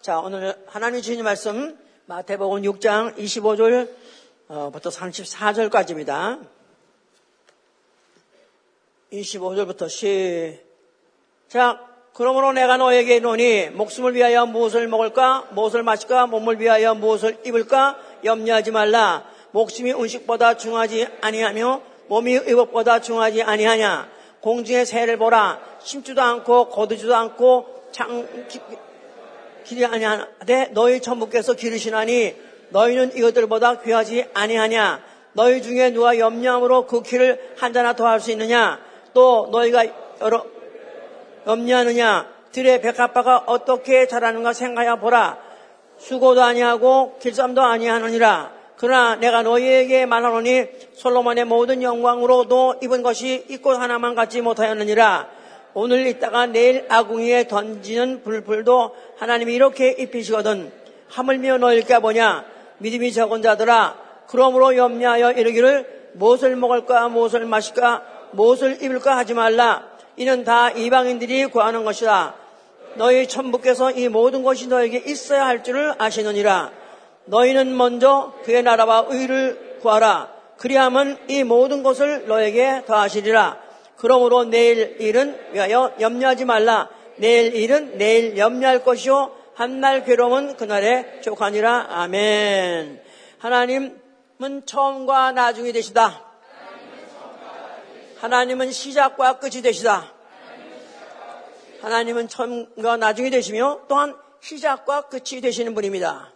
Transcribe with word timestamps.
자, 0.00 0.20
오늘 0.20 0.54
하나님 0.66 1.02
주신 1.02 1.24
말씀 1.24 1.76
마태복음 2.06 2.62
6장 2.62 3.16
25절부터 3.16 4.82
34절까지입니다. 4.82 6.46
25절부터 9.12 9.88
시작. 11.48 11.96
그러므로 12.12 12.52
내가 12.52 12.76
너에게 12.76 13.16
이르노니 13.16 13.70
목숨을 13.70 14.14
위하여 14.14 14.46
무엇을 14.46 14.86
먹을까 14.86 15.48
무엇을 15.50 15.82
마실까 15.82 16.26
몸을 16.28 16.60
위하여 16.60 16.94
무엇을 16.94 17.38
입을까 17.44 17.98
염려하지 18.24 18.70
말라. 18.70 19.28
목숨이 19.50 19.92
음식보다 19.92 20.56
중하지 20.56 21.08
아니하며 21.20 21.82
몸이 22.06 22.32
의복보다 22.34 23.00
중하지 23.00 23.42
아니하냐. 23.42 24.08
공중의 24.40 24.86
새를 24.86 25.16
보라. 25.16 25.60
심지도 25.80 26.22
않고 26.22 26.68
거두지도 26.68 27.14
않고 27.16 27.88
장 27.90 28.28
길이 29.66 29.84
아니하되 29.84 30.70
너희 30.72 31.00
천부께서 31.00 31.54
기르시나니 31.54 32.34
너희는 32.70 33.16
이것들보다 33.16 33.80
귀하지 33.80 34.26
아니하냐. 34.32 35.02
너희 35.32 35.60
중에 35.60 35.90
누가 35.90 36.18
염려함으로 36.18 36.86
그 36.86 37.02
길을 37.02 37.54
한자나 37.58 37.94
더 37.94 38.06
할 38.06 38.20
수 38.20 38.30
있느냐. 38.30 38.78
또 39.12 39.48
너희가 39.50 39.84
여러 40.22 40.44
염려하느냐? 41.46 42.28
들의 42.52 42.80
백합화가 42.80 43.44
어떻게 43.46 44.06
자라는가 44.06 44.52
생각해 44.52 44.98
보라. 45.00 45.38
수고도 45.98 46.42
아니하고 46.42 47.18
길쌈도 47.20 47.60
아니하느니라. 47.60 48.52
그러나 48.76 49.16
내가 49.16 49.42
너희에게 49.42 50.06
말하노니 50.06 50.66
솔로몬의 50.94 51.44
모든 51.44 51.82
영광으로도 51.82 52.76
입은 52.82 53.02
것이 53.02 53.44
입고 53.48 53.72
하나만 53.72 54.14
갖지 54.14 54.40
못하였느니라. 54.40 55.35
오늘 55.78 56.06
있다가 56.06 56.46
내일 56.46 56.86
아궁이에 56.88 57.48
던지는 57.48 58.22
불불도 58.22 58.96
하나님이 59.18 59.52
이렇게 59.52 59.90
입히시거든. 59.90 60.72
하물며 61.08 61.58
너희일까 61.58 62.00
보냐. 62.00 62.46
믿음이 62.78 63.12
적은 63.12 63.42
자들아. 63.42 63.94
그러므로 64.26 64.74
염려하여 64.74 65.32
이르기를 65.32 66.12
무엇을 66.14 66.56
먹을까 66.56 67.10
무엇을 67.10 67.44
마실까 67.44 68.02
무엇을 68.30 68.82
입을까 68.82 69.18
하지 69.18 69.34
말라. 69.34 69.86
이는 70.16 70.44
다 70.44 70.70
이방인들이 70.70 71.44
구하는 71.48 71.84
것이다. 71.84 72.36
너희 72.94 73.26
천부께서 73.26 73.90
이 73.90 74.08
모든 74.08 74.42
것이 74.42 74.68
너에게 74.68 75.02
있어야 75.04 75.44
할 75.44 75.62
줄을 75.62 75.92
아시느니라. 75.98 76.70
너희는 77.26 77.76
먼저 77.76 78.32
그의 78.44 78.62
나라와 78.62 79.04
의를 79.10 79.76
구하라. 79.82 80.30
그리하면 80.56 81.18
이 81.28 81.44
모든 81.44 81.82
것을 81.82 82.26
너에게 82.28 82.84
더하시리라. 82.86 83.65
그러므로 83.96 84.44
내일 84.44 85.00
일은 85.00 85.52
위하여 85.52 85.94
염려하지 86.00 86.44
말라. 86.44 86.90
내일 87.16 87.54
일은 87.54 87.96
내일 87.98 88.36
염려할 88.36 88.84
것이요. 88.84 89.34
한날 89.54 90.04
괴로움은 90.04 90.56
그날에 90.56 91.20
족하니라. 91.22 91.86
아멘. 91.88 93.02
하나님은 93.38 94.66
처음과 94.66 95.32
나중이 95.32 95.72
되시다. 95.72 96.22
하나님은 98.18 98.70
시작과 98.70 99.38
끝이 99.38 99.62
되시다. 99.62 100.12
하나님은 101.80 102.28
처음과 102.28 102.96
나중이 102.96 103.30
되시며 103.30 103.82
또한 103.88 104.14
시작과 104.40 105.02
끝이 105.02 105.40
되시는 105.40 105.74
분입니다. 105.74 106.32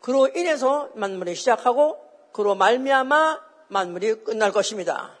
그로 0.00 0.28
인해서 0.34 0.88
만물이 0.94 1.34
시작하고 1.34 1.98
그로 2.32 2.54
말미암아 2.54 3.40
만물이 3.68 4.24
끝날 4.24 4.52
것입니다. 4.52 5.19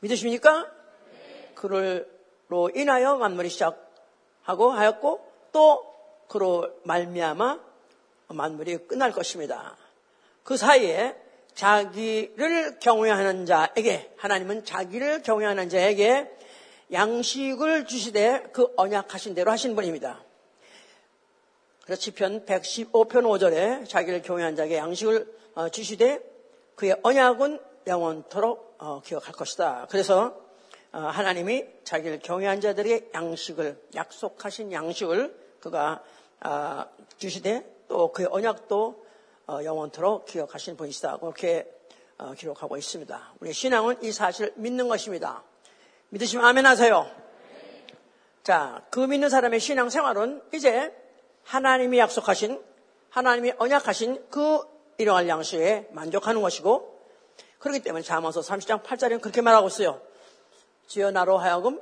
믿으십니까? 0.00 0.70
그로 1.54 2.70
인하여 2.74 3.16
만물이 3.16 3.48
시작하고 3.48 4.70
하였고 4.70 5.26
또 5.52 5.84
그로 6.28 6.70
말미암아 6.84 7.60
만물이 8.28 8.86
끝날 8.86 9.12
것입니다. 9.12 9.76
그 10.44 10.56
사이에 10.56 11.16
자기를 11.54 12.78
경외하는 12.78 13.46
자에게 13.46 14.12
하나님은 14.16 14.64
자기를 14.64 15.22
경외하는 15.22 15.68
자에게 15.68 16.30
양식을 16.92 17.86
주시되 17.86 18.44
그 18.52 18.72
언약하신 18.76 19.34
대로 19.34 19.50
하신 19.50 19.74
분입니다. 19.74 20.22
그래서 21.84 22.00
시편 22.00 22.46
115편 22.46 23.10
5절에 23.10 23.88
자기를 23.88 24.22
경외한 24.22 24.56
자에게 24.56 24.76
양식을 24.76 25.38
어, 25.54 25.68
주시되 25.68 26.20
그의 26.76 26.96
언약은 27.02 27.58
영원토록 27.88 28.76
어, 28.78 29.00
기억할 29.04 29.32
것이다. 29.32 29.86
그래서 29.90 30.36
어, 30.92 30.98
하나님이 30.98 31.64
자기를 31.84 32.20
경외한 32.20 32.60
자들에게 32.60 33.10
양식을 33.12 33.88
약속하신 33.94 34.72
양식을 34.72 35.58
그가 35.60 36.02
주시되 37.16 37.78
또 37.88 38.12
그의 38.12 38.28
언약도 38.30 39.04
어, 39.48 39.64
영원토록 39.64 40.26
기억하신 40.26 40.76
분이시다. 40.76 41.16
그렇게 41.18 41.66
어, 42.18 42.34
기록하고 42.34 42.76
있습니다. 42.76 43.34
우리 43.40 43.52
신앙은 43.52 44.02
이 44.02 44.12
사실을 44.12 44.52
믿는 44.56 44.88
것입니다. 44.88 45.42
믿으시면 46.10 46.44
아멘 46.44 46.66
하세요. 46.66 47.10
자, 48.42 48.82
그 48.90 49.00
믿는 49.00 49.28
사람의 49.28 49.60
신앙 49.60 49.88
생활은 49.90 50.42
이제 50.54 50.94
하나님이 51.44 51.98
약속하신, 51.98 52.62
하나님이 53.10 53.52
언약하신 53.58 54.26
그 54.30 54.60
일용할 54.98 55.28
양식에 55.28 55.88
만족하는 55.92 56.42
것이고, 56.42 56.97
그렇기 57.58 57.80
때문에 57.80 58.02
자모서 58.02 58.40
30장 58.40 58.82
8절에는 58.82 59.20
그렇게 59.20 59.40
말하고 59.42 59.68
있어요. 59.68 60.00
주여 60.86 61.10
나로 61.10 61.38
하여금 61.38 61.80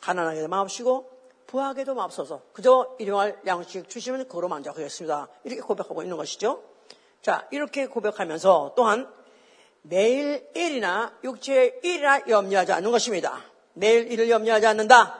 가난하게 0.00 0.46
마옵시고 0.48 1.10
부하게도 1.46 1.94
마옵소서. 1.94 2.42
그저 2.52 2.96
일용할 2.98 3.38
양식 3.46 3.88
주시면 3.88 4.28
그로 4.28 4.48
만족하겠습니다. 4.48 5.28
이렇게 5.44 5.60
고백하고 5.60 6.02
있는 6.02 6.16
것이죠. 6.16 6.62
자, 7.20 7.46
이렇게 7.50 7.86
고백하면서 7.86 8.72
또한 8.74 9.12
내일 9.82 10.48
일이나 10.54 11.16
육체의 11.22 11.80
일이나 11.82 12.20
염려하지 12.28 12.72
않는 12.72 12.90
것입니다. 12.90 13.42
내일 13.74 14.10
일을 14.10 14.30
염려하지 14.30 14.66
않는다. 14.66 15.18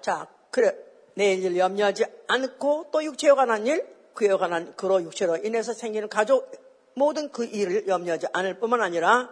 자, 0.00 0.26
그래. 0.50 0.74
내일 1.14 1.44
일을 1.44 1.58
염려하지 1.58 2.04
않고 2.28 2.86
또 2.90 3.04
육체에 3.04 3.32
관한 3.32 3.66
일, 3.66 3.86
그에 4.14 4.28
관한 4.28 4.74
그로 4.76 5.02
육체로 5.02 5.36
인해서 5.36 5.72
생기는 5.72 6.08
가족 6.08 6.50
모든 6.94 7.30
그 7.30 7.44
일을 7.44 7.86
염려하지 7.86 8.28
않을 8.32 8.58
뿐만 8.58 8.80
아니라 8.80 9.30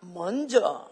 먼저 0.00 0.88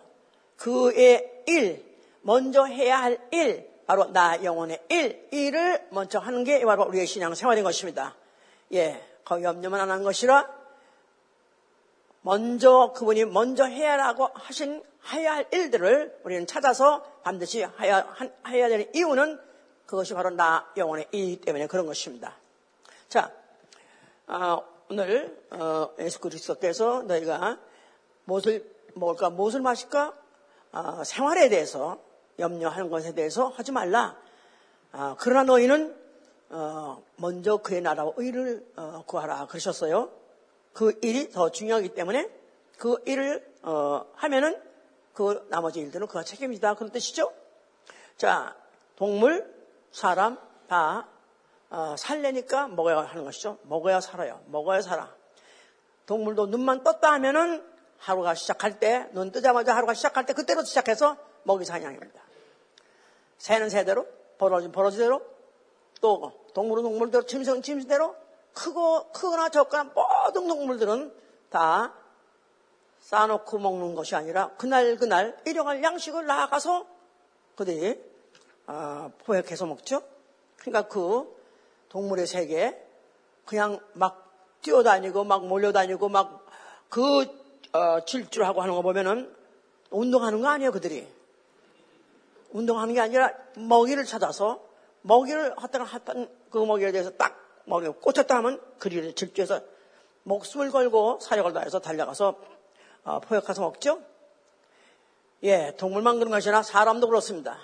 그의 0.56 1.44
일, 1.47 1.84
먼저 2.22 2.65
해야 2.65 3.03
할 3.03 3.19
일, 3.31 3.71
바로 3.87 4.12
나 4.12 4.43
영혼의 4.43 4.82
일, 4.88 5.28
일을 5.31 5.87
먼저 5.91 6.19
하는 6.19 6.44
게 6.44 6.65
바로 6.65 6.84
우리의 6.84 7.06
신앙 7.06 7.34
생활인 7.34 7.62
것입니다. 7.62 8.15
예, 8.72 9.03
거기 9.25 9.44
염려만 9.44 9.81
안 9.81 9.91
한 9.91 10.03
것이라 10.03 10.49
먼저 12.22 12.93
그분이 12.97 13.27
먼저 13.27 13.65
해야라고 13.65 14.31
하신 14.34 14.83
해야 15.12 15.34
할 15.34 15.47
일들을 15.53 16.22
우리는 16.25 16.44
찾아서 16.48 17.04
반드시 17.22 17.65
해야, 17.81 18.04
해야 18.48 18.69
되는 18.69 18.91
이유는 18.93 19.41
그것이 19.87 20.15
바로 20.15 20.31
나 20.31 20.69
영혼의 20.77 21.06
일이기 21.12 21.41
때문에 21.43 21.69
그런 21.69 21.87
것입니다. 21.87 22.34
자, 23.09 23.31
어, 24.27 24.65
오늘 24.88 25.36
어, 25.50 25.91
예수 25.98 26.20
그리스도께서 26.20 27.02
너희가 27.02 27.58
무엇을 28.24 28.64
먹을까, 28.94 29.30
무엇을 29.30 29.60
마실까, 29.60 30.14
어, 30.72 31.02
생활에 31.04 31.48
대해서 31.48 31.98
염려하는 32.38 32.88
것에 32.88 33.12
대해서 33.12 33.48
하지 33.48 33.72
말라. 33.72 34.16
아, 34.92 35.16
그러나 35.19 35.42
너희는 35.42 35.97
어, 36.50 37.02
먼저 37.16 37.56
그의 37.56 37.80
나라와 37.80 38.12
의를 38.16 38.64
어, 38.76 39.02
구하라 39.06 39.47
그러셨어요. 39.47 40.08
그 40.72 40.97
일이 41.03 41.30
더 41.30 41.50
중요하기 41.50 41.88
때문에 41.91 42.30
그 42.78 43.03
일을 43.06 43.44
어, 43.62 44.06
하면은 44.14 44.62
그 45.14 45.48
나머지 45.50 45.80
일들은 45.80 46.06
그가 46.06 46.22
책임이다 46.22 46.74
그런 46.74 46.92
뜻이죠. 46.92 47.32
자, 48.16 48.54
동물, 48.94 49.53
사람 49.91 50.38
다 50.68 51.09
살래니까 51.97 52.68
먹어야 52.68 52.98
하는 52.98 53.24
것이죠. 53.24 53.59
먹어야 53.63 54.01
살아요. 54.01 54.41
먹어야 54.47 54.80
살아. 54.83 55.15
동물도 56.07 56.47
눈만 56.47 56.84
떴다 56.84 57.13
하면은 57.13 57.65
하루가 57.98 58.34
시작할 58.34 58.78
때, 58.78 59.09
눈 59.13 59.33
뜨자마자 59.33 59.74
하루가 59.74 59.95
시작할 59.95 60.27
때 60.27 60.33
그때로 60.33 60.63
시작해서 60.63 61.16
먹이 61.42 61.65
사냥입니다. 61.65 62.22
새는 63.39 63.68
새대로, 63.68 64.07
버러진 64.39 64.71
버러지대로, 64.72 65.22
또 66.01 66.33
동물은 66.54 66.83
동물대로 66.83 67.27
짐승은 67.27 67.63
짐승대로 67.63 68.15
크고 68.53 69.12
크거나 69.12 69.48
적거나 69.48 69.92
모든 69.95 70.47
동물들은 70.47 71.15
다 71.51 71.95
쌓아놓고 73.01 73.59
먹는 73.59 73.95
것이 73.95 74.15
아니라 74.15 74.51
그날 74.57 74.97
그날 74.97 75.36
일용할 75.45 75.83
양식을 75.83 76.27
나아가서 76.27 76.86
그들이 77.54 78.03
어, 78.66 79.12
포획해서 79.19 79.66
먹죠. 79.66 80.03
그러니까 80.57 80.89
그 80.89 81.35
동물의 81.88 82.27
세계 82.27 82.77
그냥 83.44 83.80
막 83.92 84.59
뛰어다니고 84.62 85.24
막 85.24 85.47
몰려다니고 85.47 86.09
막그 86.09 87.47
어, 87.72 88.04
질주하고 88.04 88.62
하는 88.62 88.74
거 88.74 88.83
보면은 88.83 89.34
운동하는 89.91 90.41
거 90.41 90.48
아니에요 90.48 90.72
그들이 90.72 91.06
운동하는 92.50 92.94
게 92.94 93.00
아니라 93.00 93.33
먹이를 93.56 94.04
찾아서 94.04 94.60
먹이를 95.03 95.54
하다가 95.56 95.84
하던 95.84 96.30
그 96.50 96.59
먹이에 96.59 96.91
대해서 96.91 97.10
딱 97.10 97.38
먹이 97.65 97.88
꽂혔다 97.88 98.36
하면 98.36 98.60
그리를 98.78 99.15
질주해서 99.15 99.60
목숨을 100.24 100.71
걸고 100.71 101.21
사력을 101.21 101.53
다해서 101.53 101.78
달려가서 101.78 102.34
어, 103.04 103.21
포획해서 103.21 103.60
먹죠. 103.60 104.00
예, 105.44 105.74
동물만 105.77 106.18
그런 106.18 106.33
것이 106.33 106.48
아니라 106.48 106.62
사람도 106.62 107.06
그렇습니다. 107.06 107.59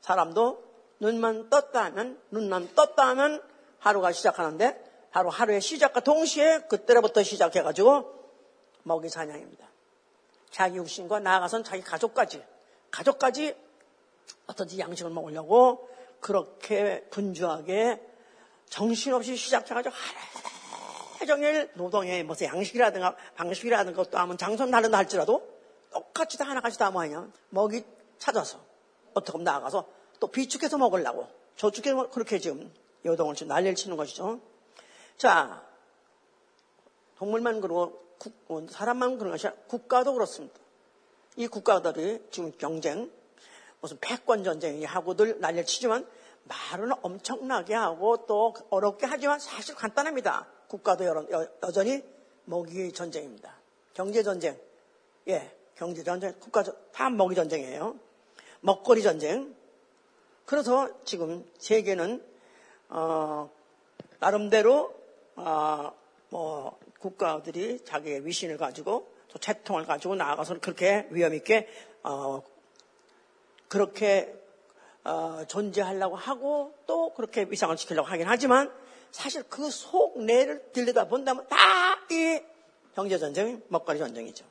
사람도 0.00 0.64
눈만 1.00 1.50
떴다 1.50 1.84
하면, 1.84 2.18
눈만 2.30 2.74
떴다 2.74 3.08
하면 3.08 3.42
하루가 3.86 4.12
시작하는데, 4.12 4.84
바로 5.12 5.30
하루의 5.30 5.60
시작과 5.60 6.00
동시에 6.00 6.60
그때로부터 6.68 7.22
시작해가지고 7.22 8.12
먹이 8.82 9.08
사냥입니다. 9.08 9.66
자기 10.50 10.76
육신과 10.76 11.20
나아가선 11.20 11.64
자기 11.64 11.82
가족까지, 11.82 12.42
가족까지 12.90 13.56
어떤지 14.46 14.78
양식을 14.78 15.10
먹으려고 15.10 15.88
그렇게 16.20 17.04
분주하게 17.10 18.00
정신없이 18.68 19.36
시작해가지고 19.36 19.94
하루 19.94 21.26
종일 21.26 21.70
노동에 21.74 22.22
무슨 22.22 22.48
양식이라든가 22.48 23.16
방식이라든가 23.36 24.02
것도 24.02 24.18
하면 24.18 24.36
장소는 24.36 24.72
다른다 24.72 24.98
할지라도 24.98 25.46
똑같이 25.92 26.36
다 26.38 26.44
하나같이 26.44 26.78
다 26.78 26.90
뭐하냐 26.90 27.30
먹이 27.50 27.84
찾아서 28.18 28.60
어떻게 29.14 29.38
나아가서 29.38 29.86
또 30.18 30.26
비축해서 30.26 30.76
먹으려고 30.78 31.28
저축해서 31.56 32.10
그렇게 32.10 32.38
지금 32.38 32.72
요동을 33.06 33.34
지금 33.34 33.48
난리를 33.48 33.74
치는 33.74 33.96
것이죠. 33.96 34.40
자 35.16 35.64
동물만 37.18 37.60
그러고 37.60 38.02
국, 38.18 38.34
어, 38.48 38.66
사람만 38.68 39.18
그런 39.18 39.32
것이 39.32 39.46
아니라 39.46 39.62
국가도 39.68 40.12
그렇습니다. 40.12 40.58
이 41.36 41.46
국가들이 41.46 42.22
지금 42.30 42.52
경쟁 42.58 43.10
무슨 43.80 43.98
패권 44.00 44.42
전쟁이 44.44 44.84
하고들 44.84 45.40
난리를 45.40 45.66
치지만 45.66 46.06
말은 46.44 46.92
엄청나게 47.02 47.74
하고 47.74 48.26
또 48.26 48.54
어렵게 48.70 49.06
하지만 49.06 49.38
사실 49.38 49.74
간단합니다. 49.74 50.46
국가도 50.68 51.04
여, 51.04 51.48
여전히 51.62 52.02
먹이 52.44 52.92
전쟁입니다. 52.92 53.54
경제 53.94 54.22
전쟁, 54.22 54.58
예, 55.28 55.52
경제 55.74 56.02
전쟁, 56.02 56.34
국가 56.38 56.62
다 56.92 57.10
먹이 57.10 57.34
전쟁이에요. 57.34 57.96
먹거리 58.60 59.02
전쟁. 59.02 59.54
그래서 60.44 60.88
지금 61.04 61.44
세계는 61.58 62.24
어, 62.88 63.50
나름대로 64.20 64.94
어, 65.36 65.92
뭐 66.30 66.78
국가들이 66.98 67.84
자기의 67.84 68.26
위신을 68.26 68.56
가지고 68.56 69.08
또 69.28 69.38
채통을 69.38 69.84
가지고 69.84 70.14
나아가서 70.14 70.60
그렇게 70.60 71.06
위험 71.10 71.34
있게 71.34 71.68
어, 72.02 72.42
그렇게 73.68 74.34
어, 75.04 75.44
존재하려고 75.46 76.16
하고 76.16 76.74
또 76.86 77.12
그렇게 77.14 77.46
위상을 77.48 77.76
지키려고 77.76 78.08
하긴 78.08 78.26
하지만 78.26 78.72
사실 79.10 79.42
그 79.48 79.70
속내를 79.70 80.72
들여다 80.72 81.08
본다면 81.08 81.46
다 81.48 81.76
이 82.10 82.40
경제 82.94 83.18
전쟁, 83.18 83.62
먹거리 83.68 83.98
전쟁이죠. 83.98 84.44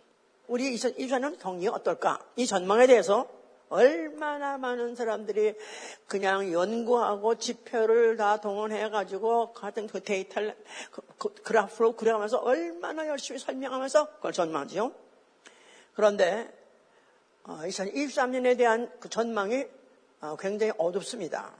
우리 0.47 0.75
2024년 0.75 1.39
경기가 1.39 1.73
어떨까? 1.73 2.19
이 2.35 2.45
전망에 2.45 2.85
대해서 2.85 3.27
얼마나 3.69 4.57
많은 4.57 4.95
사람들이 4.95 5.55
그냥 6.07 6.51
연구하고 6.51 7.35
지표를 7.35 8.17
다 8.17 8.39
동원해가지고 8.39 9.53
같은 9.53 9.87
그 9.87 10.03
데이터를 10.03 10.55
그, 10.91 11.01
그, 11.17 11.33
그래프로 11.33 11.95
그려가면서 11.95 12.37
얼마나 12.37 13.07
열심히 13.07 13.39
설명하면서 13.39 14.15
그걸 14.15 14.33
전망하죠. 14.33 14.93
그런데 15.93 16.51
2023년에 17.43 18.53
어, 18.53 18.57
대한 18.57 18.91
그 18.99 19.09
전망이 19.09 19.65
어, 20.21 20.35
굉장히 20.37 20.73
어둡습니다. 20.77 21.51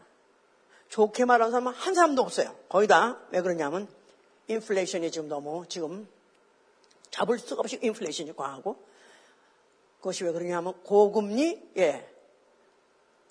좋게 0.90 1.26
말하는 1.26 1.52
사람은 1.52 1.74
한 1.74 1.94
사람도 1.94 2.22
없어요. 2.22 2.56
거의 2.70 2.88
다. 2.88 3.20
왜 3.32 3.42
그러냐면, 3.42 3.88
인플레이션이 4.48 5.12
지금 5.12 5.28
너무 5.28 5.66
지금 5.68 6.08
잡을 7.10 7.38
수가 7.40 7.62
없이 7.62 7.80
인플레이션이 7.82 8.36
과하고, 8.36 8.78
그것이 10.06 10.24
왜 10.24 10.32
그러냐면, 10.32 10.74
고금리, 10.84 11.72
예. 11.78 12.08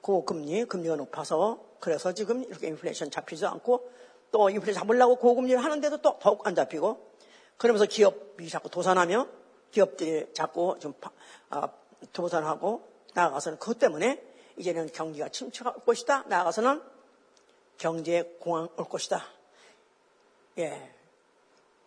고금리, 0.00 0.64
금리가 0.64 0.96
높아서, 0.96 1.64
그래서 1.78 2.12
지금 2.12 2.42
이렇게 2.42 2.66
인플레이션 2.66 3.12
잡히지 3.12 3.46
않고, 3.46 3.92
또 4.32 4.50
인플레이션 4.50 4.82
잡으려고 4.82 5.14
고금리를 5.14 5.62
하는데도 5.62 5.98
또 5.98 6.18
더욱 6.18 6.44
안 6.44 6.56
잡히고, 6.56 7.12
그러면서 7.58 7.86
기업이 7.86 8.48
자꾸 8.48 8.68
도산하며, 8.70 9.28
기업들이 9.70 10.26
자꾸 10.34 10.76
좀, 10.80 10.94
아, 11.50 11.68
도산하고, 12.12 12.82
나아가서는 13.14 13.60
그것 13.60 13.78
때문에 13.78 14.20
이제는 14.56 14.90
경기가 14.92 15.28
침체가 15.28 15.74
올 15.76 15.84
것이다. 15.84 16.24
나아가서는 16.26 16.82
경제 17.78 18.36
공황 18.40 18.68
올 18.76 18.88
것이다. 18.88 19.22
예. 20.58 20.90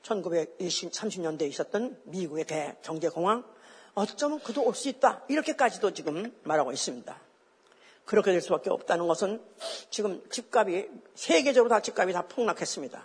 1930년대에 0.03 1.49
있었던 1.49 1.99
미국의 2.05 2.45
대경제 2.45 3.09
공황 3.09 3.56
어쩌면 3.97 4.39
그도 4.39 4.63
올 4.63 4.75
수 4.75 4.89
있다. 4.89 5.23
이렇게까지도 5.27 5.91
지금 5.91 6.31
말하고 6.43 6.71
있습니다. 6.71 7.19
그렇게 8.05 8.31
될 8.31 8.41
수밖에 8.41 8.69
없다는 8.69 9.07
것은 9.07 9.43
지금 9.89 10.21
집값이 10.29 10.87
세계적으로 11.15 11.67
다 11.69 11.81
집값이 11.81 12.13
다 12.13 12.21
폭락했습니다. 12.27 13.03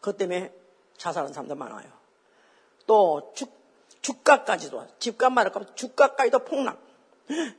그것 0.00 0.16
때문에 0.16 0.52
자살한 0.96 1.34
사람도 1.34 1.54
많아요. 1.54 1.92
또 2.86 3.30
주, 3.34 3.44
주가까지도 4.00 4.86
집값 4.98 5.32
말할 5.32 5.52
거면 5.52 5.76
주가까지도 5.76 6.40
폭락. 6.40 6.80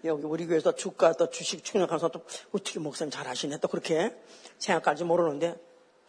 여기 0.03 0.23
우리 0.23 0.47
교회에서 0.47 0.73
주가 0.73 1.13
또 1.13 1.29
주식 1.29 1.63
충격하면서 1.63 2.09
또 2.09 2.25
어떻게 2.53 2.79
목사님 2.79 3.11
잘 3.11 3.27
하시네 3.27 3.59
또 3.59 3.67
그렇게 3.67 4.17
생각할지 4.57 5.03
모르는데 5.03 5.55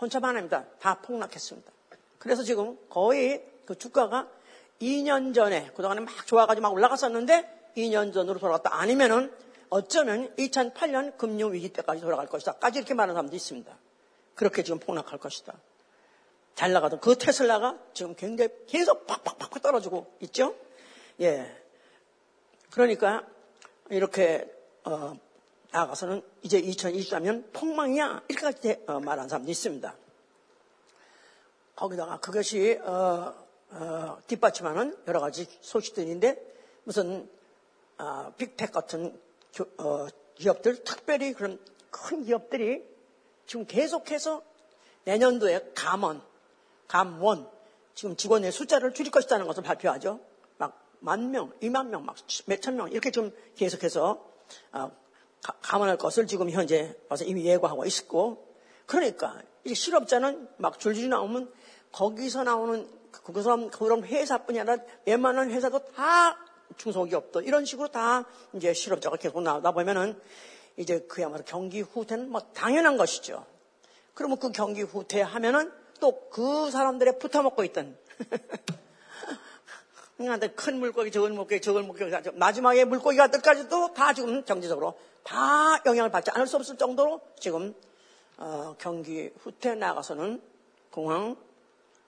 혼자만 0.01 0.35
합니다. 0.35 0.65
다 0.81 0.99
폭락했습니다. 1.03 1.71
그래서 2.19 2.43
지금 2.43 2.79
거의 2.89 3.45
그 3.67 3.77
주가가 3.77 4.29
2년 4.83 5.33
전에 5.35 5.71
그동안에 5.75 6.01
막 6.01 6.27
좋아가지고 6.27 6.63
막 6.63 6.73
올라갔었는데 6.73 7.73
2년 7.77 8.13
전으로 8.13 8.39
돌아갔다 8.39 8.75
아니면은 8.75 9.33
어쩌면 9.71 10.35
2008년 10.37 11.17
금융위기 11.17 11.73
때까지 11.73 12.03
돌아갈 12.03 12.27
것이다. 12.27 12.53
까지 12.55 12.81
이렇게 12.81 12.93
말하는 12.93 13.15
사람도 13.15 13.35
있습니다. 13.35 13.75
그렇게 14.35 14.63
지금 14.63 14.79
폭락할 14.79 15.19
것이다. 15.19 15.55
잘 16.55 16.73
나가던 16.73 17.01
그 17.01 17.17
테슬라가 17.17 17.79
지금 17.95 18.15
굉장히 18.15 18.51
계속 18.67 19.07
팍팍팍 19.07 19.63
떨어지고 19.63 20.13
있죠? 20.21 20.55
예. 21.21 21.51
그러니까 22.71 23.27
이렇게 23.89 24.53
어, 24.85 25.15
나가서는 25.71 26.23
이제 26.43 26.61
2023년 26.61 27.53
폭망이야 27.53 28.23
이렇게까지 28.29 28.85
어, 28.89 29.01
말하는 29.01 29.29
사람도 29.29 29.51
있습니다. 29.51 29.95
거기다가 31.77 32.19
그것이 32.21 32.79
어, 32.83 33.42
어, 33.73 34.19
뒷받침하는 34.27 34.97
여러 35.07 35.21
가지 35.21 35.47
소식들인데 35.61 36.37
무슨 36.85 37.29
어, 37.99 38.33
빅텍 38.37 38.73
같은 38.73 39.19
교, 39.55 39.65
어, 39.83 40.07
기업들 40.35 40.85
특별히 40.85 41.33
그런 41.33 41.59
큰 41.91 42.25
기업들이 42.25 42.83
지금 43.47 43.67
계속해서 43.67 44.43
내년도에 45.05 45.73
감원, 45.75 46.23
감원 46.89 47.49
지금 47.95 48.17
직원의 48.17 48.53
숫자를 48.53 48.95
줄일 48.95 49.11
것이라는 49.11 49.47
것을 49.47 49.63
발표하죠. 49.63 50.21
만 51.03 51.33
명, 51.33 51.53
이만 51.61 51.91
명, 51.91 52.07
막 52.07 52.17
몇천 52.47 52.77
명 52.77 52.91
이렇게 52.91 53.11
좀 53.11 53.33
계속해서 53.57 54.25
어, 54.73 54.91
감안할 55.61 55.99
것을 55.99 56.29
지금 56.29 56.49
현재 56.51 56.97
와서 57.09 57.25
이미 57.25 57.45
예고하고 57.45 57.85
있고 57.87 58.47
그러니까 58.87 59.43
이 59.65 59.75
실업자는 59.75 60.49
막 60.59 60.79
줄줄이 60.79 61.09
나오면 61.09 61.53
거기서 61.91 62.45
나오는 62.45 62.89
그 63.13 63.43
사람 63.43 63.71
그런 63.71 64.03
회사뿐이 64.05 64.59
아니라 64.59 64.79
웬만한 65.07 65.51
회사도 65.51 65.85
다 65.87 66.39
중소기업도 66.77 67.43
이런 67.43 67.65
식으로 67.65 67.89
다 67.89 68.25
이제 68.55 68.73
실업자가 68.73 69.17
계속 69.17 69.43
나오다 69.43 69.73
보면은 69.73 70.19
이제 70.77 71.01
그야말로 71.01 71.45
경기 71.45 71.83
후퇴는 71.83 72.31
뭐 72.31 72.41
당연한 72.55 72.97
것이죠. 72.97 73.45
그러면 74.15 74.39
그 74.39 74.51
경기 74.53 74.83
후퇴 74.83 75.21
하면은 75.21 75.71
또 76.01 76.29
그 76.31 76.71
사람들의 76.71 77.19
붙어먹고 77.19 77.63
있던 77.65 77.97
한테 80.19 80.49
큰 80.57 80.79
물고기, 80.79 81.11
적은 81.13 81.35
물고기, 81.35 81.61
적은 81.61 81.87
물고기, 81.87 82.31
마지막에 82.35 82.85
물고기가 82.85 83.29
끝까지도 83.29 83.93
다 83.93 84.13
지금 84.13 84.45
경제적으로 84.45 84.99
다 85.23 85.81
영향을 85.87 86.11
받지 86.11 86.31
않을 86.33 86.47
수 86.47 86.57
없을 86.57 86.77
정도로 86.77 87.21
지금 87.39 87.75
어, 88.39 88.75
경기 88.79 89.31
후퇴 89.43 89.75
나가서는 89.75 90.43
공황 90.91 91.37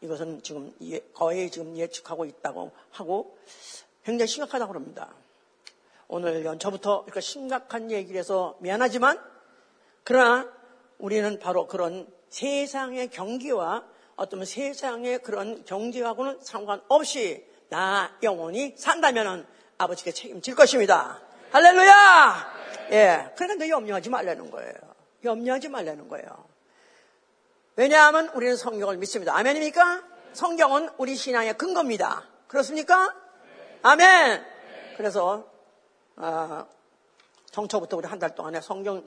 이것은 0.04 0.42
지금 0.42 0.72
예, 0.82 1.00
거의 1.14 1.50
지금 1.50 1.76
예측하고 1.76 2.26
있다고 2.26 2.70
하고 2.90 3.38
굉장히 4.04 4.28
심각하다고 4.28 4.72
그럽니다. 4.72 5.08
오늘 6.08 6.44
연초부터 6.44 7.04
이렇게 7.06 7.20
심각한 7.20 7.90
얘기를 7.90 8.18
해서 8.18 8.56
미안하지만 8.60 9.18
그러나 10.04 10.52
우리는 10.98 11.38
바로 11.38 11.66
그런 11.66 12.06
세상의 12.28 13.08
경기와 13.08 13.84
어떤 14.16 14.44
세상의 14.44 15.22
그런 15.22 15.64
경제하고는 15.64 16.38
상관없이 16.42 17.44
나 17.70 18.14
영원히 18.22 18.74
산다면 18.76 19.46
아버지께 19.78 20.12
책임질 20.12 20.54
것입니다. 20.54 21.20
할렐루야! 21.50 22.54
예. 22.92 23.30
그러니까 23.36 23.64
너 23.64 23.68
염려하지 23.68 24.10
말라는 24.10 24.50
거예요. 24.50 24.74
염려하지 25.24 25.70
말라는 25.70 26.08
거예요. 26.08 26.53
왜냐하면 27.76 28.28
우리는 28.28 28.56
성경을 28.56 28.96
믿습니다. 28.98 29.36
아멘입니까? 29.36 30.02
성경은 30.32 30.90
우리 30.96 31.16
신앙의 31.16 31.56
근거입니다. 31.58 32.24
그렇습니까? 32.46 33.14
아멘! 33.82 34.44
그래서, 34.96 35.50
어, 36.16 36.66
정초부터 37.50 37.96
우리 37.96 38.06
한 38.06 38.18
달 38.18 38.34
동안에 38.34 38.60
성경 38.60 39.02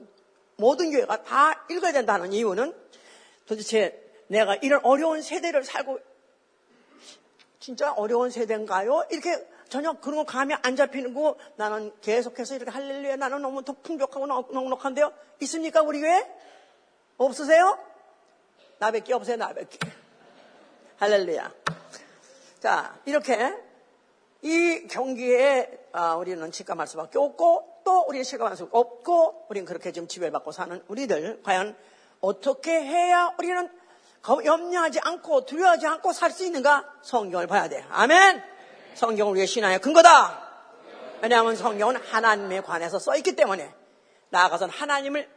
모든 0.57 0.91
교회가 0.91 1.23
다 1.23 1.65
읽어야 1.69 1.91
된다는 1.93 2.33
이유는 2.33 2.75
도대체 3.45 4.03
내가 4.27 4.55
이런 4.55 4.83
어려운 4.83 5.21
세대를 5.21 5.63
살고 5.63 5.99
진짜 7.59 7.93
어려운 7.93 8.29
세대인가요? 8.29 9.07
이렇게 9.11 9.47
전혀 9.69 9.93
그런 9.93 10.17
거 10.17 10.23
감이 10.25 10.53
안 10.61 10.75
잡히는 10.75 11.13
거 11.13 11.37
나는 11.55 11.93
계속해서 12.01 12.55
이렇게 12.55 12.71
할렐루야 12.71 13.15
나는 13.17 13.41
너무 13.41 13.63
더 13.63 13.73
풍족하고 13.81 14.25
넉넉한데요? 14.27 15.11
있습니까 15.41 15.81
우리 15.81 16.01
교회? 16.01 16.25
없으세요? 17.17 17.77
나밖에 18.79 19.13
없어요 19.13 19.37
나밖에 19.37 19.77
할렐루야. 20.97 21.51
자 22.59 22.99
이렇게 23.05 23.55
이 24.41 24.87
경기에 24.87 25.87
아, 25.91 26.15
우리는 26.15 26.51
직감할 26.51 26.87
수밖에 26.87 27.17
없고 27.17 27.81
또 27.83 28.01
우리는 28.07 28.23
실감할 28.23 28.57
수 28.57 28.67
없고 28.71 29.45
우리는 29.49 29.65
그렇게 29.65 29.91
지금 29.91 30.07
지배받고 30.07 30.51
사는 30.51 30.83
우리들 30.87 31.41
과연 31.43 31.75
어떻게 32.21 32.71
해야 32.71 33.33
우리는 33.37 33.69
염려하지 34.43 34.99
않고 34.99 35.45
두려워하지 35.45 35.87
않고 35.87 36.11
살 36.13 36.31
수 36.31 36.45
있는가? 36.45 36.85
성경을 37.01 37.47
봐야 37.47 37.69
돼. 37.69 37.85
아멘! 37.89 38.43
성경은 38.95 39.31
우리의 39.31 39.47
신앙의 39.47 39.79
근거다. 39.79 40.43
왜냐하면 41.21 41.55
성경은 41.55 41.95
하나님에 41.95 42.61
관해서 42.61 42.99
써 42.99 43.15
있기 43.15 43.35
때문에 43.35 43.73
나아가서는 44.29 44.73
하나님을 44.73 45.29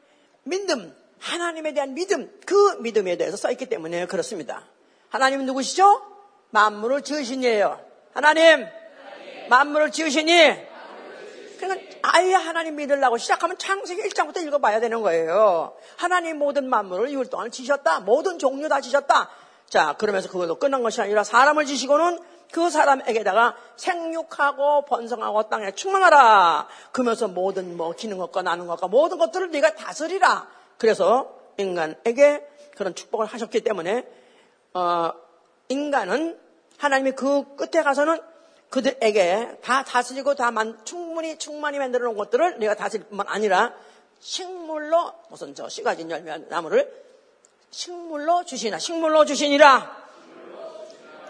믿음, 0.44 0.94
하나님에 1.20 1.74
대한 1.74 1.94
믿음, 1.94 2.30
그 2.46 2.76
믿음에 2.80 3.16
대해서 3.16 3.36
써있기 3.36 3.66
때문에 3.66 4.06
그렇습니다. 4.06 4.64
하나님은 5.10 5.46
누구시죠? 5.46 6.02
만물을 6.50 7.02
지으신 7.02 7.42
이에요. 7.44 7.80
하나님, 8.12 8.66
만물을 9.48 9.92
지으시니 9.92 10.70
그러니까 11.58 11.90
아예 12.02 12.32
하나님 12.32 12.76
믿으려고 12.76 13.18
시작하면 13.18 13.58
창세기 13.58 14.02
1장부터 14.02 14.42
읽어봐야 14.46 14.80
되는 14.80 15.02
거예요. 15.02 15.76
하나님 15.96 16.38
모든 16.38 16.68
만물을 16.68 17.08
6일 17.10 17.30
동안 17.30 17.50
지셨다. 17.50 18.00
모든 18.00 18.38
종류 18.38 18.68
다 18.68 18.80
지셨다. 18.80 19.28
자, 19.68 19.94
그러면서 19.98 20.28
그걸로 20.30 20.58
끝난 20.58 20.82
것이 20.82 21.00
아니라 21.02 21.22
사람을 21.22 21.66
지시고는 21.66 22.18
그 22.50 22.70
사람에게다가 22.70 23.56
생육하고 23.76 24.86
번성하고 24.86 25.48
땅에 25.48 25.72
충만하라. 25.72 26.66
그러면서 26.92 27.28
모든 27.28 27.76
뭐 27.76 27.92
기는 27.92 28.16
것과 28.16 28.42
나는 28.42 28.66
것과 28.66 28.88
모든 28.88 29.18
것들을 29.18 29.50
네가 29.50 29.74
다스리라. 29.74 30.48
그래서 30.80 31.38
인간에게 31.58 32.42
그런 32.74 32.94
축복을 32.94 33.26
하셨기 33.26 33.60
때문에 33.60 34.08
어, 34.72 35.12
인간은 35.68 36.40
하나님이 36.78 37.12
그 37.12 37.54
끝에 37.56 37.82
가서는 37.82 38.18
그들에게 38.70 39.58
다 39.62 39.84
다스리고 39.84 40.34
다 40.34 40.50
만, 40.50 40.82
충분히 40.86 41.36
충만히 41.36 41.78
만들어 41.78 42.06
놓은 42.06 42.16
것들을 42.16 42.58
내가 42.58 42.74
다스릴 42.74 43.08
뿐만 43.08 43.28
아니라 43.28 43.74
식물로 44.20 45.12
무슨 45.28 45.54
저 45.54 45.68
씨가진 45.68 46.10
열매 46.10 46.38
나무를 46.48 46.90
식물로 47.70 48.46
주시나? 48.46 48.78
식물로 48.78 49.26
주시니라. 49.26 50.00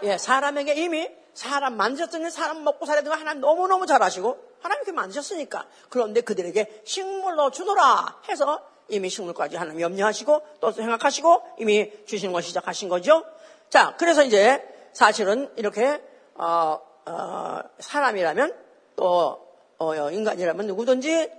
예, 0.03 0.17
사람에게 0.17 0.75
이미 0.75 1.09
사람 1.33 1.75
만졌더니 1.75 2.31
사람 2.31 2.63
먹고 2.63 2.85
살아야 2.85 3.03
되고 3.03 3.13
하나님 3.13 3.41
너무너무 3.41 3.85
잘하시고 3.85 4.51
하나님 4.61 4.83
이렇게 4.83 4.93
만졌으니까 4.93 5.67
그런데 5.89 6.21
그들에게 6.21 6.83
식물로 6.85 7.51
주노라 7.51 8.21
해서 8.29 8.70
이미 8.89 9.09
식물까지 9.09 9.55
하나님 9.55 9.81
염려하시고 9.81 10.41
또 10.59 10.71
생각하시고 10.71 11.43
이미 11.59 11.91
주시는 12.05 12.33
걸 12.33 12.41
시작하신 12.43 12.89
거죠. 12.89 13.23
자, 13.69 13.95
그래서 13.97 14.23
이제 14.23 14.61
사실은 14.93 15.51
이렇게 15.55 16.01
어, 16.35 16.79
어, 17.05 17.59
사람이라면 17.79 18.55
또 18.95 19.47
어, 19.77 20.11
인간이라면 20.11 20.67
누구든지 20.67 21.31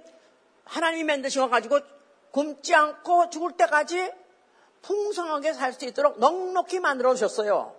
하나님이 0.64 1.04
만드신 1.04 1.42
거 1.42 1.48
가지고 1.48 1.80
굶지 2.30 2.74
않고 2.74 3.30
죽을 3.30 3.52
때까지 3.52 4.10
풍성하게 4.82 5.52
살 5.52 5.72
수 5.74 5.84
있도록 5.84 6.18
넉넉히 6.18 6.80
만들어 6.80 7.14
주셨어요. 7.14 7.74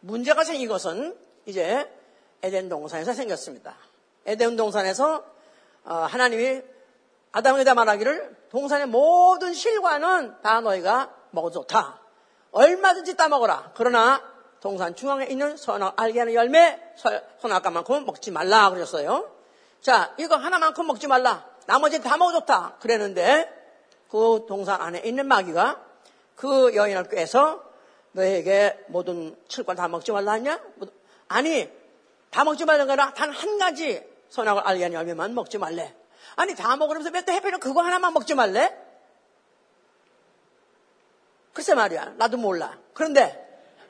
문제가 0.00 0.42
생긴 0.44 0.68
것은 0.68 1.16
이제 1.46 1.88
에덴 2.42 2.68
동산에서 2.68 3.12
생겼습니다. 3.12 3.76
에덴 4.26 4.56
동산에서 4.56 5.24
어, 5.84 5.94
하나님이 5.94 6.62
아담에게 7.32 7.72
말하기를 7.72 8.36
동산의 8.50 8.86
모든 8.86 9.54
실과는 9.54 10.40
다 10.42 10.60
너희가 10.60 11.10
먹어도 11.30 11.60
좋다. 11.62 12.00
얼마든지 12.52 13.16
따먹어라. 13.16 13.72
그러나 13.74 14.22
동산 14.60 14.94
중앙에 14.94 15.24
있는 15.26 15.56
선악 15.56 15.98
알게 16.00 16.18
하는 16.18 16.34
열매 16.34 16.78
선악과만큼은 17.40 18.04
먹지 18.04 18.30
말라 18.30 18.70
그러셨어요. 18.70 19.30
자 19.80 20.14
이거 20.18 20.36
하나만큼 20.36 20.86
먹지 20.86 21.08
말라. 21.08 21.46
나머지 21.66 22.00
다 22.02 22.16
먹어줬다. 22.16 22.76
그랬는데 22.80 23.50
그 24.10 24.44
동산 24.46 24.80
안에 24.80 25.00
있는 25.00 25.26
마귀가 25.26 25.80
그 26.36 26.74
여인을 26.74 27.08
꾀서 27.08 27.62
너에게 28.12 28.84
모든 28.88 29.34
칠과 29.48 29.74
다 29.74 29.88
먹지 29.88 30.12
말라 30.12 30.32
하냐? 30.32 30.60
아니, 31.28 31.70
다 32.30 32.44
먹지 32.44 32.66
말는 32.66 32.86
거라 32.86 33.14
단 33.14 33.30
한 33.30 33.58
가지 33.58 34.06
선악을 34.28 34.62
알게 34.66 34.82
하는 34.82 34.98
열매만 34.98 35.34
먹지 35.34 35.56
말래. 35.56 35.94
아니, 36.36 36.54
다 36.54 36.76
먹으면서 36.76 37.10
몇대 37.10 37.32
해피는 37.32 37.60
그거 37.60 37.82
하나만 37.82 38.12
먹지 38.12 38.34
말래? 38.34 38.76
글쎄 41.52 41.74
말이야. 41.74 42.14
나도 42.16 42.36
몰라. 42.38 42.78
그런데 42.94 43.38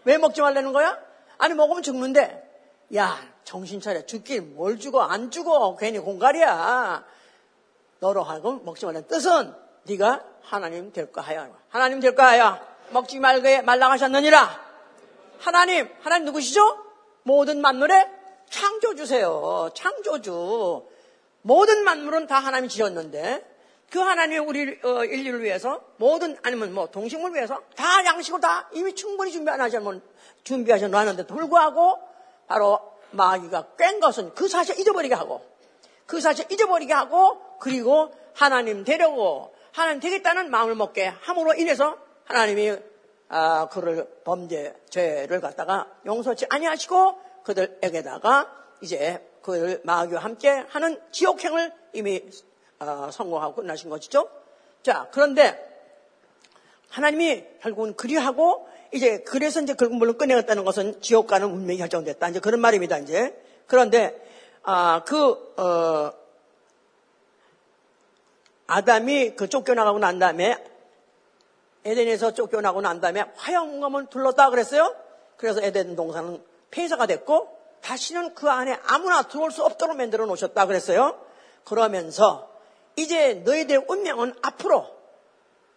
왜 0.05 0.19
먹지 0.19 0.41
말라는 0.41 0.73
거야? 0.73 0.99
아니, 1.39 1.55
먹으면 1.55 1.83
죽는데. 1.83 2.51
야, 2.97 3.19
정신 3.45 3.81
차려. 3.81 4.07
죽길 4.07 4.43
뭘 4.43 4.79
죽어? 4.79 5.03
안 5.03 5.31
죽어. 5.31 5.77
괜히 5.77 5.99
공갈이야. 5.99 7.05
너로 8.01 8.23
하여금 8.23 8.65
먹지 8.65 8.85
말라는 8.85 9.07
뜻은 9.07 9.55
네가 9.85 10.25
하나님 10.43 10.93
될까 10.93 11.21
하여. 11.21 11.49
하나님 11.69 12.01
될까 12.01 12.27
하여. 12.29 12.59
먹지 12.91 13.21
말게 13.21 13.63
말라 13.63 13.91
하셨느니라. 13.91 14.73
하나님, 15.39 15.89
하나님 16.03 16.27
누구시죠? 16.27 16.61
모든 17.23 17.61
만물의 17.61 18.09
창조주세요. 18.51 19.71
창조주. 19.75 20.92
모든 21.43 21.85
만물은 21.85 22.27
다 22.27 22.39
하나님이 22.39 22.69
지었는데 22.69 23.53
그 23.91 23.99
하나님이 23.99 24.39
우리 24.39 24.79
어, 24.83 25.05
인류를 25.05 25.43
위해서 25.43 25.83
모든 25.99 26.37
아니면 26.43 26.73
뭐 26.73 26.91
동식물 26.91 27.35
위해서 27.35 27.61
다 27.77 28.05
양식을 28.05 28.41
다 28.41 28.71
이미 28.73 28.95
충분히 28.95 29.31
준비하셨면 29.33 30.01
준비하셔 30.45 30.89
놨는데 30.89 31.27
불구하고 31.27 31.99
바로 32.47 32.81
마귀가 33.11 33.75
깬 33.77 34.01
것은 34.01 34.35
그 34.35 34.49
사실 34.49 34.79
잊어버리게 34.81 35.15
하고 35.15 35.45
그 36.07 36.21
사실 36.21 36.51
잊어버리게 36.51 36.93
하고 36.93 37.59
그리고 37.59 38.13
하나님 38.35 38.85
되려고 38.85 39.55
하나님 39.73 40.01
되겠다는 40.01 40.51
마음을 40.51 40.75
먹게 40.75 41.07
함으로 41.07 41.55
인해서 41.55 41.99
하나님이 42.25 42.77
아, 43.29 43.69
그를 43.69 44.07
범죄 44.25 44.75
죄를 44.91 45.41
갖다가 45.41 45.87
용서치 46.05 46.47
아니하시고 46.51 47.19
그들에게다가 47.45 48.51
이제 48.83 49.27
그를 49.43 49.81
마귀와 49.85 50.21
함께 50.21 50.49
하는 50.69 51.01
지옥행을 51.11 51.73
이미 51.93 52.23
어, 52.79 53.11
성공하고 53.13 53.57
끝나신 53.57 53.91
것이죠. 53.91 54.29
자, 54.83 55.09
그런데 55.13 55.71
하나님이 56.91 57.45
결국은 57.61 57.95
그리하고 57.95 58.69
이제 58.93 59.23
그래서 59.23 59.61
이제 59.61 59.75
결국 59.75 59.97
물론 59.97 60.19
끝내겠다는 60.19 60.65
것은 60.65 61.01
지옥 61.01 61.27
가는 61.27 61.47
운명이 61.49 61.79
결정됐다. 61.79 62.29
이제 62.29 62.41
그런 62.41 62.61
말입니다. 62.61 62.99
이제 62.99 63.35
그런데 63.67 64.21
아, 64.63 65.03
그 65.05 65.55
어, 65.57 66.13
아담이 68.67 69.35
그 69.37 69.49
쫓겨나가고 69.49 69.99
난 69.99 70.19
다음에 70.19 70.57
에덴에서 71.85 72.33
쫓겨나고 72.35 72.81
난 72.81 73.01
다음에 73.01 73.25
화영검을 73.37 74.07
둘렀다 74.07 74.51
그랬어요. 74.51 74.95
그래서 75.37 75.61
에덴 75.63 75.97
동산은 75.97 76.43
폐쇄가 76.71 77.07
됐고 77.07 77.52
다시는 77.83 78.35
그 78.35 78.49
안에 78.49 78.79
아무나 78.87 79.23
들어올 79.23 79.51
수 79.51 79.65
없도록 79.65 79.97
만들어 79.97 80.25
놓으셨다 80.27 80.67
그랬어요. 80.67 81.21
그러면서 81.65 82.51
이제 82.97 83.35
너희들의 83.35 83.85
운명은 83.89 84.35
앞으로 84.43 84.87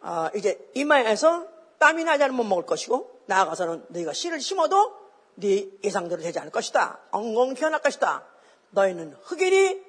어, 0.01 0.29
이제 0.35 0.69
이마에서 0.75 1.47
땀이 1.79 2.03
나지 2.03 2.24
않으면 2.24 2.47
먹을 2.47 2.65
것이고 2.65 3.21
나아가서는 3.25 3.85
너희가 3.89 4.13
씨를 4.13 4.39
심어도 4.39 4.93
네 5.35 5.67
예상대로 5.83 6.21
되지 6.21 6.39
않을 6.39 6.51
것이다. 6.51 7.00
엉엉 7.12 7.55
피어날 7.55 7.81
것이다. 7.81 8.24
너희는 8.69 9.15
흑일이 9.24 9.83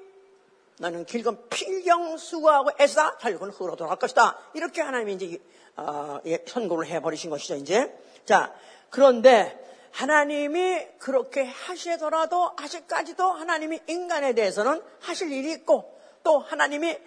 너는 0.79 1.07
길건 1.07 1.49
필경 1.49 2.19
수고하고 2.19 2.71
애쓰다 2.81 3.19
결국은 3.19 3.51
흙으로 3.51 3.77
돌아갈 3.77 3.99
것이다. 3.99 4.39
이렇게 4.55 4.83
하나님이 4.83 5.15
이제 5.15 5.39
어, 5.77 6.19
예, 6.27 6.43
선고를 6.47 6.87
해버리신 6.87 7.31
것이죠, 7.31 7.57
이제. 7.57 7.95
자, 8.25 8.55
그런데 8.91 9.66
하나님이 9.97 10.87
그렇게 10.99 11.45
하시더라도 11.45 12.53
아직까지도 12.59 13.33
하나님이 13.33 13.81
인간에 13.87 14.35
대해서는 14.35 14.83
하실 15.01 15.33
일이 15.33 15.53
있고 15.53 15.99
또 16.23 16.39
하나님이 16.39 16.99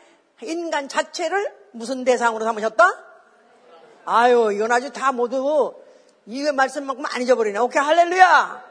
인간 0.42 0.88
자체를 0.88 1.54
무슨 1.72 2.04
대상으로 2.04 2.44
삼으셨다? 2.46 2.84
아유, 4.06 4.52
이건 4.54 4.72
아주 4.72 4.92
다 4.92 5.12
모두 5.12 5.76
이거 6.26 6.52
말씀만큼 6.52 7.06
안 7.06 7.22
잊어버리네. 7.22 7.60
오케이, 7.60 7.80
할렐루야! 7.80 8.70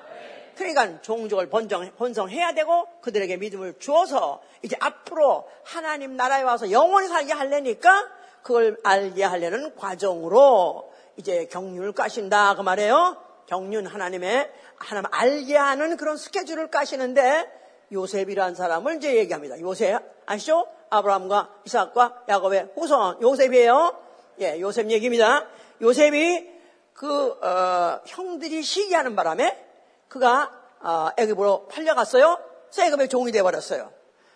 그러니까 0.57 1.01
종족을 1.01 1.49
번정, 1.49 1.89
번성해야 1.97 2.55
되고 2.55 2.89
그들에게 3.01 3.37
믿음을 3.37 3.79
주어서 3.79 4.43
이제 4.63 4.77
앞으로 4.81 5.49
하나님 5.63 6.17
나라에 6.17 6.43
와서 6.43 6.73
영원히 6.73 7.07
살게 7.07 7.33
하려니까 7.35 8.09
그걸 8.43 8.79
알게 8.83 9.23
하려는 9.23 9.77
과정으로 9.77 10.93
이제 11.17 11.47
경륜을 11.47 11.93
까신다 11.93 12.57
그 12.57 12.63
말이에요. 12.63 13.28
경륜 13.49 13.87
하나님의 13.87 14.53
하나님 14.77 15.09
알게 15.11 15.57
하는 15.57 15.97
그런 15.97 16.17
스케줄을 16.17 16.71
까시는데 16.71 17.51
요셉이라는 17.91 18.55
사람을 18.55 18.97
이제 18.97 19.17
얘기합니다. 19.17 19.59
요셉 19.61 20.01
아시죠? 20.27 20.69
아브라함과 20.91 21.55
이삭과 21.65 22.25
야곱의 22.29 22.73
후손 22.75 23.21
요셉이에요. 23.23 23.99
예, 24.41 24.61
요셉 24.61 24.91
얘기입니다. 24.91 25.47
요셉이 25.81 26.59
그 26.93 27.31
어, 27.43 28.01
형들이 28.07 28.63
시기하는 28.63 29.17
바람에 29.17 29.67
그가 30.09 30.53
어, 30.81 31.09
애굽으로 31.17 31.69
팔려갔어요. 31.69 32.39
세금의 32.71 33.09
종이 33.09 33.33
돼버렸어요. 33.33 33.91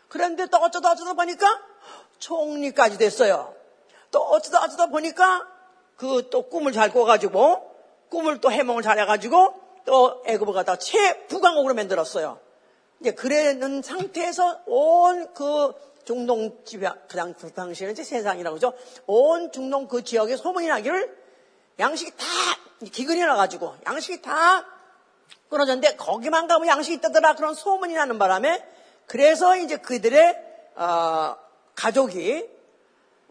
그런데 0.08 0.46
또 0.46 0.58
어쩌다 0.58 0.90
어쩌다 0.92 1.12
보니까 1.12 1.46
총리까지 2.18 2.98
됐어요. 2.98 3.54
또 4.10 4.20
어쩌다 4.20 4.64
어쩌다 4.64 4.86
보니까 4.86 5.46
그 5.96 6.28
또 6.30 6.48
꿈을 6.48 6.72
잘 6.72 6.90
꿔가지고 6.90 7.71
꿈을 8.12 8.40
또 8.42 8.52
해몽을 8.52 8.82
잘해가지고 8.82 9.54
또 9.86 10.22
애굽을 10.26 10.52
갖다 10.52 10.76
최부강국으로 10.76 11.74
만들었어요. 11.74 12.38
이제 13.00 13.12
그러는 13.12 13.82
상태에서 13.82 14.60
온 14.66 15.32
그 15.34 15.72
중동 16.04 16.64
지방, 16.64 16.98
그 17.08 17.52
당시에는 17.52 17.92
이제 17.92 18.02
세상이라고 18.02 18.58
그러죠. 18.58 18.76
온 19.06 19.52
중동 19.52 19.86
그 19.86 20.02
지역에 20.02 20.36
소문이 20.36 20.66
나기를 20.66 21.16
양식이 21.78 22.10
다 22.16 22.26
기근이 22.92 23.20
나가지고 23.20 23.74
양식이 23.86 24.20
다 24.20 24.66
끊어졌는데 25.48 25.96
거기만 25.96 26.48
가면 26.48 26.66
양식이 26.66 26.96
있다더라 26.96 27.36
그런 27.36 27.54
소문이 27.54 27.94
나는 27.94 28.18
바람에 28.18 28.66
그래서 29.06 29.56
이제 29.56 29.76
그들의 29.76 30.36
어, 30.74 31.36
가족이 31.76 32.48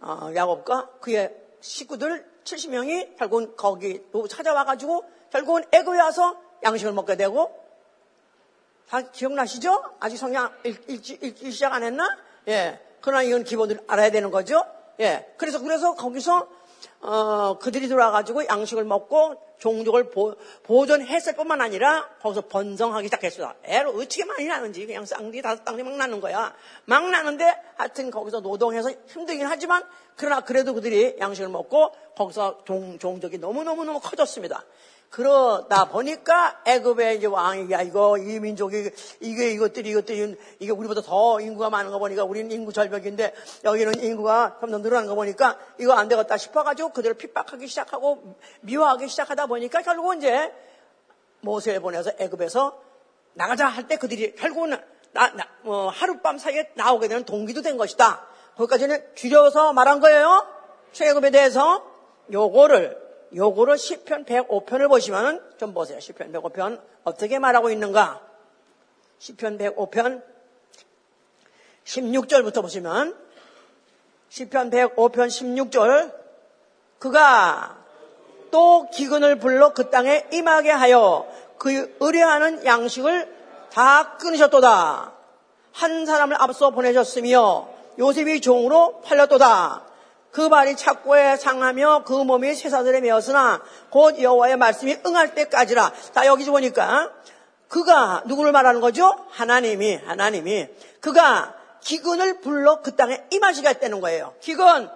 어, 0.01 0.31
야곱과 0.33 0.91
그의 1.01 1.35
식구들 1.59 2.30
70명이 2.43 3.17
결국은 3.17 3.55
거기로 3.55 4.27
찾아와가지고 4.27 5.03
결국은 5.31 5.63
애굽에 5.71 5.99
와서 5.99 6.37
양식을 6.63 6.93
먹게 6.93 7.15
되고 7.15 7.59
다 8.89 9.01
기억나시죠? 9.01 9.95
아직 9.99 10.17
성경 10.17 10.51
읽기, 10.65 11.19
읽기 11.21 11.51
시작 11.51 11.73
안 11.73 11.83
했나? 11.83 12.17
예. 12.47 12.79
그러나 12.99 13.23
이건 13.23 13.43
기본으로 13.43 13.79
알아야 13.87 14.11
되는 14.11 14.31
거죠. 14.31 14.65
예. 14.99 15.33
그래서 15.37 15.59
그래서 15.59 15.95
거기서 15.95 16.47
어, 17.01 17.57
그들이 17.59 17.87
들어와가지고 17.87 18.47
양식을 18.47 18.83
먹고 18.83 19.35
종족을 19.61 20.09
보, 20.09 20.35
보존했을 20.63 21.35
뿐만 21.35 21.61
아니라 21.61 22.09
거기서 22.21 22.47
번성하기 22.47 23.07
시작했어요. 23.07 23.53
애를 23.63 23.89
어떻게 23.89 24.25
많이 24.25 24.45
나는지 24.45 24.85
그냥 24.85 25.05
쌍둥이 25.05 25.41
다섯 25.41 25.63
쌍둥이 25.63 25.83
막 25.83 25.97
나는 25.97 26.19
거야. 26.19 26.53
막 26.85 27.09
나는데 27.09 27.55
하여튼 27.77 28.09
거기서 28.09 28.39
노동해서 28.41 28.91
힘들긴 29.07 29.45
하지만 29.45 29.83
그러나 30.15 30.41
그래도 30.41 30.73
그들이 30.73 31.15
양식을 31.19 31.49
먹고 31.49 31.93
거기서 32.15 32.63
종, 32.65 32.97
종족이 32.97 33.37
너무너무너무 33.37 33.99
커졌습니다. 33.99 34.65
그러다 35.11 35.89
보니까 35.89 36.61
애굽의 36.65 37.17
이제 37.17 37.27
왕이 37.27 37.69
야 37.71 37.81
이거 37.81 38.17
이 38.17 38.39
민족이 38.39 38.91
이게 39.19 39.51
이것들이 39.51 39.89
이것들이 39.89 40.37
이게 40.59 40.71
우리보다 40.71 41.01
더 41.01 41.41
인구가 41.41 41.69
많은 41.69 41.91
거 41.91 41.99
보니까 41.99 42.23
우리는 42.23 42.49
인구 42.49 42.71
절벽인데 42.71 43.33
여기는 43.65 44.01
인구가 44.01 44.57
점점 44.61 44.81
늘어난 44.81 45.07
거 45.07 45.15
보니까 45.15 45.59
이거 45.79 45.93
안 45.93 46.07
되겠다 46.07 46.37
싶어가지고 46.37 46.89
그들을 46.93 47.15
핍박하기 47.15 47.67
시작하고 47.67 48.37
미워하기 48.61 49.09
시작하다 49.09 49.47
보니까 49.47 49.81
결국은 49.81 50.19
이제 50.19 50.53
모세를 51.41 51.81
보내서 51.81 52.11
애굽에서 52.17 52.81
나가자 53.33 53.67
할 53.67 53.87
때 53.87 53.97
그들이 53.97 54.33
결국은 54.35 54.77
나, 55.11 55.29
나, 55.33 55.45
어, 55.65 55.89
하룻밤 55.93 56.37
사이에 56.37 56.69
나오게 56.75 57.09
되는 57.09 57.25
동기도 57.25 57.61
된 57.61 57.75
것이다. 57.75 58.25
거기까지는 58.55 59.13
줄여서 59.15 59.73
말한 59.73 59.99
거예요. 59.99 60.47
최애굽에 60.93 61.31
대해서 61.31 61.85
요거를 62.31 63.10
요거를 63.35 63.75
10편 63.75 64.25
105편을 64.25 64.89
보시면 64.89 65.55
좀 65.57 65.73
보세요. 65.73 65.99
10편 65.99 66.33
105편 66.33 66.81
어떻게 67.03 67.39
말하고 67.39 67.69
있는가? 67.69 68.21
10편 69.19 69.59
105편 69.59 70.23
16절부터 71.85 72.61
보시면 72.61 73.17
10편 74.29 74.71
105편 74.71 75.27
16절 75.27 76.13
그가 76.99 77.77
또 78.51 78.89
기근을 78.89 79.39
불러 79.39 79.73
그 79.73 79.89
땅에 79.89 80.27
임하게 80.31 80.71
하여 80.71 81.27
그 81.57 81.95
의뢰하는 81.99 82.65
양식을 82.65 83.41
다 83.71 84.17
끊으셨도다. 84.17 85.13
한 85.73 86.05
사람을 86.05 86.35
앞서 86.41 86.71
보내셨으며 86.71 87.69
요셉이 87.97 88.41
종으로 88.41 89.01
팔렸도다. 89.01 89.90
그 90.31 90.47
발이 90.49 90.75
착고에 90.75 91.35
상하며 91.35 92.03
그 92.05 92.13
몸이 92.13 92.55
쇠사들에 92.55 93.01
메었으나 93.01 93.61
곧 93.89 94.21
여호와의 94.21 94.57
말씀이 94.57 94.97
응할 95.05 95.35
때까지라. 95.35 95.91
자 96.13 96.25
여기 96.25 96.45
보니까 96.45 97.11
그가 97.67 98.23
누구를 98.25 98.51
말하는 98.51 98.81
거죠? 98.81 99.13
하나님이 99.29 99.95
하나님이 99.95 100.67
그가 100.99 101.55
기근을 101.81 102.41
불러 102.41 102.81
그 102.81 102.95
땅에 102.95 103.23
임하시게 103.31 103.67
했다는 103.67 104.01
거예요. 104.01 104.33
기근. 104.39 104.89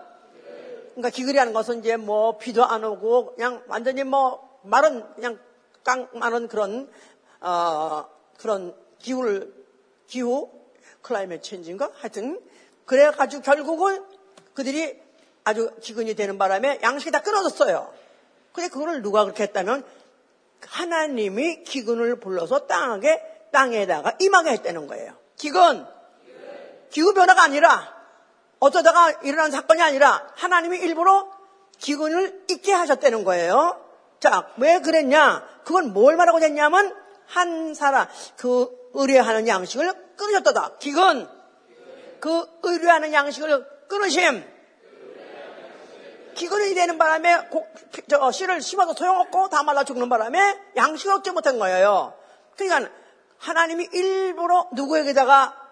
그러니까 0.92 1.10
기근이라는 1.10 1.52
것은 1.54 1.80
이제 1.80 1.98
뭐 1.98 2.38
비도 2.38 2.66
안 2.66 2.84
오고 2.84 3.36
그냥 3.36 3.62
완전히 3.68 4.04
뭐 4.04 4.60
마른 4.64 5.04
그냥 5.16 5.40
깡 5.84 6.08
마른 6.14 6.48
그런 6.48 6.90
어 7.42 8.06
그런 8.38 8.74
기후를 9.00 9.54
기후 10.08 10.50
클라이맥 11.02 11.44
체인지인가 11.44 11.92
하여튼 11.96 12.40
그래 12.86 13.12
가지고 13.12 13.42
결국은 13.44 14.04
그들이 14.54 15.05
아주 15.46 15.72
기근이 15.82 16.16
되는 16.16 16.38
바람에 16.38 16.80
양식이 16.84 17.12
다 17.12 17.22
끊어졌어요. 17.22 17.94
근데 18.52 18.68
그거를 18.68 19.02
누가 19.02 19.24
그렇게 19.24 19.44
했다면 19.44 19.86
하나님이 20.68 21.64
기근을 21.64 22.20
불러서 22.20 22.66
땅에 22.68 23.22
땅에다가 23.52 24.16
임하게 24.20 24.52
했다는 24.52 24.88
거예요. 24.88 25.14
기근 25.38 25.86
기후 26.90 27.14
변화가 27.14 27.44
아니라 27.44 27.94
어쩌다가 28.60 29.12
일어난 29.24 29.52
사건이 29.52 29.82
아니라 29.82 30.28
하나님이 30.36 30.80
일부러 30.80 31.30
기근을 31.78 32.46
있게 32.50 32.74
하셨다는 32.74 33.24
거예요. 33.24 33.82
자, 34.20 34.50
왜 34.58 34.80
그랬냐? 34.80 35.48
그건 35.64 35.94
뭘 35.94 36.16
말하고 36.16 36.40
됐냐면 36.40 36.96
한 37.28 37.76
사람 37.76 38.08
그 38.38 38.68
의뢰하는 38.94 39.48
양식을 39.48 40.16
끊으셨다. 40.16 40.78
기근 40.80 41.28
그 42.20 42.48
의뢰하는 42.64 43.14
양식을 43.14 43.88
끊으심. 43.88 44.55
기근이 46.36 46.76
되는 46.76 46.98
바람에 46.98 47.48
고, 47.50 47.68
저, 48.10 48.32
씨를 48.32 48.62
심어도 48.62 48.94
소용없고 48.94 49.50
다 49.50 49.64
말라 49.64 49.84
죽는 49.84 50.10
바람에 50.10 50.60
양식을 50.76 51.14
얻지 51.16 51.32
못한 51.32 51.58
거예요. 51.58 52.14
그러니까 52.56 52.92
하나님이 53.40 53.90
일부러 53.92 54.68
누구에게다가 54.74 55.66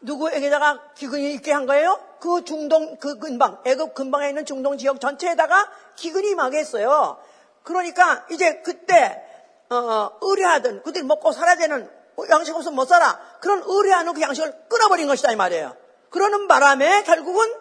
누구에게다가 0.00 0.92
기근이 0.94 1.34
있게 1.34 1.52
한 1.52 1.66
거예요? 1.66 1.98
그 2.20 2.44
중동 2.44 2.96
그 2.98 3.18
근방 3.18 3.60
애굽 3.64 3.94
근방에 3.94 4.28
있는 4.28 4.44
중동 4.44 4.78
지역 4.78 5.00
전체에다가 5.00 5.70
기근이 5.96 6.30
임하게 6.30 6.58
했어요. 6.58 7.18
그러니까 7.62 8.26
이제 8.30 8.60
그때 8.62 9.22
어, 9.70 10.10
의뢰하던 10.20 10.82
그들이 10.82 11.04
먹고 11.04 11.32
살아야 11.32 11.56
되는 11.56 11.90
양식 12.30 12.54
없으면 12.54 12.74
못 12.74 12.86
살아. 12.86 13.18
그런 13.40 13.62
의뢰하는 13.64 14.14
그 14.14 14.20
양식을 14.20 14.66
끊어버린 14.68 15.06
것이다 15.06 15.32
이 15.32 15.36
말이에요. 15.36 15.76
그러는 16.10 16.48
바람에 16.48 17.04
결국은 17.04 17.54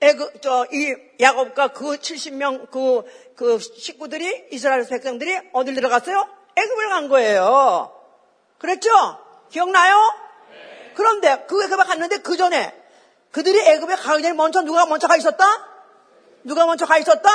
애그 0.00 0.40
저 0.40 0.66
이 0.72 0.94
야곱과 1.20 1.68
그 1.68 1.96
70명 1.96 2.70
그, 2.70 3.02
그 3.36 3.58
식구들이 3.58 4.48
이스라엘 4.52 4.86
백성들이 4.86 5.50
어딜 5.52 5.74
들어갔어요? 5.74 6.28
애굽을 6.56 6.88
간 6.88 7.08
거예요. 7.08 7.92
그랬죠? 8.58 8.90
기억나요? 9.50 9.96
네. 10.50 10.92
그런데 10.94 11.44
그 11.48 11.64
애굽에 11.64 11.84
갔는데 11.84 12.18
그 12.18 12.36
전에 12.36 12.74
그들이 13.32 13.58
애굽에 13.58 13.96
가기 13.96 14.22
전에 14.22 14.34
먼저 14.34 14.62
누가 14.62 14.86
먼저 14.86 15.08
가 15.08 15.16
있었다? 15.16 15.44
누가 16.44 16.66
먼저 16.66 16.86
가 16.86 16.98
있었다? 16.98 17.28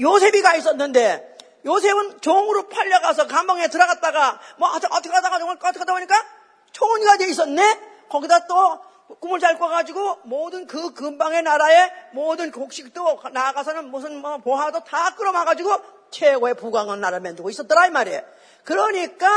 요셉이 0.00 0.40
가 0.42 0.56
있었는데 0.56 1.36
요셉은 1.64 2.20
종으로 2.22 2.68
팔려가서 2.68 3.26
감방에 3.26 3.68
들어갔다가 3.68 4.40
뭐 4.56 4.70
어떻게 4.70 5.10
하다가 5.10 5.36
어떻게 5.36 5.78
하다 5.78 5.92
보니까 5.92 6.14
총리가 6.72 7.18
돼 7.18 7.26
있었네. 7.28 7.92
거기다 8.08 8.46
또 8.46 8.80
꿈을 9.20 9.40
잘 9.40 9.58
꿔가지고 9.58 10.20
모든 10.24 10.66
그 10.66 10.94
근방의 10.94 11.42
나라의 11.42 11.92
모든 12.12 12.50
곡식도 12.50 13.20
나아가서는 13.32 13.90
무슨 13.90 14.16
뭐 14.16 14.38
보화도 14.38 14.84
다 14.84 15.14
끌어마가지고 15.14 15.70
최고의 16.10 16.54
부강한 16.54 17.00
나라 17.00 17.20
만들고 17.20 17.50
있었더라 17.50 17.86
이 17.86 17.90
말이에요. 17.90 18.22
그러니까 18.64 19.28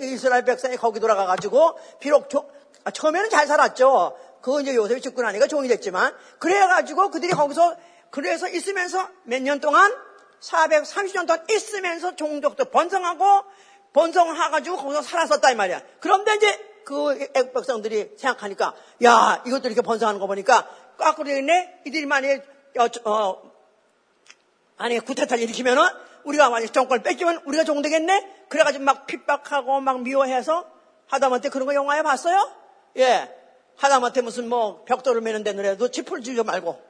이스라엘 0.00 0.44
백성이 0.44 0.76
거기 0.76 1.00
돌아가가지고 1.00 1.78
비록 2.00 2.28
조, 2.28 2.48
아, 2.84 2.90
처음에는 2.90 3.30
잘 3.30 3.46
살았죠. 3.46 4.16
그거 4.42 4.60
이제 4.60 4.74
요셉이 4.74 5.00
죽고 5.00 5.22
나니까 5.22 5.46
종이 5.46 5.68
됐지만 5.68 6.14
그래가지고 6.38 7.10
그들이 7.10 7.32
거기서 7.32 7.76
그래서 8.10 8.46
있으면서 8.48 9.08
몇 9.24 9.40
년 9.42 9.60
동안 9.60 9.92
430년 10.40 11.26
동안 11.26 11.44
있으면서 11.50 12.16
종족도 12.16 12.66
번성하고 12.66 13.24
번성해가지고 13.94 14.76
거기서 14.76 15.02
살았었다 15.02 15.50
이 15.52 15.54
말이야. 15.54 15.80
그런데 16.00 16.34
이제 16.34 16.73
그 16.84 17.16
백성들이 17.52 18.14
생각하니까 18.16 18.74
야 19.04 19.42
이것도 19.46 19.68
이렇게 19.68 19.80
번성하는 19.80 20.20
거 20.20 20.26
보니까 20.26 20.68
꽉꾸리네 20.98 21.82
이들이 21.86 22.06
만약에 22.06 22.42
어, 22.78 23.10
어, 23.10 23.42
만약에 24.76 25.00
구태타를 25.00 25.42
일으키면은 25.44 25.82
우리가 26.24 26.50
만약 26.50 26.72
정권을 26.72 27.02
뺏기면 27.02 27.42
우리가 27.44 27.64
종되겠네? 27.64 28.46
그래가지고 28.48 28.84
막 28.84 29.06
핍박하고 29.06 29.80
막 29.80 30.02
미워해서 30.02 30.64
하다못해 31.08 31.50
그런 31.50 31.66
거 31.66 31.74
영화에 31.74 32.02
봤어요? 32.02 32.50
예. 32.96 33.30
하다못해 33.76 34.22
무슨 34.22 34.48
뭐 34.48 34.84
벽돌을 34.84 35.20
매는 35.20 35.42
데 35.44 35.52
노래도 35.52 35.90
지풀 35.90 36.22
주지 36.22 36.42
말고 36.42 36.80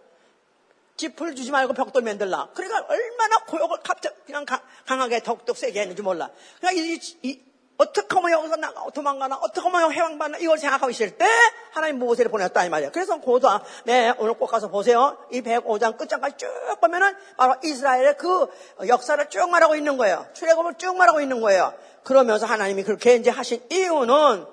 지풀 0.97 1.35
주지 1.35 1.51
말고 1.51 1.73
벽돌 1.75 2.03
만들라. 2.03 2.51
그러니까 2.55 2.87
얼마나 2.89 3.45
고욕을 3.47 3.79
갑자기 3.83 4.15
그냥 4.25 4.47
강하게 4.87 5.21
덕덕 5.21 5.57
세게 5.57 5.81
했는지 5.81 6.03
몰라. 6.03 6.31
그러니까 6.61 6.83
이, 6.83 7.01
이 7.23 7.41
어떻게 7.77 8.15
하면 8.15 8.31
여기서 8.31 8.57
나가, 8.57 8.89
도망가나, 8.91 9.37
어떻게 9.37 9.61
하면 9.61 9.93
해방받나, 9.93 10.39
이걸 10.39 10.59
생각하고 10.59 10.91
있을 10.91 11.17
때, 11.17 11.27
하나님 11.73 11.99
모세를 11.99 12.31
보냈다, 12.31 12.65
이 12.65 12.69
말이야. 12.69 12.91
그래서 12.91 13.19
고다, 13.21 13.63
네, 13.85 14.15
오늘 14.19 14.35
꼭 14.35 14.47
가서 14.47 14.69
보세요. 14.69 15.19
이 15.33 15.41
105장 15.41 15.97
끝장까지 15.97 16.37
쭉 16.37 16.49
보면은, 16.81 17.17
바로 17.37 17.57
이스라엘의 17.65 18.17
그 18.17 18.47
역사를 18.87 19.29
쭉 19.29 19.51
말하고 19.51 19.75
있는 19.75 19.97
거예요. 19.97 20.27
출애굽을 20.35 20.75
쭉 20.79 20.97
말하고 20.97 21.21
있는 21.21 21.41
거예요. 21.41 21.75
그러면서 22.05 22.47
하나님이 22.47 22.85
그렇게 22.85 23.17
이제 23.17 23.31
하신 23.31 23.65
이유는, 23.71 24.47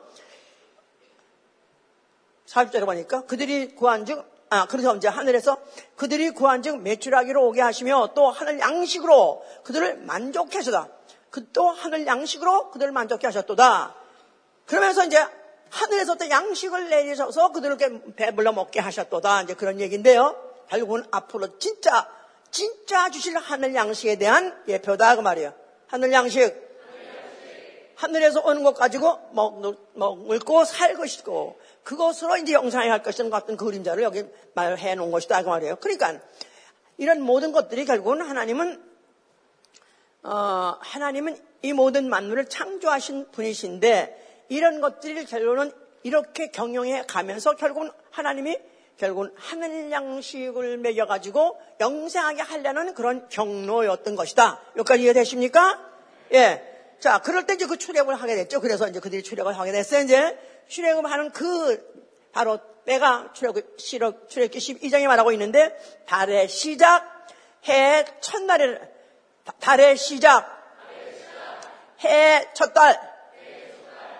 40절에 2.47 2.85
보니까, 2.85 3.25
그들이 3.25 3.75
구한 3.75 4.05
즉, 4.05 4.25
아, 4.49 4.65
그래서 4.65 4.95
이제 4.95 5.07
하늘에서 5.07 5.57
그들이 5.95 6.31
구한 6.31 6.61
즉 6.61 6.81
매출하기로 6.81 7.47
오게 7.47 7.61
하시며 7.61 8.09
또 8.15 8.29
하늘 8.29 8.59
양식으로 8.59 9.45
그들을 9.63 9.99
만족해 9.99 10.61
주다. 10.61 10.89
그 11.31 11.51
또 11.53 11.69
하늘 11.69 12.05
양식으로 12.05 12.71
그들을 12.71 12.91
만족케 12.91 13.25
하셨도다. 13.27 13.95
그러면서 14.65 15.05
이제 15.05 15.25
하늘에서 15.69 16.15
또 16.15 16.29
양식을 16.29 16.89
내리셔서 16.89 17.51
그들을 17.53 17.77
배불러 18.15 18.51
먹게 18.51 18.81
하셨도다. 18.81 19.43
이제 19.43 19.53
그런 19.53 19.79
얘기인데요. 19.79 20.35
결국은 20.69 21.03
앞으로 21.11 21.57
진짜 21.57 22.07
진짜 22.51 23.09
주실 23.09 23.37
하늘 23.37 23.73
양식에 23.73 24.17
대한 24.17 24.61
예표다 24.67 25.15
그 25.15 25.21
말이에요. 25.21 25.53
하늘 25.87 26.11
양식. 26.11 26.69
하늘에서 27.95 28.41
오는 28.41 28.63
것 28.63 28.73
가지고 28.73 29.19
먹, 29.31 29.61
먹고 29.93 30.65
살 30.65 30.95
것이고 30.95 31.59
그것으로 31.83 32.37
이제 32.37 32.53
영상에 32.53 32.89
할 32.89 33.03
것이는 33.03 33.29
같은 33.29 33.55
그림자를 33.55 34.03
여기 34.03 34.25
말해 34.53 34.95
놓은 34.95 35.11
것이다 35.11 35.43
그 35.43 35.49
말이에요. 35.49 35.75
그러니까 35.77 36.19
이런 36.97 37.21
모든 37.21 37.51
것들이 37.51 37.85
결국은 37.85 38.21
하나님은 38.21 38.90
어, 40.23 40.77
하나님은 40.79 41.37
이 41.63 41.73
모든 41.73 42.09
만물을 42.09 42.45
창조하신 42.45 43.31
분이신데 43.31 44.45
이런 44.49 44.81
것들이 44.81 45.25
결론은 45.25 45.71
이렇게 46.03 46.51
경영해 46.51 47.03
가면서 47.07 47.55
결국은 47.55 47.91
하나님이 48.11 48.57
결국은 48.97 49.33
하늘 49.35 49.91
양식을 49.91 50.77
먹여가지고 50.77 51.59
영생하게 51.79 52.41
하려는 52.41 52.93
그런 52.93 53.27
경로였던 53.29 54.15
것이다. 54.15 54.61
여기까지 54.77 55.03
이해되십니까? 55.03 55.79
예. 56.33 56.67
자, 56.99 57.19
그럴 57.19 57.47
때 57.47 57.55
이제 57.55 57.65
그 57.65 57.77
출애굽을 57.77 58.13
하게 58.15 58.35
됐죠. 58.35 58.61
그래서 58.61 58.87
이제 58.87 58.99
그들이 58.99 59.23
출애굽을 59.23 59.57
하게 59.57 59.71
됐어요. 59.71 60.03
이제 60.03 60.37
출애굽 60.67 61.05
하는 61.05 61.31
그 61.31 61.83
바로 62.31 62.59
때가 62.85 63.31
출애굽 63.33 63.77
출애굽기 63.77 64.59
12장에 64.59 65.07
말하고 65.07 65.31
있는데 65.31 65.75
달의 66.05 66.47
시작 66.47 67.03
해 67.67 68.05
첫날에 68.21 68.79
달의 69.59 69.97
시작. 69.97 70.45
해 72.03 72.49
첫 72.53 72.73
달. 72.73 72.99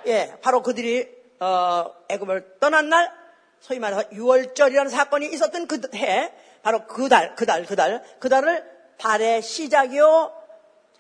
예, 0.08 0.36
바로 0.41 0.62
그들이 0.62 1.10
어, 1.39 1.86
애굽을 2.10 2.58
떠난 2.60 2.89
날, 2.89 3.12
소위 3.60 3.80
말해서 3.80 4.10
6월절이라는 4.10 4.89
사건이 4.89 5.28
있었던 5.28 5.67
그 5.67 5.82
해, 5.96 6.34
바로 6.63 6.86
그 6.88 7.10
달, 7.10 7.36
그 7.36 7.46
달, 7.46 7.65
그 7.65 7.76
달, 7.76 8.04
그 8.20 8.30
달을 8.30 8.63
달의 8.98 9.41
시작이요, 9.41 10.34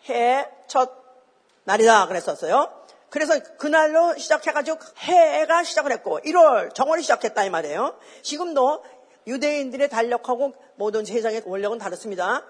해 0.09 0.47
첫 0.67 0.91
날이다 1.65 2.07
그랬었어요. 2.07 2.71
그래서 3.09 3.37
그날로 3.57 4.15
시작해가지고 4.17 4.79
해가 4.99 5.63
시작을 5.63 5.91
했고 5.91 6.19
1월 6.21 6.73
정월이 6.73 7.01
시작했다 7.03 7.43
이 7.43 7.49
말이에요. 7.49 7.99
지금도 8.21 8.83
유대인들의 9.27 9.89
달력하고 9.89 10.53
모든 10.75 11.03
세상의 11.05 11.43
원력은 11.45 11.77
다릅니다. 11.77 12.43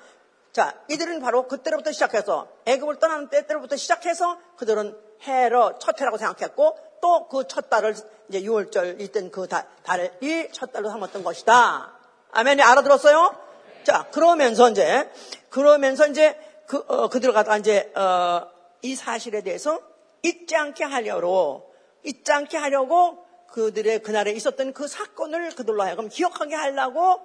자, 0.53 0.73
이들은 0.89 1.21
바로 1.21 1.47
그때로부터 1.47 1.91
시작해서 1.91 2.47
애굽을 2.65 2.99
떠나는 2.99 3.29
때때로부터 3.29 3.77
시작해서 3.77 4.37
그들은 4.57 4.97
해로 5.23 5.77
첫 5.79 5.99
해라고 6.01 6.17
생각했고 6.17 6.77
또 7.01 7.27
그 7.29 7.45
첫 7.47 7.69
달을 7.69 7.95
이제 8.29 8.41
6월절 8.41 8.99
있던 9.01 9.31
그 9.31 9.47
달, 9.47 9.65
달을 9.83 10.11
이첫 10.21 10.71
달로 10.71 10.89
삼았던 10.89 11.23
것이다. 11.23 11.93
아멘이 12.31 12.61
알아들었어요? 12.61 13.35
자, 13.83 14.09
그러면서 14.11 14.69
이제 14.69 15.09
그러면서 15.49 16.07
이제 16.07 16.37
그 16.67 16.83
어, 16.87 17.07
그들 17.09 17.33
갖다 17.33 17.57
이제 17.57 17.91
어, 17.95 18.47
이 18.81 18.95
사실에 18.95 19.41
대해서 19.41 19.79
잊지 20.21 20.55
않게 20.55 20.83
하려고 20.83 21.73
잊지 22.03 22.31
않게 22.31 22.57
하려고 22.57 23.25
그들의 23.47 23.99
그날에 23.99 24.31
있었던 24.31 24.73
그 24.73 24.87
사건을 24.87 25.55
그들로 25.55 25.83
하여금 25.83 26.07
기억하게 26.07 26.55
하려고 26.55 27.19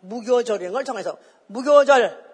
무교절인 0.00 0.72
걸 0.72 0.84
정해서 0.84 1.16
무교절 1.46 2.27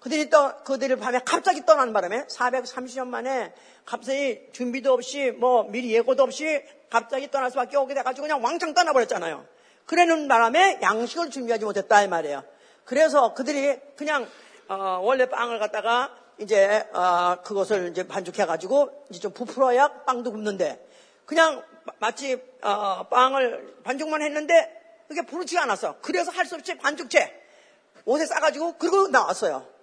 그들이 0.00 0.30
또, 0.30 0.52
그들을 0.64 0.96
밤에 0.96 1.20
갑자기 1.24 1.64
떠난 1.66 1.92
바람에 1.92 2.26
430년 2.26 3.08
만에 3.08 3.52
갑자기 3.84 4.48
준비도 4.52 4.92
없이 4.92 5.32
뭐 5.32 5.64
미리 5.64 5.92
예고도 5.92 6.22
없이 6.22 6.62
갑자기 6.88 7.30
떠날 7.30 7.50
수밖에 7.50 7.76
오게 7.76 7.94
돼가지고 7.94 8.22
그냥 8.26 8.42
왕창 8.44 8.74
떠나버렸잖아요. 8.74 9.44
그러는 9.86 10.28
바람에 10.28 10.78
양식을 10.82 11.30
준비하지 11.30 11.64
못했다 11.64 12.02
이 12.02 12.08
말이에요. 12.08 12.44
그래서 12.84 13.34
그들이 13.34 13.78
그냥 13.96 14.28
어, 14.68 15.00
원래 15.02 15.28
빵을 15.28 15.58
갖다가 15.58 16.14
이제 16.38 16.86
어, 16.92 17.36
그것을 17.42 17.88
이제 17.90 18.06
반죽해가지고 18.06 19.06
이제 19.10 19.20
좀 19.20 19.32
부풀어야 19.32 20.04
빵도 20.04 20.30
굽는데 20.30 20.86
그냥 21.24 21.62
마치 21.98 22.40
어, 22.62 23.08
빵을 23.08 23.80
반죽만 23.82 24.22
했는데 24.22 24.78
그게 25.08 25.22
부르지 25.22 25.58
않았어. 25.58 25.96
그래서 26.00 26.30
할 26.30 26.46
수 26.46 26.54
없이 26.54 26.76
반죽체 26.76 27.34
옷에 28.04 28.26
싸가지고 28.26 28.78
그러고 28.78 29.08
나왔어요. 29.08 29.77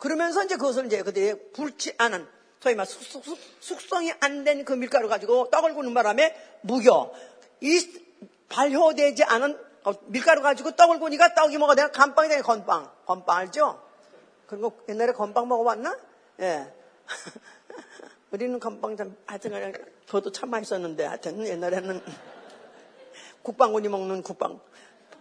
그러면서 0.00 0.42
이제 0.44 0.56
그것을 0.56 0.86
이제 0.86 1.02
그들이 1.02 1.52
붉지 1.52 1.94
않은 1.98 2.26
소위 2.60 2.74
말 2.74 2.84
숙, 2.86 3.02
숙, 3.02 3.38
숙 3.60 3.80
성이 3.80 4.12
안 4.20 4.44
된 4.44 4.64
그 4.64 4.72
밀가루 4.72 5.08
가지고 5.08 5.48
떡을 5.50 5.74
구는 5.74 5.94
바람에 5.94 6.34
무겨 6.62 7.12
이 7.60 8.02
발효되지 8.48 9.24
않은 9.24 9.58
어, 9.84 9.92
밀가루 10.06 10.42
가지고 10.42 10.72
떡을 10.72 10.98
구니까 10.98 11.34
떡이 11.34 11.56
뭐가 11.58 11.74
되나 11.74 11.90
감빵이 11.90 12.28
되는 12.28 12.42
건빵 12.42 12.90
건빵 13.06 13.36
알죠? 13.36 13.82
그런 14.46 14.62
거 14.62 14.72
옛날에 14.88 15.12
건빵 15.12 15.48
먹어봤나? 15.48 15.96
예. 16.40 16.72
우리는 18.30 18.58
건빵 18.60 18.96
참 18.96 19.16
하여튼 19.26 19.72
저도 20.06 20.32
참 20.32 20.50
맛있었는데 20.50 21.04
하여튼 21.06 21.46
옛날에는 21.46 22.02
국방군이 23.42 23.88
먹는 23.88 24.22
국빵 24.22 24.60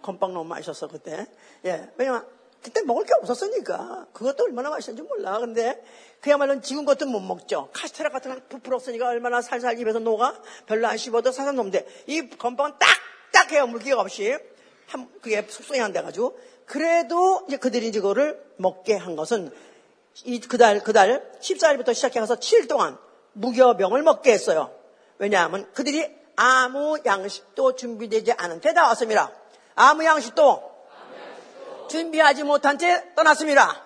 건빵 0.02 0.34
너무 0.34 0.48
맛있었어 0.50 0.88
그때. 0.88 1.26
예. 1.66 1.90
왜냐면 1.98 2.28
그때 2.62 2.82
먹을 2.82 3.06
게 3.06 3.14
없었으니까 3.14 4.08
그것도 4.14 4.44
얼마나 4.44 4.70
맛있는지 4.70 5.08
몰라. 5.08 5.40
근데 5.40 5.82
그야말로 6.20 6.60
지금 6.62 6.86
것도 6.86 7.06
못 7.06 7.20
먹죠. 7.20 7.70
카스테라 7.74 8.10
같은 8.10 8.32
건 8.32 8.42
부풀었으니까 8.50 9.08
얼마나 9.08 9.42
살살 9.42 9.80
입에서 9.80 10.00
녹아 10.00 10.42
별로 10.66 10.88
안 10.88 10.98
씹어도 10.98 11.32
살살 11.32 11.56
녹는데 11.56 11.88
이 12.08 12.30
건빵은 12.30 12.74
딱딱해요. 13.32 13.68
물기가 13.68 14.02
없이 14.02 14.38
한, 14.88 15.10
그게 15.22 15.46
숙성이 15.48 15.82
안 15.82 15.94
돼가지고 15.94 16.38
그래도 16.66 17.46
이제 17.48 17.58
그들이 17.58 17.88
이제 17.88 18.00
그거를 18.00 18.44
먹게 18.58 18.96
한 18.96 19.16
것은 19.16 19.52
이 20.26 20.40
그달 20.42 20.84
그달 20.84 21.32
14일부터 21.40 21.94
시작해서 21.94 22.36
7일 22.36 22.68
동안 22.68 22.98
무교병을 23.34 24.04
먹게 24.04 24.34
했어요. 24.34 24.74
왜냐하면 25.18 25.72
그들이 25.74 26.10
아무 26.36 27.00
양식도 27.06 27.76
준비되지 27.76 28.34
않은 28.34 28.62
채 28.62 28.74
나왔습니다. 28.74 29.32
아무 29.76 30.04
양식도 30.04 30.69
준비하지 31.90 32.44
못한 32.44 32.78
채 32.78 33.14
떠났습니다. 33.16 33.84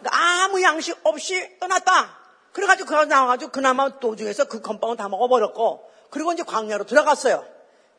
그러니까 0.00 0.44
아무 0.44 0.62
양식 0.62 0.96
없이 1.02 1.58
떠났다. 1.58 2.16
그래가지고 2.52 2.88
그가 2.88 3.04
나와가지고 3.04 3.50
그나마 3.50 3.98
도중에서 3.98 4.44
그 4.44 4.60
건빵을 4.60 4.96
다 4.96 5.08
먹어버렸고 5.08 5.90
그리고 6.10 6.32
이제 6.32 6.42
광야로 6.42 6.84
들어갔어요. 6.84 7.44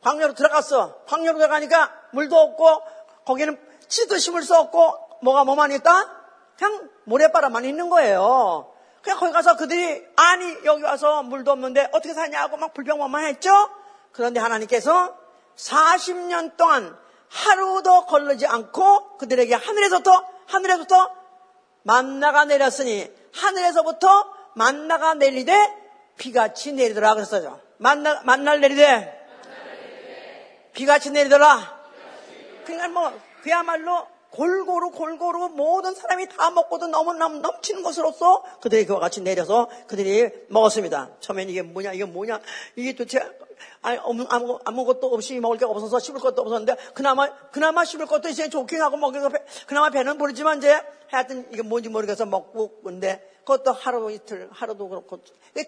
광야로 0.02 0.34
들어갔어. 0.34 1.04
광야로 1.06 1.38
들어가니까 1.38 1.92
물도 2.12 2.36
없고 2.36 2.82
거기는 3.26 3.60
치도 3.88 4.18
심을 4.18 4.42
수 4.42 4.56
없고 4.56 5.18
뭐가 5.22 5.44
뭐만 5.44 5.72
있다? 5.72 6.12
그냥 6.56 6.88
모래바람만 7.04 7.64
있는 7.64 7.88
거예요. 7.88 8.72
그냥 9.02 9.18
거기 9.18 9.32
가서 9.32 9.56
그들이 9.56 10.04
아니 10.16 10.56
여기 10.64 10.82
와서 10.82 11.22
물도 11.22 11.52
없는데 11.52 11.90
어떻게 11.92 12.14
사냐고 12.14 12.56
막 12.56 12.74
불평만만 12.74 13.24
했죠. 13.24 13.50
그런데 14.12 14.40
하나님께서 14.40 15.16
40년 15.56 16.56
동안 16.56 16.98
하루도 17.30 18.06
걸르지 18.06 18.46
않고 18.46 19.18
그들에게 19.18 19.54
하늘에서부터 19.54 20.24
하늘에서부터 20.46 21.14
만나가 21.82 22.44
내렸으니 22.44 23.10
하늘에서부터 23.34 24.32
만나가 24.54 25.14
내리되 25.14 25.54
비같이 26.16 26.72
내리더라 26.72 27.14
그랬어요. 27.14 27.60
만나 27.78 28.22
만날 28.24 28.60
내리되 28.60 29.14
비같이 30.74 31.10
내리더라. 31.10 31.78
그러니까 32.64 32.88
뭐 32.88 33.20
그야말로 33.42 34.06
골고루 34.30 34.90
골고루 34.90 35.48
모든 35.50 35.94
사람이 35.94 36.28
다 36.28 36.50
먹고도 36.50 36.88
너무 36.88 37.14
넘, 37.14 37.40
넘치는 37.40 37.82
것으로서 37.82 38.44
그들이 38.60 38.84
그와 38.86 39.00
같이 39.00 39.20
내려서 39.22 39.68
그들이 39.86 40.30
먹었습니다. 40.48 41.10
처음엔 41.20 41.48
이게 41.48 41.62
뭐냐 41.62 41.92
이게 41.92 42.04
뭐냐 42.04 42.40
이게 42.76 42.92
도대체 42.92 43.20
아니, 43.82 43.98
아무, 44.28 44.58
아무것도 44.64 45.08
없이 45.08 45.38
먹을 45.40 45.56
게 45.56 45.64
없어서 45.64 45.98
씹을 45.98 46.20
것도 46.20 46.42
없었는데 46.42 46.76
그나마 46.94 47.28
그나마 47.50 47.84
씹을 47.84 48.06
것도 48.06 48.28
이제 48.28 48.48
좋긴 48.48 48.80
하고 48.80 48.96
먹여서 48.96 49.30
그나마 49.66 49.90
배는 49.90 50.18
부르지만 50.18 50.58
이제 50.58 50.80
하여튼 51.08 51.46
이게 51.52 51.62
뭔지 51.62 51.88
모르겠어 51.88 52.26
먹고 52.26 52.80
근데 52.82 53.37
그것도 53.48 53.72
하루 53.72 54.12
이틀 54.12 54.46
하루도 54.52 54.90
그렇고 54.90 55.24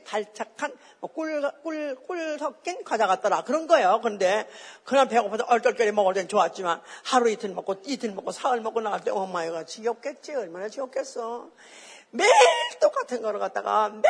달착한 0.06 0.76
뭐 1.00 1.10
꿀, 1.10 1.50
꿀, 1.62 1.96
꿀 2.06 2.38
섞인 2.38 2.84
과자 2.84 3.06
같더라 3.06 3.44
그런 3.44 3.66
거예요. 3.66 4.00
그런데 4.02 4.46
그날 4.84 5.08
배고파서 5.08 5.44
얼떨결에 5.48 5.90
먹을 5.92 6.12
땐 6.12 6.28
좋았지만 6.28 6.82
하루 7.04 7.30
이틀 7.30 7.54
먹고 7.54 7.76
이틀 7.86 8.12
먹고 8.12 8.32
사흘 8.32 8.60
먹고 8.60 8.82
나갈 8.82 9.02
때 9.02 9.10
엄마가 9.10 9.64
지겹겠지 9.64 10.34
얼마나 10.34 10.68
지겹겠어. 10.68 11.48
매일 12.10 12.30
똑같은 12.82 13.22
거를 13.22 13.40
갖다가 13.40 13.88
매일 13.88 14.04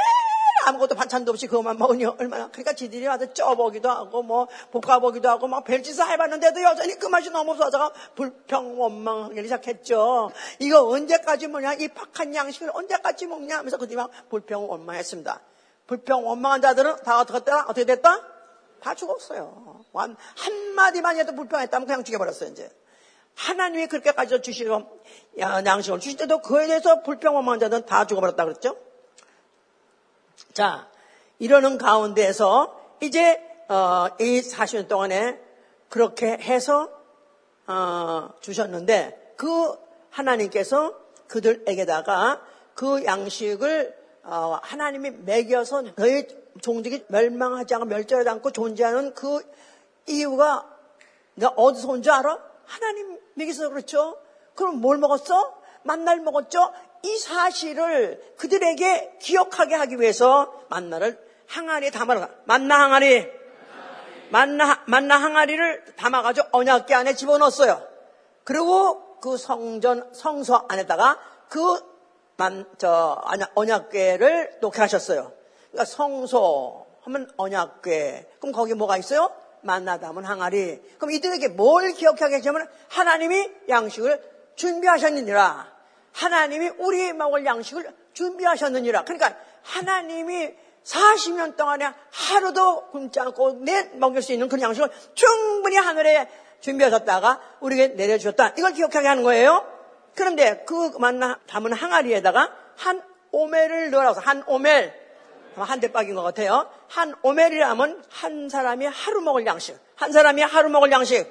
아무것도 0.67 0.95
반찬도 0.95 1.31
없이 1.33 1.47
그것만 1.47 1.79
먹으니 1.79 2.05
얼마나 2.05 2.49
그러니까 2.49 2.73
지들이 2.73 3.07
와서 3.07 3.33
쪄보기도 3.33 3.91
하고 3.91 4.23
뭐 4.23 4.49
볶아보기도 4.71 5.29
하고 5.29 5.49
막 5.49 5.65
별짓을 5.65 6.09
해봤는데도 6.09 6.63
여전히 6.63 6.95
그 6.99 7.07
맛이 7.07 7.31
너무 7.31 7.53
없어서 7.53 7.93
불평 8.15 8.81
원망하기 8.81 9.43
시작했죠. 9.43 10.31
이거 10.59 10.89
언제까지 10.89 11.49
뭐냐 11.49 11.75
이 11.75 11.89
박한 11.89 12.35
양식을 12.35 12.71
언제까지 12.73 13.27
먹냐 13.27 13.59
하면서 13.59 13.77
그들이 13.77 13.97
막 13.97 14.11
불평 14.29 14.69
원망했습니다. 14.69 15.41
불평 15.87 16.27
원망한 16.27 16.63
자들은 16.63 17.03
다 17.05 17.21
어떻게 17.21 17.39
됐다? 17.41 17.63
어떻게 17.63 17.85
됐다? 17.85 18.21
다 18.81 18.95
죽었어요. 18.95 19.85
한마디만 20.37 21.19
해도 21.19 21.35
불평했다면 21.35 21.87
그냥 21.87 22.05
죽여버렸어요 22.05 22.51
이제. 22.51 22.71
하나님이 23.35 23.87
그렇게까지 23.87 24.43
주시고 24.43 25.03
양식을 25.39 26.01
주실 26.01 26.19
때도 26.19 26.43
그에 26.43 26.67
대해서 26.67 27.03
불평 27.03 27.35
원망한 27.37 27.61
자들은 27.61 27.87
다 27.87 28.07
죽어버렸다 28.07 28.45
그랬죠. 28.45 28.77
자, 30.53 30.89
이러는 31.39 31.79
가운데에서 31.79 32.79
이제 33.01 33.41
어, 33.69 34.09
이 34.19 34.41
40년 34.41 34.89
동안에 34.89 35.41
그렇게 35.89 36.27
해서 36.33 36.91
어, 37.67 38.31
주셨는데 38.41 39.35
그 39.37 39.75
하나님께서 40.11 40.95
그들에게다가 41.29 42.43
그 42.75 43.05
양식을 43.05 43.97
어, 44.25 44.59
하나님이 44.63 45.11
먹여서 45.11 45.83
너희 45.97 46.27
종족이 46.61 47.05
멸망하지 47.09 47.75
않고 47.75 47.87
멸절하지 47.87 48.29
않고 48.29 48.51
존재하는 48.51 49.15
그 49.15 49.41
이유가 50.09 50.69
내가 51.35 51.53
어디서 51.57 51.89
온 51.89 52.03
줄 52.03 52.13
알아? 52.13 52.39
하나님 52.65 53.19
먹여서 53.35 53.69
그렇죠? 53.69 54.19
그럼 54.55 54.81
뭘 54.81 54.99
먹었어? 54.99 55.59
만날 55.85 56.21
먹었죠? 56.21 56.73
이 57.03 57.17
사실을 57.17 58.21
그들에게 58.37 59.19
기억하게 59.21 59.75
하기 59.75 60.01
위해서 60.01 60.65
만나를 60.69 61.19
항아리에 61.47 61.91
담아라. 61.91 62.29
만나 62.45 62.81
항아리. 62.81 63.41
만나, 64.31 64.83
만나 64.87 65.17
항아리를 65.17 65.97
담아가지고 65.97 66.49
언약계 66.53 66.95
안에 66.95 67.15
집어넣었어요. 67.15 67.83
그리고 68.45 69.19
그 69.21 69.37
성전, 69.37 70.09
성서 70.15 70.67
안에다가 70.69 71.19
그 71.49 71.61
만, 72.37 72.65
저, 72.79 73.21
언약궤를 73.55 74.59
놓게 74.61 74.81
하셨어요. 74.81 75.33
그러니까 75.71 75.85
성소 75.85 76.87
하면 77.03 77.31
언약궤. 77.37 78.31
그럼 78.41 78.53
거기 78.53 78.75
뭐가 78.75 78.97
있어요? 78.97 79.31
만나 79.63 79.99
담은 79.99 80.25
항아리. 80.25 80.81
그럼 80.99 81.11
이들에게 81.11 81.49
뭘 81.49 81.93
기억하게 81.93 82.37
하냐면 82.37 82.69
하나님이 82.89 83.51
양식을 83.69 84.23
준비하셨느니라. 84.55 85.80
하나님이 86.13 86.71
우리 86.79 87.13
먹을 87.13 87.45
양식을 87.45 87.93
준비하셨느니라. 88.13 89.05
그러니까 89.05 89.37
하나님이 89.63 90.55
40년 90.85 91.57
동안에 91.57 91.93
하루도 92.11 92.89
굶지 92.91 93.21
않고 93.21 93.65
내 93.65 93.91
먹일 93.95 94.23
수 94.23 94.33
있는 94.33 94.49
그런 94.49 94.63
양식을 94.63 94.89
충분히 95.15 95.77
하늘에 95.77 96.29
준비하셨다가 96.61 97.41
우리에게 97.61 97.95
내려주셨다. 97.95 98.55
이걸 98.59 98.73
기억하게 98.73 99.07
하는 99.07 99.23
거예요. 99.23 99.65
그런데 100.15 100.65
그 100.67 100.93
만나 100.99 101.39
담은 101.47 101.73
항아리에다가 101.73 102.53
한 102.77 103.03
오멜을 103.33 103.91
넣으라고 103.91 104.21
한 104.21 104.43
오멜 104.47 105.01
한 105.57 105.81
대박인 105.81 106.15
것 106.15 106.23
같아요. 106.23 106.71
한 106.89 107.15
오멜이라면 107.23 108.05
한 108.09 108.49
사람이 108.49 108.87
하루 108.87 109.21
먹을 109.21 109.47
양식. 109.47 109.77
한 109.95 110.13
사람이 110.13 110.43
하루 110.43 110.71
먹을 110.71 110.91
양식. 110.91 111.27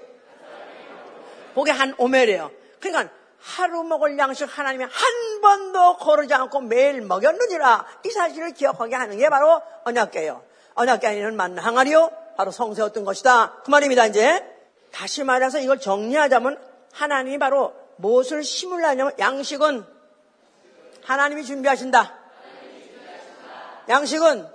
그게 1.56 1.72
한 1.72 1.94
오멜이에요. 1.98 2.52
그러니까 2.80 3.14
하루 3.42 3.84
먹을 3.84 4.18
양식 4.18 4.46
하나님이 4.46 4.84
한 4.84 5.42
번도 5.42 5.98
거르지 5.98 6.34
않고 6.34 6.62
매일 6.62 7.02
먹였느니라 7.02 7.86
이 8.06 8.10
사실을 8.10 8.54
기억하게 8.54 8.96
하는 8.96 9.18
게 9.18 9.30
바로 9.30 9.62
언약계예요. 9.86 10.44
언약계는 10.76 11.36
만나 11.36 11.62
항아리요 11.64 12.12
바로 12.38 12.52
성세였던 12.52 13.06
것이다. 13.06 13.62
그 13.64 13.70
말입니다. 13.70 14.06
이제 14.06 14.46
다시 14.92 15.24
말해서 15.24 15.60
이걸 15.60 15.80
정리하자면 15.80 16.58
하나님이 16.94 17.38
바로 17.38 17.74
무엇을 17.98 18.44
심으려냐면 18.44 19.14
양식은 19.20 19.86
하나님이 21.04 21.44
준비하신다. 21.44 22.18
양식은 23.90 24.48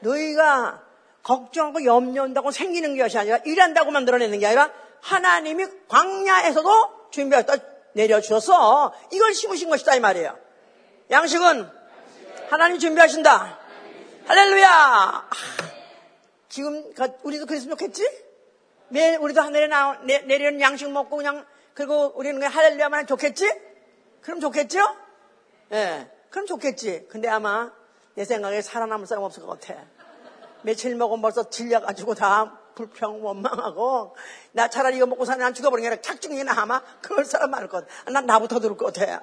너희가 0.00 0.82
걱정하고 1.22 1.84
염려한다고 1.84 2.50
생기는 2.50 2.96
것이 2.96 3.18
아니라 3.18 3.38
일한다고 3.44 3.90
만들어내는 3.90 4.38
게 4.38 4.46
아니라 4.46 4.70
하나님이 5.02 5.66
광야에서도 5.88 7.10
준비했다. 7.10 7.54
내려주셔서 7.92 8.94
이걸 9.12 9.34
심으신 9.34 9.68
것이다 9.68 9.94
이 9.94 10.00
말이에요. 10.00 10.38
양식은 11.10 11.68
하나님 12.50 12.78
준비하신다. 12.78 13.58
할렐루야. 14.26 14.68
아, 14.68 15.30
지금 16.48 16.92
우리도 17.22 17.46
그랬으면 17.46 17.76
좋겠지? 17.76 18.08
매일 18.88 19.18
우리도 19.18 19.40
하늘에 19.40 19.66
나, 19.66 19.98
내, 20.02 20.18
내리는 20.18 20.60
양식 20.60 20.90
먹고 20.90 21.16
그냥 21.16 21.46
그리고 21.74 22.12
우리는 22.16 22.38
그냥 22.38 22.52
할렐루야만 22.52 23.06
좋겠지? 23.06 23.50
그럼 24.20 24.40
좋겠죠? 24.40 24.80
예. 25.72 25.74
네, 25.74 26.10
그럼 26.30 26.46
좋겠지. 26.46 27.06
근데 27.08 27.28
아마 27.28 27.72
내 28.14 28.24
생각에 28.24 28.60
살아남을 28.60 29.06
사람 29.06 29.24
없을 29.24 29.44
것 29.44 29.60
같아. 29.60 29.80
며칠 30.62 30.94
먹으면 30.94 31.22
벌써 31.22 31.48
질려가지고 31.48 32.14
다 32.14 32.59
불평, 32.80 33.22
원망하고, 33.22 34.16
나 34.52 34.68
차라리 34.68 34.96
이거 34.96 35.06
먹고 35.06 35.26
사는 35.26 35.38
난 35.38 35.52
죽어버린 35.52 35.82
게 35.82 35.88
아니라 35.88 36.00
착중이나 36.00 36.54
아마 36.56 36.80
그럴 37.02 37.24
사람 37.26 37.50
많을 37.50 37.68
것 37.68 37.86
같아. 37.86 38.10
난 38.10 38.24
나부터 38.24 38.58
들을 38.60 38.76
것 38.76 38.94
같아. 38.94 39.20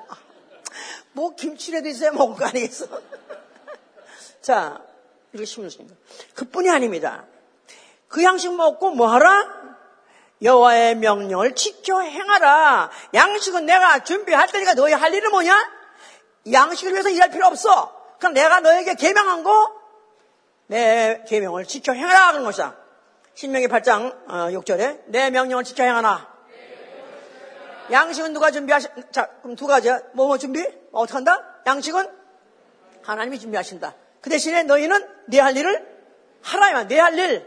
뭐 1.13 1.33
김치라도 1.35 1.87
있어야 1.87 2.11
먹을 2.11 2.35
거 2.35 2.45
아니겠어? 2.45 2.85
자, 4.41 4.81
이렇게 5.33 5.45
심으십니다. 5.45 5.95
그뿐이 6.35 6.69
아닙니다. 6.69 7.25
그 8.07 8.23
양식 8.23 8.53
먹고 8.53 8.91
뭐 8.91 9.07
하라? 9.07 9.57
여호와의 10.43 10.95
명령을 10.95 11.55
지켜 11.55 11.99
행하라. 12.01 12.91
양식은 13.15 13.65
내가 13.65 14.03
준비할 14.03 14.47
테니까 14.47 14.75
너희 14.75 14.93
할 14.93 15.13
일은 15.13 15.31
뭐냐? 15.31 15.71
양식을 16.51 16.93
위해서 16.93 17.09
일할 17.09 17.31
필요 17.31 17.47
없어. 17.47 17.91
그럼 18.19 18.33
내가 18.33 18.59
너에게 18.59 18.93
계명한 18.93 19.43
거 19.43 19.77
내 20.67 21.23
계명을 21.27 21.65
지켜 21.65 21.93
행하라 21.93 22.31
그런 22.33 22.43
것이다. 22.43 22.75
신명기 23.37 23.67
8장 23.67 24.25
6절에 24.25 24.99
어, 24.99 25.03
내 25.05 25.29
명령을 25.29 25.63
지켜 25.63 25.83
행하나. 25.83 26.27
양식은 27.91 28.33
누가 28.33 28.49
준비하시, 28.49 28.87
자, 29.11 29.27
그럼 29.43 29.55
두 29.55 29.67
가지야. 29.67 30.01
뭐, 30.13 30.25
뭐 30.25 30.39
준비? 30.39 30.67
뭐 30.89 31.01
어떻게 31.01 31.17
한다? 31.17 31.45
양식은 31.67 32.09
하나님이 33.03 33.37
준비하신다. 33.37 33.93
그 34.21 34.31
대신에 34.31 34.63
너희는 34.63 35.07
네 35.27 35.37
할 35.39 35.55
일을 35.55 35.87
하라야. 36.41 36.85
네할 36.85 37.13
일. 37.19 37.45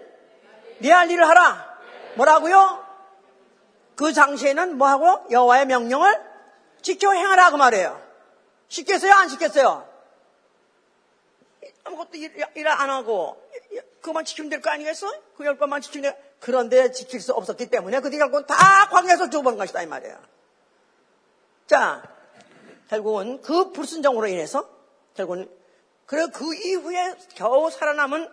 네 0.78 0.92
할 0.92 1.10
일을 1.10 1.28
하라. 1.28 1.80
뭐라고요? 2.14 2.86
그 3.96 4.12
당시에는 4.12 4.78
뭐하고? 4.78 5.26
여호와의 5.32 5.66
명령을 5.66 6.22
지켜 6.82 7.12
행하라. 7.12 7.50
그 7.50 7.56
말이에요. 7.56 8.00
시켰어요? 8.68 9.12
안 9.12 9.28
시켰어요? 9.28 9.88
아무것도 11.82 12.10
일안 12.54 12.90
하고 12.90 13.42
그만 14.00 14.24
지키면 14.24 14.50
될 14.50 14.60
거 14.60 14.70
아니겠어? 14.70 15.06
그열 15.36 15.56
번만 15.58 15.80
지키면 15.80 16.12
돼. 16.12 16.34
그런데 16.40 16.90
지킬 16.90 17.20
수 17.20 17.32
없었기 17.32 17.66
때문에 17.68 18.00
그 18.00 18.10
결국은 18.10 18.46
다 18.46 18.88
광야에서 18.90 19.28
죽어버린 19.30 19.58
것이다 19.58 19.82
이 19.82 19.86
말이에요. 19.86 20.16
자, 21.66 22.02
결국은 22.88 23.40
그 23.42 23.70
불순종으로 23.72 24.26
인해서 24.26 24.68
결국은 25.14 25.48
그래 26.06 26.26
그 26.32 26.54
이후에 26.54 27.14
겨우 27.34 27.70
살아남은 27.70 28.28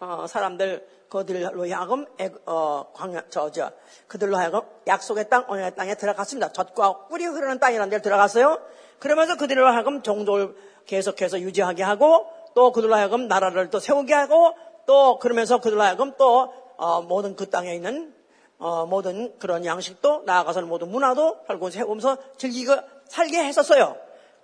어, 0.00 0.26
사람들 0.26 0.88
그들로 1.08 1.62
하여금 1.70 2.06
애- 2.20 2.32
어, 2.46 2.90
광야 2.94 3.28
저저 3.28 3.70
그들로 4.08 4.36
하여금 4.36 4.62
약속의 4.86 5.28
땅 5.28 5.44
언약의 5.46 5.76
땅에 5.76 5.94
들어갔습니다. 5.94 6.52
젖과 6.52 7.06
꿀이 7.08 7.24
흐르는 7.26 7.60
땅이라는 7.60 7.90
데를 7.90 8.02
들어갔어요. 8.02 8.58
그러면서 8.98 9.36
그들로 9.36 9.68
하여금 9.68 10.02
종족을 10.02 10.56
계속해서 10.86 11.40
유지하게 11.40 11.82
하고 11.84 12.26
또 12.54 12.72
그들로 12.72 12.94
하여금 12.96 13.28
나라를 13.28 13.70
또 13.70 13.78
세우게 13.78 14.12
하고 14.14 14.54
또 14.86 15.18
그러면서 15.18 15.60
그들로 15.60 15.82
하여금 15.82 16.12
또 16.18 16.52
어, 16.76 17.02
모든 17.02 17.36
그 17.36 17.48
땅에 17.50 17.74
있는 17.74 18.14
어, 18.58 18.86
모든 18.86 19.36
그런 19.38 19.64
양식도 19.64 20.22
나아가서는 20.24 20.68
모든 20.68 20.88
문화도 20.88 21.44
결국 21.46 21.70
세우면서 21.70 22.16
즐기고 22.36 22.76
살게 23.08 23.44
했었어요. 23.44 23.96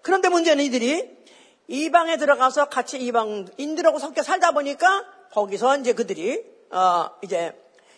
그런데 0.02 0.28
문제는 0.28 0.64
이들이 0.64 1.18
이방에 1.68 2.16
들어가서 2.16 2.68
같이 2.68 2.98
이방인들하고 2.98 3.98
섞여 3.98 4.22
살다 4.22 4.52
보니까 4.52 5.04
거기서 5.32 5.78
이제 5.78 5.92
그들이 5.92 6.44
어, 6.70 7.10
이제 7.22 7.52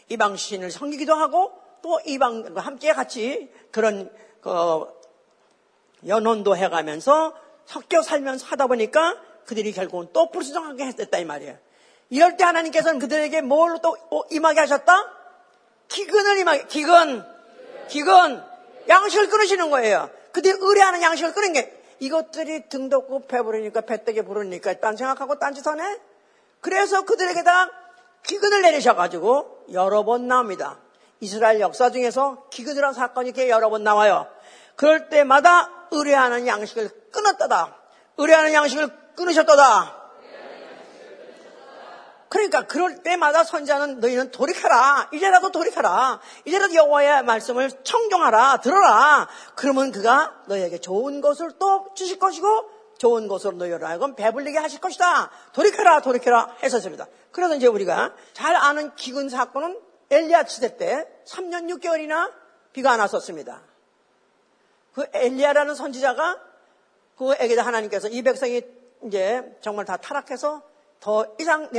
이방 0.08 0.36
신을 0.36 0.70
섬기기도 0.70 1.14
하고 1.14 1.52
또 1.82 2.00
이방과 2.04 2.60
함께 2.60 2.92
같이 2.92 3.50
그런 3.70 4.12
그 4.40 4.86
연혼도 6.06 6.56
해가면서 6.56 7.34
섞여 7.64 8.02
살면서 8.02 8.46
하다 8.46 8.66
보니까 8.66 9.16
그들이 9.46 9.72
결국은 9.72 10.08
또 10.12 10.30
불순종하게 10.30 10.86
했다 10.86 11.18
이 11.18 11.24
말이에요. 11.24 11.56
이럴 12.10 12.36
때 12.36 12.44
하나님께서는 12.44 12.98
그들에게 12.98 13.40
뭘로 13.40 13.78
또 13.78 13.96
임하게 14.30 14.60
하셨다? 14.60 14.92
기근을 15.88 16.38
임하게, 16.38 16.66
기근, 16.66 17.24
기근, 17.88 18.42
양식을 18.88 19.28
끊으시는 19.28 19.70
거예요. 19.70 20.10
그들이 20.32 20.58
의뢰하는 20.60 21.02
양식을 21.02 21.32
끊은 21.32 21.52
게 21.52 21.82
이것들이 22.00 22.68
등 22.68 22.88
덮고 22.88 23.26
배부르니까 23.26 23.82
배때게 23.82 24.22
부르니까 24.22 24.74
딴 24.80 24.96
생각하고 24.96 25.38
딴짓 25.38 25.66
하네? 25.66 25.98
그래서 26.60 27.02
그들에게다 27.02 27.70
기근을 28.24 28.62
내리셔가지고 28.62 29.66
여러 29.72 30.04
번 30.04 30.28
나옵니다. 30.28 30.78
이스라엘 31.20 31.60
역사 31.60 31.90
중에서 31.90 32.46
기근이라는 32.50 32.94
사건이 32.94 33.28
이렇게 33.28 33.48
여러 33.48 33.70
번 33.70 33.84
나와요. 33.84 34.26
그럴 34.76 35.08
때마다 35.08 35.70
의뢰하는 35.90 36.46
양식을 36.46 37.10
끊었다다. 37.12 37.76
의뢰하는 38.16 38.52
양식을 38.54 38.88
끊으셨다다. 39.16 39.99
그러니까 42.30 42.64
그럴 42.68 43.02
때마다 43.02 43.42
선지자는 43.42 43.98
너희는 43.98 44.30
돌이켜라. 44.30 45.10
이제라도 45.12 45.50
돌이켜라. 45.50 46.20
이제라도 46.44 46.74
여호와의 46.76 47.24
말씀을 47.24 47.70
청종하라. 47.82 48.58
들어라. 48.58 49.28
그러면 49.56 49.90
그가 49.90 50.40
너희에게 50.46 50.78
좋은 50.78 51.20
것을 51.20 51.50
또 51.58 51.88
주실 51.94 52.20
것이고 52.20 52.70
좋은 52.98 53.26
것으로 53.26 53.56
너희를 53.56 53.84
하여금 53.84 54.14
배불리게 54.14 54.58
하실 54.58 54.80
것이다. 54.80 55.28
돌이켜라. 55.52 56.02
돌이켜라. 56.02 56.54
했었습니다. 56.62 57.08
그래서 57.32 57.56
이제 57.56 57.66
우리가 57.66 58.14
잘 58.32 58.54
아는 58.54 58.94
기근 58.94 59.28
사건은 59.28 59.80
엘리야 60.08 60.44
시대 60.44 60.76
때 60.76 61.08
3년 61.26 61.68
6개월이나 61.68 62.30
비가 62.72 62.92
안 62.92 63.00
왔었습니다. 63.00 63.60
그 64.94 65.04
엘리야라는 65.12 65.74
선지자가 65.74 66.38
그에게 67.18 67.58
하나님께서 67.58 68.06
이 68.06 68.22
백성이 68.22 68.62
이제 69.04 69.42
정말 69.62 69.84
다 69.84 69.96
타락해서 69.96 70.69
더 71.00 71.26
이상 71.40 71.70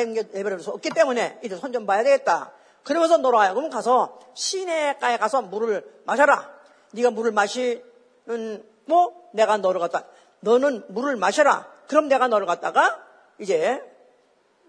수 0.59 0.71
없기 0.71 0.89
때문에 0.89 1.39
이들 1.43 1.57
손좀 1.57 1.85
봐야 1.85 2.03
되겠다. 2.03 2.51
그러면서 2.83 3.17
너로 3.17 3.39
하여금 3.39 3.69
가서 3.69 4.19
시내가에 4.33 5.17
가서 5.17 5.43
물을 5.43 5.87
마셔라. 6.05 6.51
네가 6.91 7.11
물을 7.11 7.31
마시는 7.31 8.63
뭐 8.85 9.29
내가 9.31 9.57
너를 9.57 9.79
갖다 9.79 10.05
너는 10.39 10.85
물을 10.89 11.15
마셔라. 11.15 11.67
그럼 11.87 12.07
내가 12.07 12.27
너를 12.27 12.47
갖다가 12.47 12.99
이제 13.37 13.81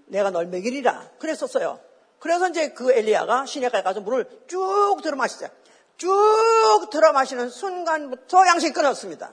내가 0.07 0.31
널 0.31 0.47
먹이리라. 0.47 1.11
그랬었어요. 1.19 1.81
그래서 2.19 2.49
이제 2.49 2.69
그 2.73 2.93
엘리야가 2.93 3.47
시내가에 3.47 3.83
가서 3.83 4.01
물을 4.01 4.29
쭉 4.47 4.99
들어 5.03 5.17
마시자. 5.17 5.49
쭉 5.97 6.89
들어 6.91 7.13
마시는 7.13 7.49
순간부터 7.49 8.47
양식이 8.47 8.73
끊었습니다. 8.73 9.33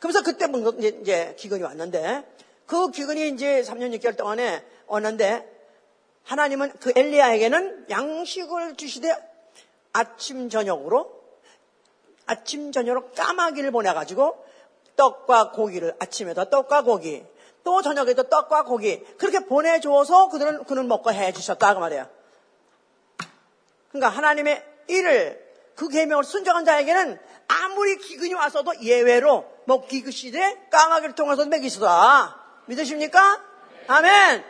그래서 0.00 0.22
그때 0.22 0.46
이제, 0.78 0.88
이제 1.00 1.34
기근이 1.38 1.62
왔는데 1.62 2.26
그 2.66 2.90
기근이 2.90 3.28
이제 3.28 3.62
3년 3.62 3.98
6개월 3.98 4.16
동안에 4.16 4.64
왔는데 4.86 5.52
하나님은 6.24 6.72
그 6.80 6.92
엘리야에게는 6.94 7.86
양식을 7.90 8.76
주시되 8.76 9.14
아침 9.92 10.48
저녁으로 10.48 11.22
아침 12.26 12.72
저녁으로 12.72 13.10
까마귀를 13.10 13.70
보내가지고 13.70 14.44
떡과 14.96 15.50
고기를 15.52 15.94
아침에도 15.98 16.48
떡과 16.48 16.82
고기 16.82 17.24
또 17.62 17.82
저녁에도 17.82 18.24
떡과 18.24 18.64
고기 18.64 19.02
그렇게 19.16 19.40
보내줘서 19.40 20.28
그들은 20.28 20.64
그는 20.64 20.88
먹고 20.88 21.12
해 21.12 21.32
주셨다 21.32 21.74
그 21.74 21.80
말이에요. 21.80 22.08
그러니까 23.90 24.08
하나님의 24.08 24.64
일을 24.88 25.44
그 25.74 25.88
계명을 25.88 26.24
순종한 26.24 26.64
자에게는 26.64 27.18
아무리 27.48 27.96
기근이 27.98 28.34
왔어도 28.34 28.72
예외로 28.82 29.50
먹기 29.66 30.02
그 30.02 30.10
시대에 30.10 30.68
까마귀를 30.70 31.14
통해서 31.14 31.44
먹이시다. 31.44 32.43
믿으십니까? 32.66 33.40
아멘. 33.88 34.44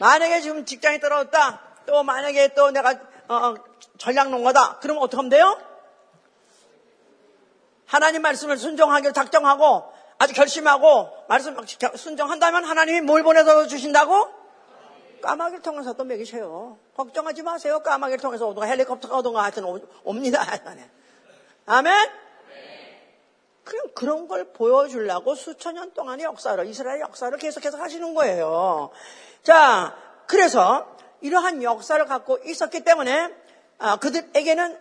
만약에 0.00 0.40
지금 0.40 0.64
직장이 0.64 1.00
떨어졌다. 1.00 1.60
또 1.86 2.02
만약에 2.02 2.54
또 2.54 2.70
내가 2.70 2.98
어, 3.28 3.34
어 3.34 3.54
전략 3.98 4.30
농가다. 4.30 4.78
그러면 4.80 5.02
어떻게 5.02 5.16
하면 5.16 5.30
돼요? 5.30 5.58
하나님 7.86 8.22
말씀을 8.22 8.56
순종하기를 8.58 9.12
작정하고 9.12 9.92
아주 10.18 10.34
결심하고 10.34 11.10
말씀 11.28 11.56
순종한다면 11.96 12.64
하나님이 12.64 13.00
뭘 13.02 13.22
보내서 13.22 13.66
주신다고? 13.66 14.28
까마귀를 15.22 15.62
통해서 15.62 15.92
또 15.94 16.04
먹이셔요. 16.04 16.78
걱정하지 16.94 17.42
마세요. 17.42 17.80
까마귀를 17.80 18.20
통해서 18.20 18.46
오든가 18.46 18.66
헬리콥터가 18.66 19.18
오든가 19.18 19.42
하여튼 19.42 19.64
옵니다. 20.04 20.44
아멘? 21.66 22.25
그냥 23.66 23.84
그런 23.96 24.28
걸 24.28 24.52
보여주려고 24.52 25.34
수천 25.34 25.74
년 25.74 25.92
동안의 25.92 26.24
역사를, 26.24 26.64
이스라엘 26.66 27.00
역사를 27.00 27.36
계속해서 27.36 27.76
하시는 27.78 28.14
거예요. 28.14 28.90
자, 29.42 29.92
그래서 30.28 30.96
이러한 31.20 31.64
역사를 31.64 32.02
갖고 32.06 32.38
있었기 32.44 32.84
때문에 32.84 33.34
아, 33.78 33.96
그들에게는 33.96 34.78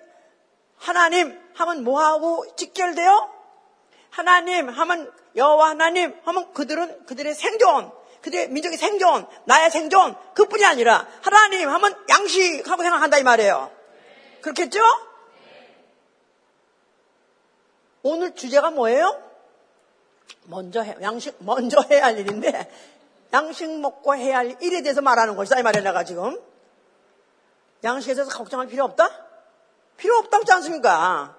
하나님 0.77 1.35
하면 1.55 1.83
뭐하고 1.83 2.45
직결돼요? 2.55 3.29
하나님 4.11 4.69
하면 4.69 5.11
여호와 5.35 5.69
하나님 5.69 6.15
하면 6.23 6.53
그들은 6.53 7.07
그들의 7.07 7.33
생존, 7.33 7.91
그들의 8.21 8.49
민족의 8.49 8.77
생존, 8.77 9.27
나의 9.45 9.71
생존 9.71 10.15
그뿐이 10.35 10.63
아니라 10.63 11.07
하나님 11.23 11.69
하면 11.69 11.95
양식하고 12.07 12.83
생각한다 12.83 13.17
이 13.17 13.23
말이에요. 13.23 13.71
그렇겠죠? 14.41 14.79
오늘 18.07 18.35
주제가 18.35 18.69
뭐예요? 18.69 19.19
먼저 20.43 20.83
해, 20.83 20.95
양식, 21.01 21.35
먼저 21.39 21.81
해야 21.89 22.05
할 22.05 22.19
일인데, 22.19 22.71
양식 23.33 23.67
먹고 23.79 24.15
해야 24.15 24.37
할 24.37 24.55
일에 24.61 24.83
대해서 24.83 25.01
말하는 25.01 25.35
것이다, 25.35 25.59
이 25.59 25.63
말이야, 25.63 25.81
내가 25.81 26.03
지금. 26.03 26.39
양식에 27.83 28.13
대해서 28.13 28.29
걱정할 28.29 28.67
필요 28.67 28.83
없다? 28.83 29.09
필요 29.97 30.17
없다고 30.17 30.41
하지 30.41 30.51
않습니까? 30.51 31.35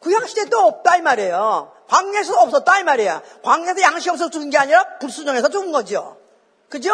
구약시대 0.00 0.50
도 0.50 0.58
없다, 0.58 0.98
이 0.98 1.00
말이에요. 1.00 1.72
광야에서 1.88 2.38
없었다, 2.38 2.80
이 2.80 2.84
말이야. 2.84 3.22
광야에서 3.42 3.80
양식 3.80 4.10
없어서 4.10 4.28
죽은 4.28 4.50
게 4.50 4.58
아니라 4.58 4.98
불순종해서 4.98 5.48
죽은 5.48 5.72
거죠. 5.72 6.18
그죠? 6.68 6.92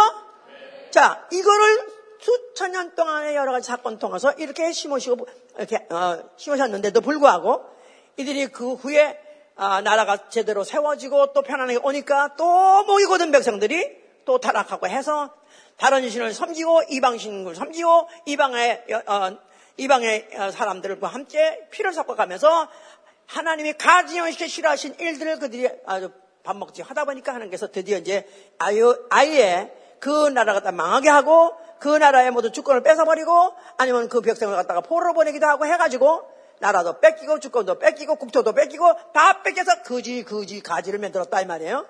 자, 0.93 1.27
이거를 1.33 1.91
수천 2.21 2.71
년 2.71 2.95
동안의 2.95 3.35
여러 3.35 3.51
가지 3.51 3.67
사건 3.67 3.99
통해서 3.99 4.31
이렇게 4.35 4.71
심으시고, 4.71 5.27
이렇게, 5.59 5.85
어, 5.91 6.23
심으셨는데도 6.37 7.01
불구하고, 7.01 7.75
이들이 8.17 8.49
그 8.49 8.75
후에 8.75 9.21
아, 9.57 9.81
나라가 9.81 10.29
제대로 10.29 10.65
세워지고 10.65 11.33
또 11.33 11.43
편안하게 11.43 11.79
오니까 11.83 12.35
또 12.37 12.85
모이고든 12.85 13.31
백성들이 13.33 14.05
또 14.27 14.39
타락하고 14.39 14.87
해서 14.87 15.33
다른 15.79 16.09
신을 16.09 16.35
섬기고 16.35 16.83
이방 16.91 17.17
신을 17.17 17.55
섬기고 17.55 18.09
이방의 18.27 18.85
어, 19.07 19.39
이방의 19.79 20.29
사람들과 20.53 21.09
함께 21.09 21.67
피를 21.71 21.93
섞어가면서 21.93 22.69
하나님이 23.27 23.75
가지연시켜 23.75 24.47
싫어하신 24.47 24.97
일들을 24.99 25.39
그들이 25.39 25.69
아주 25.87 26.11
밥 26.43 26.57
먹지 26.57 26.83
하다 26.83 27.05
보니까 27.05 27.35
하나님께서 27.35 27.71
드디어 27.71 27.99
이제 27.99 28.27
아유, 28.59 29.07
아예 29.11 29.73
그 29.99 30.29
나라가 30.29 30.61
다 30.61 30.71
망하게 30.71 31.09
하고 31.09 31.55
그 31.79 31.89
나라의 31.89 32.31
모든 32.31 32.53
주권을 32.53 32.83
뺏어버리고 32.83 33.55
아니면 33.77 34.09
그 34.09 34.21
백성을 34.21 34.55
갖다가 34.55 34.81
포로로 34.81 35.13
보내기도 35.13 35.47
하고 35.47 35.67
해가지고 35.67 36.36
나라도 36.61 37.01
뺏기고 37.01 37.41
주권도 37.41 37.79
뺏기고 37.79 38.17
국토도 38.17 38.53
뺏기고 38.53 39.13
다 39.13 39.43
뺏겨서 39.43 39.83
거지 39.83 40.25
거지 40.25 40.61
가지를 40.61 40.99
만들었다 40.99 41.41
이 41.41 41.47
말이에요. 41.47 41.87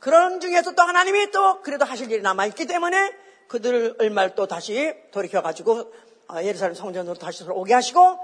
그런 0.00 0.40
중에서 0.40 0.72
또 0.72 0.82
하나님이 0.82 1.30
또 1.30 1.62
그래도 1.62 1.84
하실 1.84 2.10
일이 2.10 2.22
남아있기 2.22 2.66
때문에 2.66 3.12
그들을 3.48 4.10
말또 4.10 4.46
다시 4.46 4.94
돌이켜가지고 5.12 5.92
어, 6.28 6.42
예루살렘 6.42 6.74
성전으로 6.74 7.16
다시 7.16 7.44
오게 7.48 7.72
하시고 7.72 8.18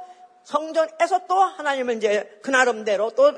성전에서 0.44 1.26
또 1.28 1.36
하나님을 1.36 1.96
이제 1.96 2.40
그 2.42 2.50
나름대로 2.50 3.10
또 3.10 3.32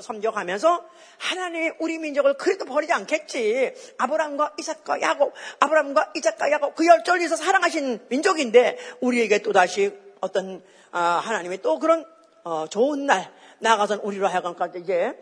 섬겨가면서 0.00 0.82
하나님이 1.18 1.72
우리 1.78 1.98
민족을 1.98 2.38
그래도 2.38 2.64
버리지 2.64 2.92
않겠지. 2.92 3.74
아브람과 3.98 4.54
이삭과 4.58 5.02
야곱, 5.02 5.34
아브람과 5.60 6.12
이삭과 6.16 6.50
야곱 6.50 6.74
그 6.74 6.86
열절에서 6.86 7.36
사랑하신 7.36 8.06
민족인데 8.08 8.78
우리에게 9.00 9.42
또 9.42 9.52
다시 9.52 9.92
어떤 10.20 10.62
아, 10.90 11.00
하나님이 11.24 11.62
또 11.62 11.78
그런 11.78 12.04
어, 12.44 12.66
좋은 12.68 13.06
날 13.06 13.32
나가서 13.58 14.00
우리로 14.02 14.28
하여금까지 14.28 14.78
이제 14.80 15.16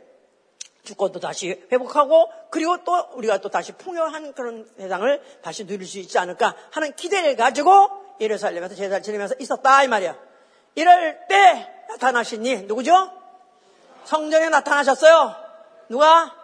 주권도 0.85 1.21
다시 1.21 1.67
회복하고 1.73 2.31
그리고 2.51 2.85
또 2.85 2.93
우리가 3.15 3.39
또 3.39 3.49
다시 3.49 3.73
풍요한 3.73 4.33
그런 4.33 4.69
세상을 4.77 5.23
다시 5.43 5.67
누릴 5.67 5.87
수 5.87 5.99
있지 5.99 6.19
않을까 6.19 6.55
하는 6.71 6.95
기대를 6.95 7.37
가지고 7.37 7.89
예루살렘에서 8.21 8.75
제사를 8.75 9.03
지내면서 9.03 9.35
있었다 9.39 9.83
이 9.83 9.89
말이야. 9.89 10.17
이럴 10.77 11.27
때 11.29 11.69
나타나시니 11.89 12.63
누구죠? 12.63 13.11
성전에 14.05 14.49
나타나셨어요. 14.49 15.35
누가? 15.89 16.35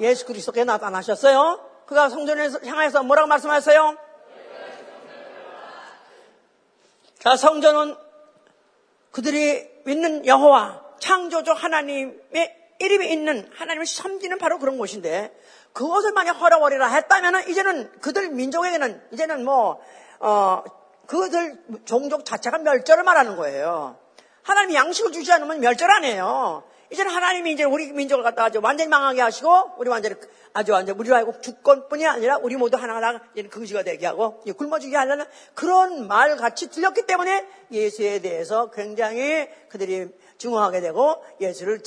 예수 0.00 0.24
그리스도께 0.26 0.64
나타나셨어요. 0.64 1.60
그가 1.86 2.08
성전에 2.08 2.48
향해서 2.64 3.02
뭐라고 3.02 3.28
말씀하셨어요? 3.28 3.96
자, 7.24 7.36
성전은 7.36 7.96
그들이 9.10 9.66
믿는 9.86 10.26
여호와 10.26 10.82
창조주 10.98 11.52
하나님의 11.52 12.74
이름이 12.80 13.10
있는 13.10 13.50
하나님을 13.56 13.86
섬기는 13.86 14.36
바로 14.36 14.58
그런 14.58 14.76
곳인데 14.76 15.34
그것을 15.72 16.12
만약 16.12 16.32
허락버리라 16.32 16.86
했다면 16.86 17.48
이제는 17.48 17.98
그들 18.02 18.28
민족에게는 18.28 19.08
이제는 19.14 19.42
뭐 19.42 19.80
어, 20.20 20.64
그들 21.06 21.64
종족 21.86 22.26
자체가 22.26 22.58
멸절을 22.58 23.04
말하는 23.04 23.36
거예요. 23.36 23.96
하나님이 24.42 24.74
양식을 24.74 25.12
주지 25.12 25.32
않으면 25.32 25.60
멸절 25.60 25.90
아니에요. 25.90 26.62
이제는 26.94 27.10
하나님이 27.10 27.50
이제 27.50 27.64
우리 27.64 27.92
민족을 27.92 28.22
갖다 28.22 28.44
아주 28.44 28.60
완전히 28.62 28.88
망하게 28.88 29.20
하시고 29.20 29.72
우리 29.78 29.90
완전히 29.90 30.14
아주 30.52 30.70
완전 30.70 30.96
우리로 30.96 31.16
하고 31.16 31.40
주권뿐이 31.40 32.06
아니라 32.06 32.38
우리 32.40 32.54
모두 32.54 32.76
하나하나 32.76 33.20
근시가 33.50 33.82
되게 33.82 34.06
하고 34.06 34.40
굶어 34.56 34.78
주게 34.78 34.96
하려는 34.96 35.24
그런 35.54 36.06
말 36.06 36.36
같이 36.36 36.70
들렸기 36.70 37.06
때문에 37.06 37.48
예수에 37.72 38.20
대해서 38.20 38.70
굉장히 38.70 39.48
그들이 39.68 40.06
증오하게 40.38 40.82
되고 40.82 41.24
예수를 41.40 41.82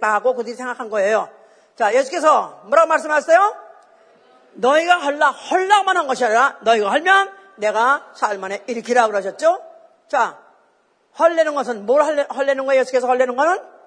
하고 0.00 0.34
그들이 0.34 0.56
생각한 0.56 0.88
거예요. 0.88 1.28
자, 1.76 1.94
예수께서 1.94 2.62
뭐라고 2.64 2.88
말씀하셨어요? 2.88 3.54
너희가 4.54 4.98
헐라, 4.98 5.30
헐라만 5.30 5.98
한 5.98 6.06
것이 6.06 6.24
아니라 6.24 6.58
너희가 6.62 6.90
헐면 6.90 7.32
내가 7.56 8.12
살만에 8.14 8.64
일으키라 8.66 9.08
그러셨죠? 9.08 9.62
자, 10.08 10.38
헐레는 11.18 11.54
것은 11.54 11.84
뭘 11.84 12.02
헐레, 12.02 12.22
헐레는 12.34 12.64
거예요? 12.64 12.80
예수께서 12.80 13.06
헐레는 13.06 13.36
거는? 13.36 13.79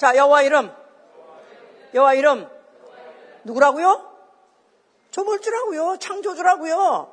자, 0.00 0.16
여호와 0.16 0.40
이름. 0.40 0.74
여호와 1.92 2.14
이름. 2.14 2.48
누구라고요? 3.44 4.10
조물주라고요. 5.10 5.98
창조주라고요. 5.98 7.12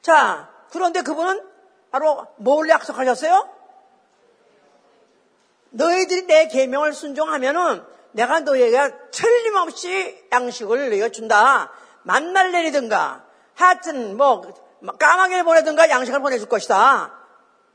자, 0.00 0.52
그런데 0.70 1.02
그분은 1.02 1.44
바로 1.90 2.28
뭘 2.36 2.68
약속하셨어요? 2.68 3.48
너희들이 5.70 6.26
내 6.28 6.46
계명을 6.46 6.92
순종하면은 6.92 7.84
내가 8.12 8.38
너희에게 8.38 8.94
틀림없이 9.10 10.28
양식을 10.30 10.90
너희가 10.90 11.08
준다. 11.08 11.72
만날 12.04 12.52
내리든가 12.52 13.24
하여튼 13.56 14.16
뭐 14.16 14.42
까마귀를 14.96 15.42
보내든가 15.42 15.90
양식을 15.90 16.20
보내줄 16.20 16.48
것이다. 16.48 17.18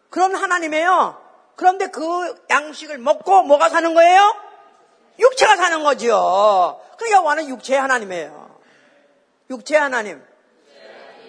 그런 0.09 0.35
하나님이에요. 0.35 1.24
그런데 1.55 1.87
그 1.87 2.35
양식을 2.49 2.97
먹고 2.97 3.43
뭐가 3.43 3.69
사는 3.69 3.93
거예요? 3.93 4.35
육체가 5.19 5.55
사는 5.55 5.83
거지요. 5.83 6.79
그러니까 6.97 7.21
와는 7.21 7.47
육체의 7.49 7.79
하나님이에요. 7.79 8.59
육체의 9.49 9.81
하나님. 9.81 10.23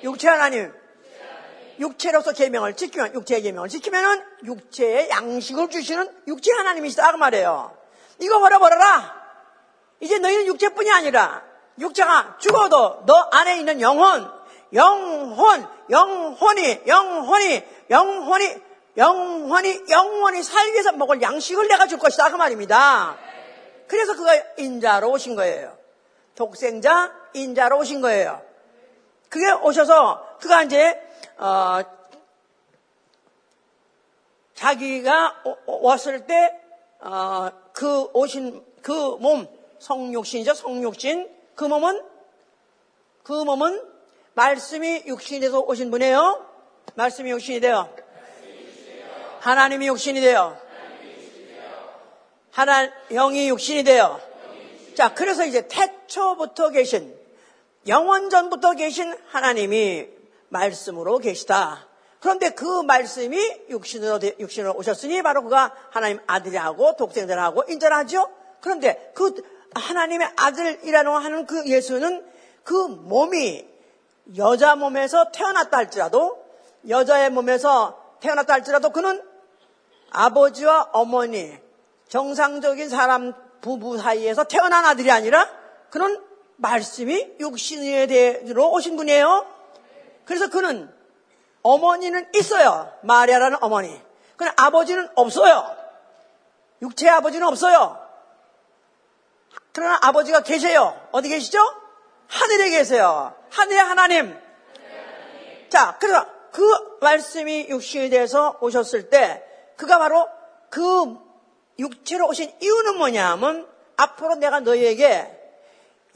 육체 0.02 0.28
하나님. 0.28 0.72
육체로서 1.78 2.32
계명을 2.32 2.74
지키면 2.74 3.14
육체의 3.14 3.42
계명을 3.42 3.68
지키면은 3.68 4.24
육체의 4.44 5.10
양식을 5.10 5.68
주시는 5.68 6.22
육체 6.26 6.52
하나님이시다 6.52 7.12
그 7.12 7.16
말이에요. 7.18 7.76
이거 8.20 8.40
버려버려라. 8.40 9.14
이제 10.00 10.18
너희는 10.18 10.46
육체뿐이 10.46 10.90
아니라 10.90 11.42
육체가 11.78 12.38
죽어도 12.40 13.04
너 13.04 13.28
안에 13.32 13.58
있는 13.58 13.80
영혼, 13.80 14.30
영혼, 14.72 15.68
영혼이, 15.90 16.82
영혼이, 16.86 17.62
영혼이, 17.90 18.54
영혼이, 18.96 19.84
영혼이 19.90 20.42
살기 20.42 20.72
위해서 20.72 20.92
먹을 20.92 21.20
양식을 21.20 21.68
내가 21.68 21.86
줄 21.86 21.98
것이다. 21.98 22.30
그 22.30 22.36
말입니다. 22.36 23.16
그래서 23.86 24.16
그가 24.16 24.32
인자로 24.56 25.10
오신 25.10 25.36
거예요. 25.36 25.76
독생자, 26.34 27.12
인자로 27.34 27.78
오신 27.78 28.00
거예요. 28.00 28.42
그게 29.28 29.50
오셔서 29.50 30.38
그가 30.40 30.62
이제, 30.62 31.00
어, 31.38 31.80
자기가 34.54 35.42
왔을 35.66 36.26
때, 36.26 36.58
어, 37.00 37.50
그 37.72 38.08
오신 38.14 38.64
그 38.82 39.16
몸, 39.20 39.46
성육신이죠. 39.78 40.54
성육신. 40.54 41.28
그 41.54 41.64
몸은, 41.64 42.02
그 43.22 43.32
몸은 43.32 43.82
말씀이 44.34 45.04
육신이 45.06 45.40
돼서 45.40 45.60
오신 45.60 45.90
분이에요. 45.90 46.46
말씀이 46.94 47.30
육신이 47.30 47.60
돼요. 47.60 47.88
하나님이 49.46 49.86
육신이 49.86 50.20
돼요. 50.20 50.58
하나, 52.50 52.90
영이 53.12 53.48
육신이 53.48 53.84
돼요. 53.84 54.20
자, 54.96 55.14
그래서 55.14 55.44
이제 55.44 55.68
태초부터 55.68 56.70
계신, 56.70 57.16
영원전부터 57.86 58.72
계신 58.72 59.16
하나님이 59.28 60.08
말씀으로 60.48 61.18
계시다. 61.18 61.86
그런데 62.18 62.50
그 62.50 62.82
말씀이 62.82 63.38
육신으로, 63.68 64.18
육신으로 64.40 64.74
오셨으니 64.74 65.22
바로 65.22 65.44
그가 65.44 65.72
하나님 65.90 66.18
아들이하고 66.26 66.96
독생자하고 66.96 67.66
인자하죠. 67.68 68.28
그런데 68.60 69.12
그 69.14 69.32
하나님의 69.76 70.28
아들이라고 70.34 71.10
하는 71.10 71.46
그 71.46 71.68
예수는 71.68 72.26
그 72.64 72.74
몸이 72.74 73.64
여자 74.38 74.74
몸에서 74.74 75.30
태어났다 75.30 75.76
할지라도 75.76 76.44
여자의 76.88 77.30
몸에서 77.30 78.16
태어났다 78.20 78.54
할지라도 78.54 78.90
그는 78.90 79.35
아버지와 80.16 80.90
어머니 80.92 81.56
정상적인 82.08 82.88
사람 82.88 83.34
부부 83.60 83.98
사이에서 83.98 84.44
태어난 84.44 84.84
아들이 84.86 85.10
아니라 85.10 85.46
그는 85.90 86.22
말씀이 86.56 87.34
육신에 87.38 88.06
대해로 88.06 88.72
오신 88.72 88.96
분이에요. 88.96 89.46
그래서 90.24 90.48
그는 90.48 90.90
어머니는 91.62 92.28
있어요. 92.34 92.90
마리아라는 93.02 93.58
어머니. 93.60 94.00
그러나 94.36 94.54
아버지는 94.56 95.08
없어요. 95.16 95.76
육체의 96.80 97.12
아버지는 97.12 97.46
없어요. 97.46 98.00
그러나 99.72 99.98
아버지가 100.00 100.42
계세요. 100.42 100.98
어디 101.12 101.28
계시죠? 101.28 101.58
하늘에 102.28 102.70
계세요. 102.70 103.34
하늘의 103.50 103.78
하나님. 103.82 104.40
자, 105.68 105.96
그래서 106.00 106.26
그 106.52 106.98
말씀이 107.02 107.66
육신이 107.68 108.08
돼서 108.08 108.56
오셨을 108.60 109.10
때 109.10 109.42
그가 109.76 109.98
바로 109.98 110.28
그 110.70 111.16
육체로 111.78 112.28
오신 112.28 112.52
이유는 112.60 112.98
뭐냐면 112.98 113.68
앞으로 113.96 114.36
내가 114.36 114.60
너희에게 114.60 115.32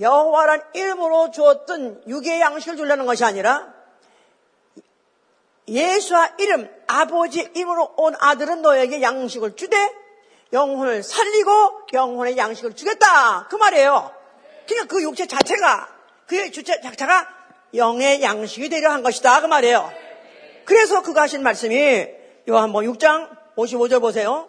여호와란 0.01 0.63
이름으로 0.75 1.31
주었던 1.31 2.05
육의 2.09 2.41
양식을 2.41 2.77
주려는 2.77 3.07
것이 3.07 3.25
아니라 3.25 3.73
예수와 5.69 6.35
이름, 6.39 6.69
아버지 6.87 7.41
이름으로 7.55 7.95
온 7.97 8.15
아들은 8.19 8.63
너에게 8.63 9.03
양식을 9.03 9.57
주되 9.57 9.77
영혼을 10.53 11.03
살리고 11.03 11.87
영혼의 11.93 12.37
양식을 12.37 12.75
주겠다. 12.75 13.47
그 13.49 13.57
말이에요. 13.57 14.13
그러니까 14.67 14.93
그 14.93 15.03
육체 15.03 15.27
자체가, 15.27 15.89
그 16.27 16.51
주체 16.51 16.81
자체가 16.81 17.29
영의 17.75 18.23
양식이 18.23 18.69
되려 18.69 18.91
한 18.91 19.03
것이다. 19.03 19.41
그 19.43 19.47
말이에요. 19.47 19.93
그래서 20.65 21.03
그가 21.03 21.23
하신 21.23 21.43
말씀이 21.43 22.09
요한복 22.49 22.83
6장 22.83 23.39
55절 23.61 24.01
보세요. 24.01 24.49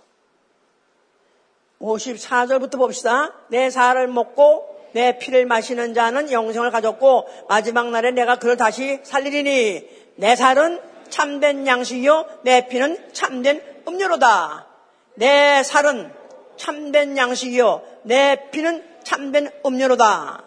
54절부터 1.82 2.78
봅시다. 2.78 3.34
내 3.50 3.70
살을 3.70 4.08
먹고 4.08 4.68
내 4.94 5.18
피를 5.18 5.46
마시는 5.46 5.94
자는 5.94 6.32
영생을 6.32 6.72
가졌고 6.72 7.28
마지막 7.50 7.90
날에 7.90 8.12
내가 8.12 8.38
그를 8.38 8.58
다시 8.58 9.00
살리리니 9.04 9.88
내 10.16 10.36
살은 10.36 10.80
참된 11.10 11.66
양식이요 11.66 12.40
내 12.44 12.68
피는 12.68 13.14
참된 13.14 13.62
음료로다. 13.88 14.68
내 15.16 15.64
살은 15.64 16.14
참된 16.58 17.18
양식이요 17.18 17.82
내 18.04 18.50
피는 18.52 18.88
참된 19.04 19.50
음료로다. 19.66 20.44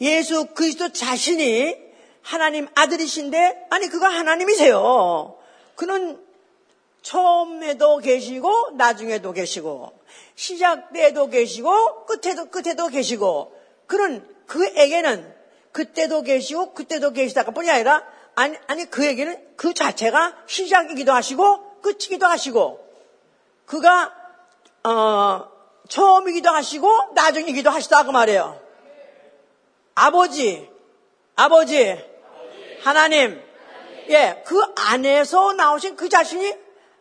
예수 0.00 0.46
그리스도 0.46 0.92
자신이 0.92 1.76
하나님 2.22 2.68
아들이신데 2.74 3.68
아니 3.70 3.88
그가 3.88 4.08
하나님이세요. 4.08 5.36
그는 5.74 6.27
처음에도 7.02 7.98
계시고 7.98 8.72
나중에도 8.76 9.32
계시고 9.32 9.98
시작 10.34 10.92
때도 10.92 11.28
계시고 11.28 12.06
끝에도 12.06 12.46
끝에도 12.46 12.88
계시고 12.88 13.52
그런 13.86 14.26
그에게는 14.46 15.34
그때도 15.72 16.22
계시고 16.22 16.74
그때도 16.74 17.12
계시다가 17.12 17.52
뿐이 17.52 17.70
아니라 17.70 18.04
아니 18.34 18.56
아니 18.66 18.84
그에게는 18.84 19.56
그 19.56 19.74
자체가 19.74 20.36
시작이기도 20.46 21.12
하시고 21.12 21.80
끝이기도 21.80 22.26
하시고 22.26 22.84
그가 23.66 24.14
어 24.84 25.48
처음이기도 25.88 26.50
하시고 26.50 27.12
나중이기도 27.14 27.70
하시다 27.70 28.04
그 28.04 28.10
말이에요. 28.10 28.60
아버지, 29.94 30.70
아버지, 31.34 31.98
하나님, 32.82 33.42
예, 34.10 34.42
그 34.46 34.62
안에서 34.76 35.54
나오신 35.54 35.96
그 35.96 36.08
자신이 36.08 36.54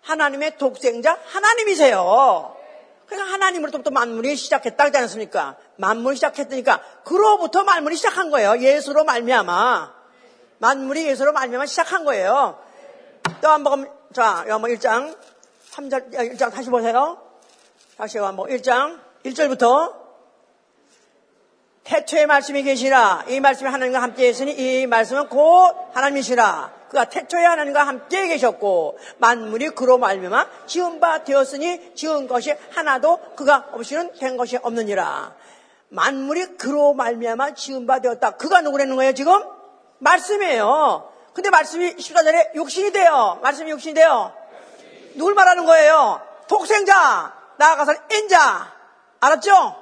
하나님의 0.07 0.57
독생자 0.57 1.17
하나님이세요. 1.25 2.55
그러니까 3.07 3.33
하나님으로부터 3.33 3.89
만물이 3.91 4.35
시작했다 4.35 4.75
그러지 4.83 4.97
않습니까? 4.97 5.55
만물이 5.77 6.15
시작했으니까 6.17 6.81
그로부터 7.03 7.63
만물이 7.63 7.95
시작한 7.95 8.29
거예요. 8.31 8.57
예수로 8.59 9.03
말미암아 9.05 9.93
만물이 10.59 11.07
예수로 11.07 11.31
말미암아 11.33 11.65
시작한 11.65 12.03
거예요. 12.05 12.59
또 13.41 13.49
한 13.49 13.63
번 13.63 13.89
자, 14.13 14.45
요한복 14.47 14.71
1장 14.71 15.15
3절 15.71 16.13
1장 16.13 16.51
다시 16.51 16.69
보세요. 16.69 17.21
다시 17.97 18.17
요한복 18.17 18.47
1장 18.47 18.99
1절부터 19.25 19.93
태초의 21.83 22.25
말씀이 22.25 22.63
계시라. 22.63 23.25
이 23.27 23.39
말씀이 23.39 23.69
하나님과 23.69 24.01
함께 24.01 24.29
있으니 24.29 24.51
이 24.53 24.87
말씀은 24.87 25.27
곧 25.29 25.75
하나님이시라. 25.93 26.76
그가 26.89 27.05
태초에 27.05 27.43
하나님과 27.43 27.83
함께 27.83 28.27
계셨고 28.27 28.97
만물이 29.17 29.69
그로 29.69 29.97
말미암아 29.97 30.47
지은 30.67 30.99
바 30.99 31.23
되었으니 31.23 31.95
지은 31.95 32.27
것이 32.27 32.55
하나도 32.71 33.35
그가 33.35 33.67
없이는 33.73 34.13
된 34.13 34.37
것이 34.37 34.57
없느니라. 34.57 35.35
만물이 35.89 36.57
그로 36.57 36.93
말미암아 36.93 37.53
지은 37.53 37.85
바 37.87 37.99
되었다. 37.99 38.31
그가 38.31 38.61
누구라는 38.61 38.95
거예요 38.95 39.13
지금? 39.13 39.43
말씀이에요. 39.99 41.11
근데 41.33 41.49
말씀이 41.49 41.95
14절에 41.95 42.55
육신이 42.55 42.91
돼요. 42.91 43.39
말씀이 43.43 43.69
육신이 43.71 43.93
돼요. 43.93 44.33
누굴 45.15 45.33
말하는 45.33 45.65
거예요? 45.65 46.21
독생자, 46.47 47.33
나아가서 47.57 47.93
인자. 48.11 48.73
알았죠? 49.19 49.75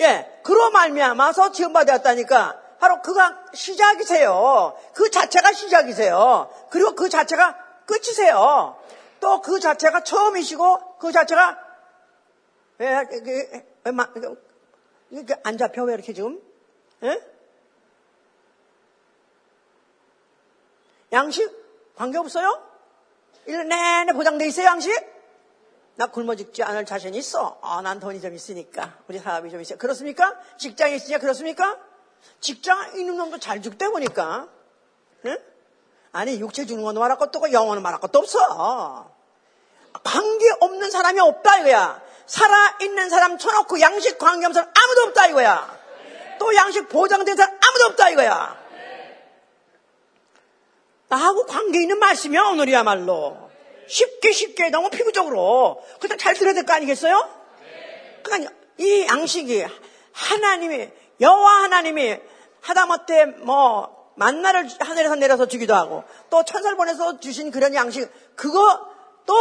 예, 0.00 0.40
그로 0.42 0.70
말미암아서 0.70 1.52
지은 1.52 1.72
바 1.72 1.84
되었다니까. 1.84 2.61
바로 2.82 3.00
그가 3.00 3.44
시작이세요. 3.54 4.76
그 4.92 5.08
자체가 5.08 5.52
시작이세요. 5.52 6.52
그리고 6.68 6.96
그 6.96 7.08
자체가 7.08 7.56
끝이세요. 7.86 8.76
또 9.20 9.40
그 9.40 9.60
자체가 9.60 10.02
처음이시고 10.02 10.96
그 10.98 11.12
자체가 11.12 11.58
왜, 12.78 12.88
왜, 12.88 13.66
왜, 13.84 13.92
왜, 15.10 15.26
안 15.44 15.58
잡혀 15.58 15.84
왜 15.84 15.94
이렇게 15.94 16.12
지금? 16.12 16.42
예? 17.04 17.22
양식 21.12 21.48
관계 21.94 22.18
없어요? 22.18 22.66
1년 23.46 23.66
내내 23.68 24.12
보장돼 24.12 24.44
있어요 24.48 24.66
양식? 24.66 24.92
나 25.94 26.08
굶어 26.08 26.34
죽지 26.34 26.64
않을 26.64 26.84
자신이 26.84 27.16
있어. 27.16 27.60
아, 27.62 27.80
난 27.80 28.00
돈이 28.00 28.20
좀 28.20 28.34
있으니까. 28.34 28.98
우리 29.06 29.20
사업이 29.20 29.52
좀 29.52 29.60
있어요. 29.60 29.78
그렇습니까? 29.78 30.36
직장이 30.58 30.96
있으니까 30.96 31.20
그렇습니까? 31.20 31.91
직장 32.40 32.96
있는 32.98 33.16
놈도 33.16 33.38
잘 33.38 33.62
죽대 33.62 33.88
보니까. 33.88 34.48
응? 35.26 35.38
아니 36.12 36.38
육체 36.40 36.66
주는 36.66 36.82
건 36.82 36.94
말할 36.98 37.18
것도 37.18 37.38
없고 37.38 37.52
영혼은 37.52 37.82
말할 37.82 38.00
것도 38.00 38.18
없어. 38.18 39.10
관계 40.02 40.50
없는 40.60 40.90
사람이 40.90 41.20
없다 41.20 41.58
이거야. 41.60 42.02
살아 42.26 42.76
있는 42.80 43.08
사람 43.10 43.38
쳐놓고 43.38 43.80
양식 43.80 44.18
관계 44.18 44.46
없는 44.46 44.54
사람 44.54 44.72
아무도 44.74 45.02
없다 45.08 45.26
이거야. 45.28 45.78
또 46.38 46.54
양식 46.54 46.88
보장된 46.88 47.36
사람 47.36 47.58
아무도 47.60 47.84
없다 47.90 48.10
이거야. 48.10 48.60
나하고 51.08 51.46
관계 51.46 51.82
있는 51.82 51.98
말씀이야 51.98 52.42
오늘이야말로. 52.42 53.50
쉽게 53.86 54.32
쉽게 54.32 54.70
너무 54.70 54.88
피부적으로. 54.90 55.82
그래서 56.00 56.16
잘 56.16 56.34
들어야 56.34 56.54
될 56.54 56.64
거 56.64 56.72
아니겠어요? 56.72 57.28
그러니까 58.22 58.52
이 58.78 59.06
양식이 59.06 59.66
하나님이 60.12 60.88
여호와 61.22 61.62
하나님이 61.62 62.18
하다못해 62.60 63.26
뭐 63.26 64.12
만나를 64.16 64.68
하늘에서 64.80 65.14
내려서 65.14 65.46
주기도 65.46 65.74
하고 65.74 66.04
또 66.28 66.44
천사를 66.44 66.76
보내서 66.76 67.18
주신 67.20 67.50
그런 67.50 67.74
양식 67.74 68.10
그거 68.36 68.86
또 69.24 69.34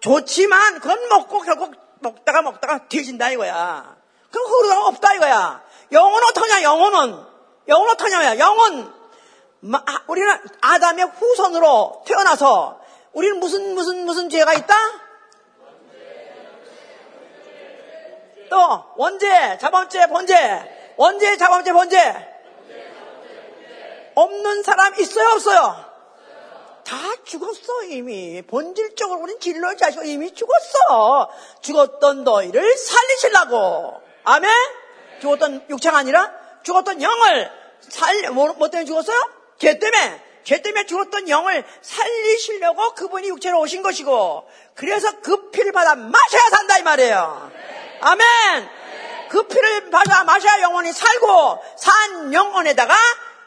좋지만 0.00 0.80
그건 0.80 1.08
먹고 1.08 1.40
결국 1.40 1.74
먹다가 2.00 2.42
먹다가 2.42 2.88
뒤진다 2.88 3.30
이거야. 3.30 3.96
그럼 4.32 4.46
흐르다가 4.46 4.86
없다 4.86 5.14
이거야. 5.14 5.62
영혼 5.92 6.22
어떠냐 6.24 6.62
영혼은 6.62 7.24
영혼 7.68 7.90
어떠냐야 7.90 8.38
영혼 8.38 9.00
아, 9.74 10.02
우리는 10.06 10.38
아담의 10.62 11.04
후손으로 11.04 12.02
태어나서 12.06 12.80
우리는 13.12 13.38
무슨 13.38 13.74
무슨 13.74 14.06
무슨 14.06 14.30
죄가 14.30 14.54
있다? 14.54 14.74
또 18.48 18.84
원죄, 18.96 19.58
자범죄, 19.60 20.08
번죄. 20.08 20.79
언제 21.00 21.34
자범죄 21.38 21.72
번죄? 21.72 21.98
없는 24.14 24.62
사람 24.62 24.94
있어요 25.00 25.28
없어요? 25.30 25.90
다 26.84 26.96
죽었어 27.24 27.84
이미 27.84 28.42
본질적으로 28.42 29.20
우린 29.20 29.40
진로를 29.40 29.78
자시고 29.78 30.04
이미 30.04 30.34
죽었어 30.34 31.30
죽었던 31.62 32.24
너희를 32.24 32.76
살리시려고 32.76 34.02
아멘? 34.24 34.50
죽었던 35.22 35.66
육체가 35.70 35.96
아니라 35.96 36.30
죽었던 36.64 37.00
영을 37.00 37.50
살, 37.80 38.30
뭐, 38.32 38.52
뭐 38.52 38.68
때문에 38.68 38.84
죽었어요? 38.84 39.18
죄 39.58 39.78
때문에 39.78 40.22
죄 40.44 40.60
때문에 40.60 40.84
죽었던 40.84 41.30
영을 41.30 41.64
살리시려고 41.80 42.94
그분이 42.94 43.28
육체로 43.28 43.58
오신 43.60 43.82
것이고 43.82 44.50
그래서 44.74 45.20
그 45.22 45.50
피를 45.50 45.72
받아 45.72 45.94
마셔야 45.94 46.42
산다 46.50 46.76
이 46.76 46.82
말이에요 46.82 47.50
아멘 48.02 48.79
그 49.30 49.44
피를 49.44 49.90
받아 49.90 50.24
마셔야 50.24 50.60
영혼이 50.62 50.92
살고 50.92 51.62
산 51.76 52.34
영혼에다가 52.34 52.94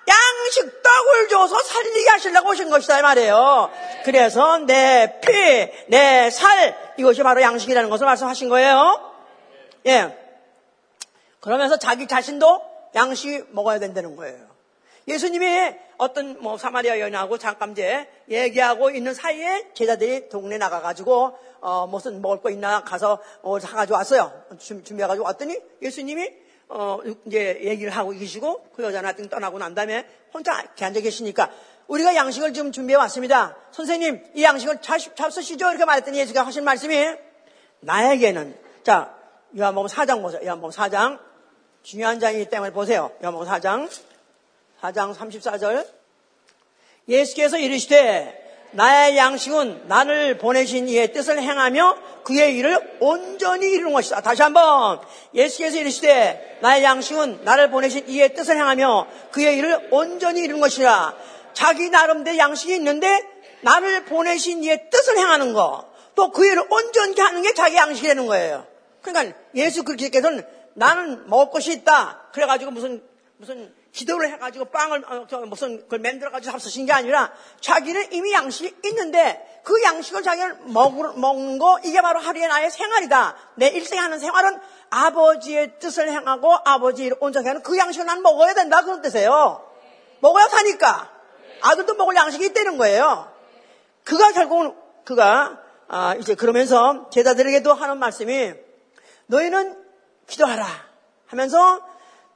양식 0.08 0.82
떡을 0.84 1.28
줘서 1.30 1.60
살리게 1.62 2.10
하시려고 2.10 2.50
오신 2.50 2.70
것이다 2.70 3.00
이 3.00 3.02
말이에요. 3.02 3.72
그래서 4.04 4.58
내 4.60 5.20
피, 5.22 5.32
내 5.88 6.30
살 6.32 6.94
이것이 6.98 7.24
바로 7.24 7.42
양식이라는 7.42 7.90
것을 7.90 8.06
말씀하신 8.06 8.50
거예요. 8.50 9.12
예. 9.88 10.18
그러면서 11.40 11.78
자기 11.78 12.08
자신도 12.08 12.62
양식 12.96 13.48
먹어야 13.52 13.80
된다는 13.80 14.16
거예요. 14.16 14.53
예수님이 15.08 15.76
어떤 15.98 16.42
뭐 16.42 16.58
사마리아 16.58 17.00
여인하고 17.00 17.38
잠깐 17.38 17.76
제 17.76 18.08
얘기하고 18.30 18.90
있는 18.90 19.14
사이에 19.14 19.70
제자들이 19.74 20.30
동네 20.30 20.58
나가가지고 20.58 21.38
어, 21.62 21.88
무슨 21.88 22.22
먹을 22.22 22.42
거 22.42 22.50
있나 22.50 22.84
가서 22.84 23.20
어, 23.42 23.60
사가지고 23.60 23.96
왔어요. 23.96 24.32
준비해가지고 24.58 25.26
왔더니 25.26 25.58
예수님이 25.82 26.32
어, 26.70 27.00
이제 27.26 27.60
얘기를 27.64 27.92
하고 27.92 28.12
계시고 28.12 28.70
그 28.76 28.84
여자는 28.84 29.08
하여튼 29.08 29.30
떠나고 29.30 29.60
난 29.60 29.76
다음에 29.76 30.06
혼자 30.34 30.60
이렇게 30.62 30.86
앉아 30.86 31.02
계시니까 31.02 31.52
우리가 31.88 32.16
양식을 32.16 32.54
좀 32.54 32.72
준비해 32.72 32.98
왔습니다. 32.98 33.56
선생님, 33.72 34.24
이 34.36 34.44
양식을 34.44 34.80
잡수시죠? 34.82 35.70
이렇게 35.70 35.86
말했더니 35.86 36.18
예수가 36.18 36.46
하신 36.46 36.64
말씀이 36.64 37.16
나에게는 37.82 38.58
자, 38.84 39.16
요한복음 39.58 39.88
4장 39.88 40.22
보세요. 40.22 40.42
요한복음 40.44 40.72
4장. 40.72 41.20
중요한 41.84 42.20
장이기 42.20 42.50
때문에 42.50 42.72
보세요. 42.72 43.12
요한복음 43.22 43.48
4장. 43.48 43.90
4장 44.84 45.16
34절. 45.16 45.88
예수께서 47.08 47.58
이르시되 47.58 48.42
나의 48.72 49.16
양식은 49.18 49.88
나를 49.88 50.38
보내신 50.38 50.90
이의 50.90 51.14
뜻을 51.14 51.42
행하며 51.42 51.98
그의 52.24 52.58
일을 52.58 52.98
온전히 53.00 53.72
이루는 53.72 53.94
것이다. 53.94 54.22
다시 54.22 54.42
한번 54.42 55.00
예수께서 55.34 55.78
이르시되 55.78 56.60
나의 56.62 56.84
양식은 56.84 57.44
나를 57.44 57.70
보내신 57.70 58.08
이의 58.10 58.34
뜻을 58.34 58.58
행하며 58.58 59.08
그의 59.32 59.58
일을 59.58 59.90
온전히 59.92 60.42
이루는 60.42 60.60
것이라. 60.60 61.16
자기 61.54 61.90
나름대로 61.90 62.38
양식이 62.38 62.76
있는데 62.76 63.22
나를 63.62 64.06
보내신 64.06 64.64
이의 64.64 64.90
뜻을 64.90 65.18
행하는 65.18 65.54
거. 65.54 65.92
또 66.16 66.32
그 66.32 66.46
일을 66.46 66.66
온전히 66.70 67.20
하는 67.20 67.42
게 67.42 67.54
자기 67.54 67.76
양식이 67.76 68.08
되는 68.08 68.28
거예요. 68.28 68.68
그러니까 69.02 69.36
예수 69.56 69.84
그리스도께서는 69.84 70.46
나는 70.74 71.28
먹을 71.28 71.52
것이 71.52 71.72
있다. 71.74 72.30
그래가지고 72.34 72.72
무슨 72.72 73.04
무슨 73.38 73.74
기도를 73.94 74.32
해가지고 74.32 74.66
빵을 74.66 75.04
어, 75.06 75.46
무슨 75.46 75.78
그걸 75.84 76.00
만들어가지고 76.00 76.52
잡수신 76.52 76.88
게 76.88 76.94
아니라 76.94 77.32
자기는 77.62 78.12
이미 78.12 78.34
양식이 78.34 78.76
있는데 78.90 79.62
그 79.64 79.82
양식을 79.84 80.24
자기는 80.24 80.74
먹, 80.74 81.20
먹는 81.20 81.60
거 81.60 81.80
이게 81.84 82.02
바로 82.02 82.20
하루의 82.20 82.48
나의 82.48 82.72
생활이다. 82.72 83.36
내 83.56 83.68
일생에 83.68 84.02
하는 84.02 84.20
생활은 84.20 84.60
아버지의 84.90 85.80
뜻을 85.80 86.10
행하고 86.10 86.56
아버지를 86.66 87.18
온전히 87.20 87.48
하는 87.48 87.62
그 87.62 87.78
양식을 87.78 88.06
난 88.06 88.24
먹어야 88.24 88.56
된다 88.56 88.82
그런 88.82 89.02
뜻이에요. 89.02 89.64
먹어야 90.22 90.48
사니까 90.48 91.12
아들도 91.62 91.94
먹을 91.94 92.16
양식이 92.16 92.46
있다는 92.48 92.78
거예요. 92.78 93.32
그가 94.04 94.32
결국은 94.32 94.76
그가 95.06 95.60
아, 95.88 96.16
이제 96.16 96.34
그러면서 96.34 97.10
제자들에게도 97.12 97.72
하는 97.74 98.00
말씀이 98.00 98.54
너희는 99.28 99.78
기도하라 100.26 100.66
하면서 101.28 101.93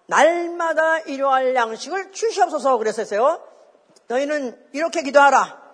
날마다 0.07 0.99
일용할 0.99 1.53
양식을 1.53 2.11
주시옵소서 2.11 2.77
그랬었어요. 2.77 3.41
너희는 4.07 4.57
이렇게 4.73 5.03
기도하라. 5.03 5.67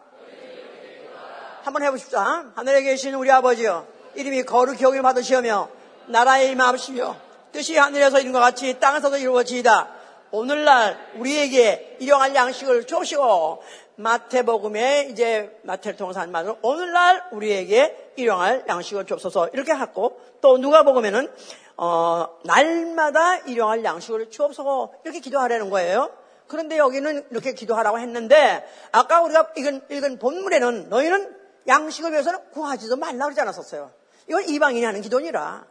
한번 1.64 1.84
해보십시다. 1.84 2.52
하늘에 2.56 2.82
계신 2.82 3.14
우리 3.14 3.32
아버지요. 3.32 3.88
이름이 4.16 4.44
거룩히 4.44 4.84
여김을 4.84 5.02
받으시오며 5.04 5.70
나라의 6.08 6.52
임하시며 6.52 7.16
뜻이 7.52 7.78
하늘에서 7.78 8.20
이룬 8.20 8.34
것 8.34 8.40
같이 8.40 8.80
땅에서도 8.80 9.18
이루어지이다. 9.18 9.90
오늘날 10.32 10.98
우리에게 11.16 11.98
일용할 12.00 12.34
양식을 12.34 12.88
주시고 12.88 13.64
마태복음에 13.96 15.10
이제 15.12 15.56
마태를 15.62 15.96
통해서 15.96 16.20
한 16.20 16.32
말은 16.32 16.56
오늘날 16.64 17.24
우리에게 17.32 18.14
일용할 18.16 18.66
양식을 18.68 19.06
주옵소서 19.06 19.50
이렇게 19.54 19.72
하고 19.72 20.20
또 20.42 20.58
누가복음에는 20.58 21.32
어, 21.78 22.40
날마다 22.44 23.38
일용할 23.38 23.84
양식을 23.84 24.30
주옵소서 24.30 24.94
이렇게 25.04 25.20
기도하라는 25.20 25.70
거예요. 25.70 26.12
그런데 26.48 26.78
여기는 26.78 27.28
이렇게 27.32 27.54
기도하라고 27.54 28.00
했는데 28.00 28.68
아까 28.92 29.22
우리가 29.22 29.54
읽은, 29.58 29.86
읽은 29.90 30.20
본문에는 30.20 30.90
너희는 30.90 31.36
양식을 31.68 32.12
위해서는 32.12 32.52
구하지도 32.52 32.98
말라 32.98 33.26
그러지 33.26 33.42
않았었어요. 33.42 33.92
이건 34.28 34.44
이방인이 34.44 34.86
하는 34.86 35.02
기도니라. 35.02 35.66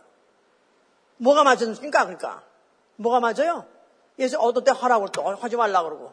뭐가 1.18 1.44
맞습니까? 1.44 2.04
그러니까. 2.04 2.42
뭐가 2.96 3.20
맞아요? 3.20 3.66
예수 4.18 4.38
어떨 4.38 4.64
때 4.64 4.72
하라고 4.72 5.08
또 5.08 5.28
하지 5.36 5.56
말라 5.56 5.82
그러고. 5.82 6.12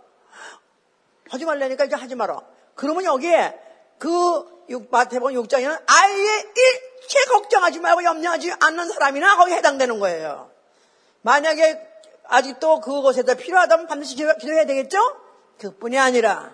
하지 1.30 1.46
말라니까 1.46 1.86
이제 1.86 1.96
하지 1.96 2.16
마라. 2.16 2.40
그러면 2.76 3.06
여기에 3.06 3.60
그 3.98 4.59
마태복음 4.90 5.34
6장에는 5.34 5.82
아예 5.88 6.46
일체 6.56 7.26
걱정하지 7.30 7.80
말고 7.80 8.04
염려하지 8.04 8.54
않는 8.60 8.90
사람이나 8.90 9.36
거기 9.38 9.54
해당되는 9.54 10.00
거예요. 10.00 10.52
만약에 11.22 11.88
아직도 12.26 12.82
그곳에서 12.82 13.36
필요하다면 13.36 13.88
반드시 13.88 14.16
기도 14.16 14.54
해야 14.54 14.66
되겠죠? 14.66 15.00
그뿐이 15.58 15.98
아니라 15.98 16.54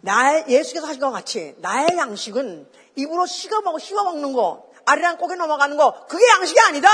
나의 0.00 0.44
예수께서 0.48 0.86
하신 0.86 1.00
것 1.00 1.10
같이 1.10 1.54
나의 1.58 1.88
양식은 1.96 2.70
입으로 2.94 3.26
식어 3.26 3.60
먹고 3.62 3.78
씹어 3.78 4.04
먹는 4.04 4.32
거 4.32 4.70
아리랑 4.86 5.18
고개 5.18 5.34
넘어가는 5.34 5.76
거 5.76 6.06
그게 6.06 6.24
양식이 6.28 6.58
아니다. 6.60 6.88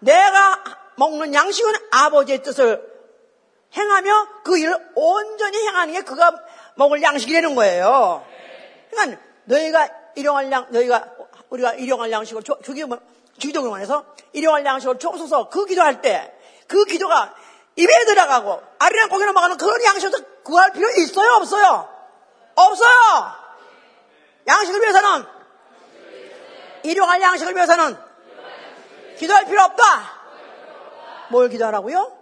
내가 0.00 0.62
먹는 0.96 1.32
양식은 1.32 1.72
아버지의 1.92 2.42
뜻을 2.42 2.82
행하며 3.76 4.28
그 4.44 4.58
일을 4.58 4.76
온전히 4.94 5.58
행하는 5.66 5.94
게 5.94 6.02
그가 6.02 6.34
먹을 6.74 7.02
양식이라는 7.02 7.54
거예요. 7.54 8.24
그러니까 8.96 9.22
너희가 9.44 9.88
일용할 10.16 10.50
양, 10.50 10.66
너희가 10.70 11.08
우리가 11.50 11.74
일용할 11.74 12.10
양식을 12.10 12.42
주기도 12.62 12.98
주기도를 13.38 13.80
해서 13.80 14.04
일용할 14.32 14.64
양식을 14.64 14.98
줘소서 14.98 15.48
그 15.50 15.66
기도할 15.66 16.00
때 16.00 16.36
그 16.66 16.84
기도가 16.84 17.34
입에 17.76 18.04
들어가고 18.06 18.62
아리랑 18.78 19.08
고개 19.08 19.24
넘어가는 19.24 19.56
그런 19.56 19.82
양식을 19.84 20.42
구할 20.42 20.72
필요 20.72 20.88
있어요 20.90 21.34
없어요? 21.34 21.88
없어요. 22.54 23.34
양식을 24.46 24.80
위해서는 24.80 25.26
일용할 26.84 27.20
양식을 27.20 27.54
위해서는 27.54 27.96
기도할 29.18 29.44
필요 29.44 29.62
없다. 29.62 29.84
뭘 31.30 31.48
기도하라고요? 31.48 32.16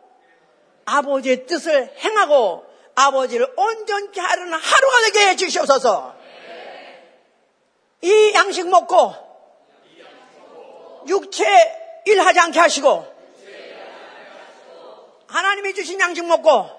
아버지의 0.86 1.46
뜻을 1.46 1.94
행하고 1.98 2.64
아버지를 2.94 3.52
온전히 3.56 4.08
하루는 4.18 4.52
하루가 4.52 5.00
되게 5.06 5.28
해 5.28 5.36
주시옵소서. 5.36 6.14
이 8.02 8.32
양식 8.34 8.68
먹고 8.68 9.14
육체 11.08 11.44
일하지 12.06 12.40
않게 12.40 12.58
하시고 12.58 13.14
하나님이 15.26 15.74
주신 15.74 16.00
양식 16.00 16.24
먹고 16.24 16.70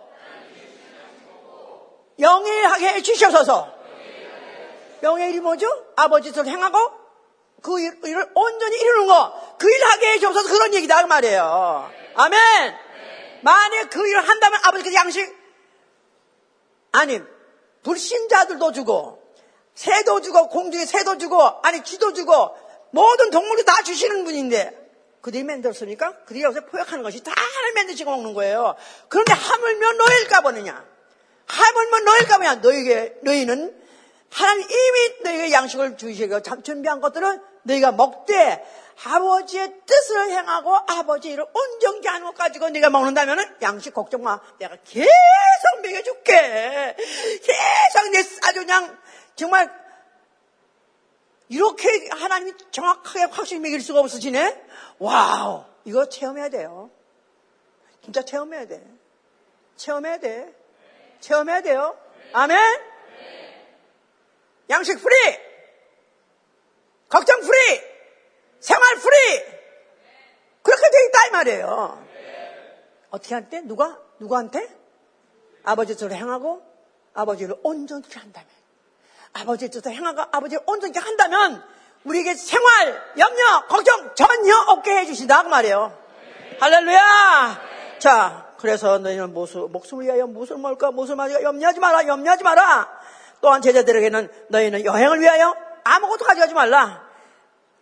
영일하게 2.19 2.87
해 2.87 3.01
주시옵소서. 3.01 3.73
영의 5.03 5.31
일이 5.31 5.39
뭐죠? 5.41 5.67
아버지 5.95 6.31
뜻을 6.31 6.47
행하고 6.47 6.79
그 7.61 7.79
일을 7.79 8.31
온전히 8.33 8.77
이루는 8.77 9.07
거, 9.07 9.57
그일 9.57 9.83
하게 9.85 10.13
해 10.13 10.19
주옵소서 10.19 10.49
그런 10.49 10.73
얘기다 10.73 11.01
그 11.01 11.07
말이에요. 11.07 11.91
아멘. 12.15 12.75
만약 13.41 13.89
그 13.89 14.07
일을 14.07 14.27
한다면 14.27 14.59
아버지께서 14.63 14.95
양식 14.95 15.35
아니 16.91 17.19
불신자들도 17.83 18.71
주고 18.71 19.14
새도 19.75 20.21
주고 20.21 20.49
공중에 20.49 20.85
새도 20.85 21.17
주고 21.17 21.41
아니 21.63 21.83
쥐도 21.83 22.13
주고 22.13 22.55
모든 22.91 23.29
동물도 23.29 23.63
다 23.63 23.83
주시는 23.83 24.23
분인데 24.23 24.85
그들이 25.21 25.43
만들었으니까 25.43 26.23
그들이 26.25 26.43
여기서 26.43 26.65
포획하는 26.65 27.03
것이 27.03 27.23
다 27.23 27.33
만드시고 27.75 28.09
먹는 28.09 28.33
거예요. 28.33 28.75
그런데 29.09 29.33
하물며 29.33 29.91
너일까 29.93 30.41
보느냐? 30.41 30.85
하물며 31.47 31.99
너일까 31.99 32.37
보냐? 32.37 32.55
너에게 32.55 33.15
너희는 33.21 33.75
하나님 34.31 34.67
이미 34.69 35.23
너희에게 35.23 35.51
양식을 35.51 35.97
주시고 35.97 36.41
준비한 36.63 36.99
것들은 37.01 37.41
너희가 37.63 37.91
먹되 37.91 38.65
아버지의 39.03 39.81
뜻을 39.85 40.31
행하고 40.31 40.75
아버지를 40.75 41.45
온전히 41.53 42.07
하는 42.07 42.25
것 42.27 42.35
가지고 42.35 42.69
네가 42.69 42.89
먹는다면 42.89 43.57
양식 43.61 43.93
걱정 43.93 44.23
마. 44.23 44.39
내가 44.57 44.77
계속 44.83 45.81
먹여줄게. 45.83 46.95
계속 47.43 48.11
내 48.11 48.19
아주 48.43 48.59
그냥 48.59 48.97
정말 49.35 49.69
이렇게 51.49 52.09
하나님이 52.09 52.53
정확하게 52.71 53.25
확실히 53.31 53.61
먹일 53.61 53.81
수가 53.81 53.99
없으시네? 53.99 54.65
와우. 54.99 55.65
이거 55.83 56.09
체험해야 56.09 56.49
돼요. 56.49 56.89
진짜 58.03 58.23
체험해야 58.23 58.65
돼. 58.65 58.83
체험해야 59.75 60.17
돼. 60.19 60.53
체험해야 61.19 61.61
돼요. 61.61 61.97
아멘? 62.33 62.57
양식 64.69 64.99
free! 64.99 65.15
걱정 67.07 67.39
free! 67.41 67.94
생활 68.65 68.95
free! 68.95 69.15
그렇게 70.63 70.81
돼 70.81 71.05
있다 71.07 71.27
이 71.27 71.31
말이에요. 71.31 72.07
어떻게 73.11 73.35
할 73.35 73.47
때? 73.47 73.61
누가? 73.61 73.99
누구한테? 74.17 74.67
아버지 75.63 75.95
뜻을 75.95 76.11
행하고 76.11 76.63
아버지를 77.13 77.55
온전히 77.61 78.03
한다면 78.11 78.49
아버지의 79.33 79.69
뜻을 79.69 79.91
행하고 79.91 80.21
아버지를 80.31 80.63
온전히 80.65 80.97
한다면 80.97 81.63
우리에게 82.05 82.33
생활, 82.33 83.03
염려, 83.19 83.67
걱정 83.67 84.15
전혀 84.15 84.55
없게 84.69 84.97
해주신다 84.97 85.43
그 85.43 85.47
말이에요. 85.49 85.95
할렐루야! 86.59 87.61
자, 87.99 88.53
그래서 88.57 88.97
너희는 88.97 89.31
무슨, 89.33 89.71
목숨을 89.71 90.05
위하여 90.05 90.25
무엇을 90.25 90.57
먹을까, 90.57 90.89
무엇을 90.89 91.15
마실까, 91.15 91.43
염려하지 91.43 91.79
마라, 91.79 92.07
염려하지 92.07 92.43
마라. 92.43 92.89
또한 93.41 93.61
제자들에게는 93.61 94.47
너희는 94.49 94.85
여행을 94.85 95.19
위하여 95.19 95.55
아무것도 95.83 96.25
가져가지 96.25 96.55
말라. 96.55 97.04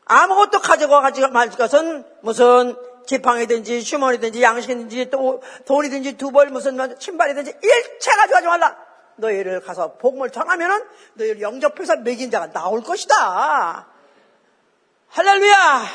아무것도 0.06 0.60
가져가 0.62 1.01
가지고 1.01 1.30
말 1.30 1.49
것은 1.49 2.06
무슨 2.22 2.76
지팡이든지 3.06 3.84
주머니든지 3.84 4.41
양식이든지 4.41 5.10
또 5.10 5.41
돈이든지 5.66 6.18
두벌 6.18 6.49
무슨 6.49 6.78
신발이든지 6.99 7.58
일체 7.62 8.12
가져가지 8.12 8.47
말라. 8.47 8.78
너희를 9.16 9.62
가서 9.62 9.93
복음을 9.97 10.30
전하면은 10.32 10.84
너희를 11.16 11.41
영접해서 11.41 11.97
먹인 11.97 12.32
자가 12.32 12.51
나올 12.51 12.82
것이다. 12.82 13.88
할렐루야. 15.10 15.86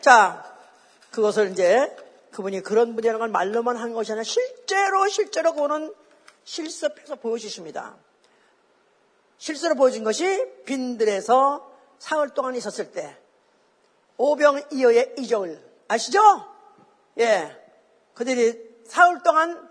자, 0.00 0.44
그것을 1.10 1.50
이제 1.50 1.94
그분이 2.32 2.62
그런 2.62 2.94
분이라는 2.94 3.18
걸 3.18 3.28
말로만 3.28 3.76
한 3.76 3.92
것이 3.92 4.12
아니라 4.12 4.24
실제로 4.24 5.08
실제로 5.08 5.52
그분은 5.52 5.92
실습해서 6.44 7.16
보여주십니다. 7.16 7.96
실수로 9.36 9.74
보여준 9.74 10.04
것이 10.04 10.46
빈들에서 10.64 11.69
사흘 12.00 12.30
동안 12.30 12.56
있었을 12.56 12.90
때 12.90 13.16
오병이어의 14.16 15.14
이적을 15.18 15.62
아시죠? 15.86 16.20
예. 17.20 17.56
그들이 18.14 18.58
사흘 18.86 19.22
동안 19.22 19.68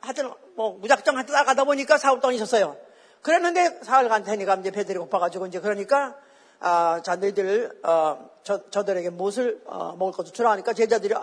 하여튼 0.00 0.30
뭐 0.54 0.72
무작정 0.72 1.14
나가다 1.14 1.64
보니까 1.64 1.96
사흘 1.96 2.20
동안 2.20 2.34
있었어요. 2.34 2.76
그랬는데 3.22 3.80
사흘 3.82 4.08
간 4.08 4.24
테니까 4.24 4.56
이제 4.56 4.70
배들이 4.70 4.98
고파가지고 4.98 5.46
이제 5.46 5.60
그러니까 5.60 6.18
아, 6.60 7.00
자, 7.04 7.14
너희들, 7.14 7.70
어, 7.84 8.30
저, 8.42 8.68
저들에게 8.68 9.10
무엇을, 9.10 9.62
어, 9.66 9.94
먹을 9.96 10.12
것도 10.12 10.32
주라 10.32 10.50
하니까 10.50 10.72
제자들이, 10.72 11.14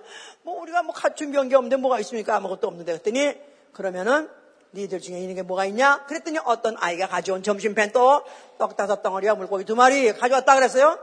뭐, 0.44 0.62
우리가 0.62 0.82
뭐, 0.84 0.96
가 0.96 1.14
준비한 1.14 1.50
게 1.50 1.58
없는데 1.58 1.76
뭐가 1.76 2.00
있습니까? 2.00 2.38
아무것도 2.38 2.68
없는데. 2.68 2.94
그랬더니, 2.94 3.38
그러면은, 3.74 4.30
니들 4.76 5.00
중에 5.00 5.20
있는 5.20 5.36
게 5.36 5.42
뭐가 5.42 5.66
있냐? 5.66 6.06
그랬더니 6.06 6.38
어떤 6.44 6.76
아이가 6.78 7.08
가져온 7.08 7.42
점심팬 7.42 7.94
또, 7.94 8.24
떡 8.58 8.76
다섯 8.76 9.02
덩어리와 9.02 9.36
물고기 9.36 9.64
두 9.64 9.76
마리 9.76 10.12
가져왔다 10.14 10.56
그랬어요. 10.56 11.00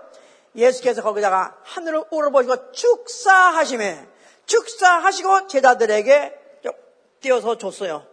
예수께서 0.55 1.03
거기다가 1.03 1.57
하늘을 1.65 2.05
우러보시고 2.11 2.73
축사하심에 2.73 4.07
축사하시고 4.47 5.47
제자들에게 5.47 6.41
띄어서 7.21 7.57
줬어요. 7.57 8.07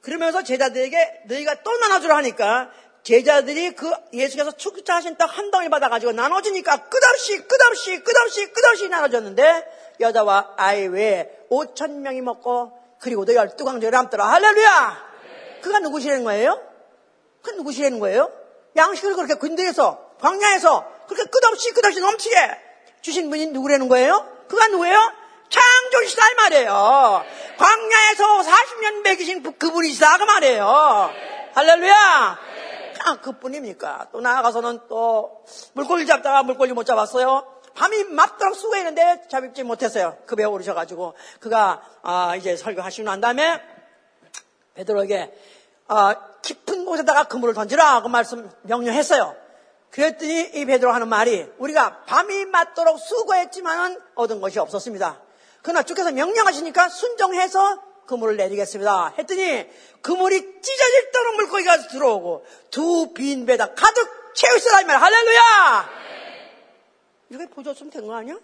그러면서 0.00 0.42
제자들에게 0.42 1.22
너희가 1.26 1.62
또 1.62 1.76
나눠주라 1.76 2.16
하니까 2.16 2.70
제자들이 3.04 3.76
그 3.76 3.88
예수께서 4.12 4.50
축사하신 4.50 5.16
떡 5.16 5.36
한 5.36 5.50
덩이 5.52 5.68
받아가지고 5.68 6.12
나눠주니까 6.12 6.88
끝없이 6.88 7.46
끝없이 7.46 8.02
끝없이 8.02 8.46
끝없이 8.52 8.88
나눠줬는데 8.88 9.94
여자와 10.00 10.54
아이 10.56 10.86
외에 10.86 11.30
5천 11.50 11.98
명이 12.00 12.22
먹고 12.22 12.75
그리고도 13.00 13.34
열두 13.34 13.64
강조에 13.64 13.90
남더라 13.90 14.26
할렐루야 14.26 15.06
그가 15.62 15.78
누구시라는 15.80 16.24
거예요? 16.24 16.60
그 17.42 17.50
누구시라는 17.50 18.00
거예요? 18.00 18.30
양식을 18.76 19.14
그렇게 19.14 19.34
근대에서 19.34 19.98
광야에서 20.20 20.86
그렇게 21.08 21.28
끝없이 21.30 21.72
끝없이 21.72 22.00
넘치게 22.00 22.36
주신 23.00 23.30
분이 23.30 23.46
누구라는 23.48 23.88
거예요? 23.88 24.26
그가 24.48 24.68
누구예요? 24.68 24.96
창조시다 25.48 26.28
이 26.28 26.34
말이에요. 26.34 27.24
광야에서 27.56 28.42
40년 28.42 29.02
먹이신 29.02 29.58
그분이시다 29.58 30.18
그 30.18 30.24
말이에요. 30.24 31.10
할렐루야. 31.54 32.38
아, 33.04 33.20
그뿐입니까? 33.20 34.08
또 34.10 34.20
나아가서는 34.20 34.80
또 34.88 35.44
물고기 35.74 36.06
잡다가 36.06 36.42
물고기 36.42 36.72
못 36.72 36.84
잡았어요. 36.84 37.55
밤이 37.76 38.04
맞도록 38.04 38.56
수고했는데 38.56 39.28
잡지 39.30 39.62
못했어요. 39.62 40.16
급에 40.26 40.44
오르셔가지고 40.44 41.14
그가 41.40 41.82
아, 42.02 42.34
이제 42.36 42.56
설교하시고 42.56 43.04
난 43.04 43.20
다음에 43.20 43.60
베드로에게 44.74 45.32
아, 45.88 46.14
깊은 46.42 46.84
곳에다가 46.84 47.24
그물을 47.24 47.54
던지라 47.54 48.02
그 48.02 48.08
말씀 48.08 48.50
명령했어요. 48.62 49.36
그랬더니 49.90 50.50
이 50.54 50.64
베드로 50.64 50.92
하는 50.92 51.08
말이 51.08 51.46
우리가 51.58 52.04
밤이 52.04 52.46
맞도록 52.46 52.98
수고했지만은 52.98 54.00
얻은 54.14 54.40
것이 54.40 54.58
없었습니다. 54.58 55.20
그러나 55.62 55.82
주께서 55.82 56.12
명령하시니까 56.12 56.88
순종해서 56.88 57.82
그물을 58.06 58.36
내리겠습니다. 58.36 59.14
했더니 59.18 59.68
그물이 60.02 60.60
찢어질 60.62 61.10
떠는 61.12 61.34
물고기가 61.36 61.76
들어오고 61.88 62.46
두 62.70 63.12
빈 63.14 63.46
배다 63.46 63.74
가득 63.74 64.34
채우시라 64.34 64.82
이 64.82 64.84
말. 64.84 65.00
할렐루야! 65.00 66.05
이렇게 67.30 67.48
보여줬으면 67.48 67.90
된 67.90 68.06
거 68.06 68.14
아니야? 68.14 68.38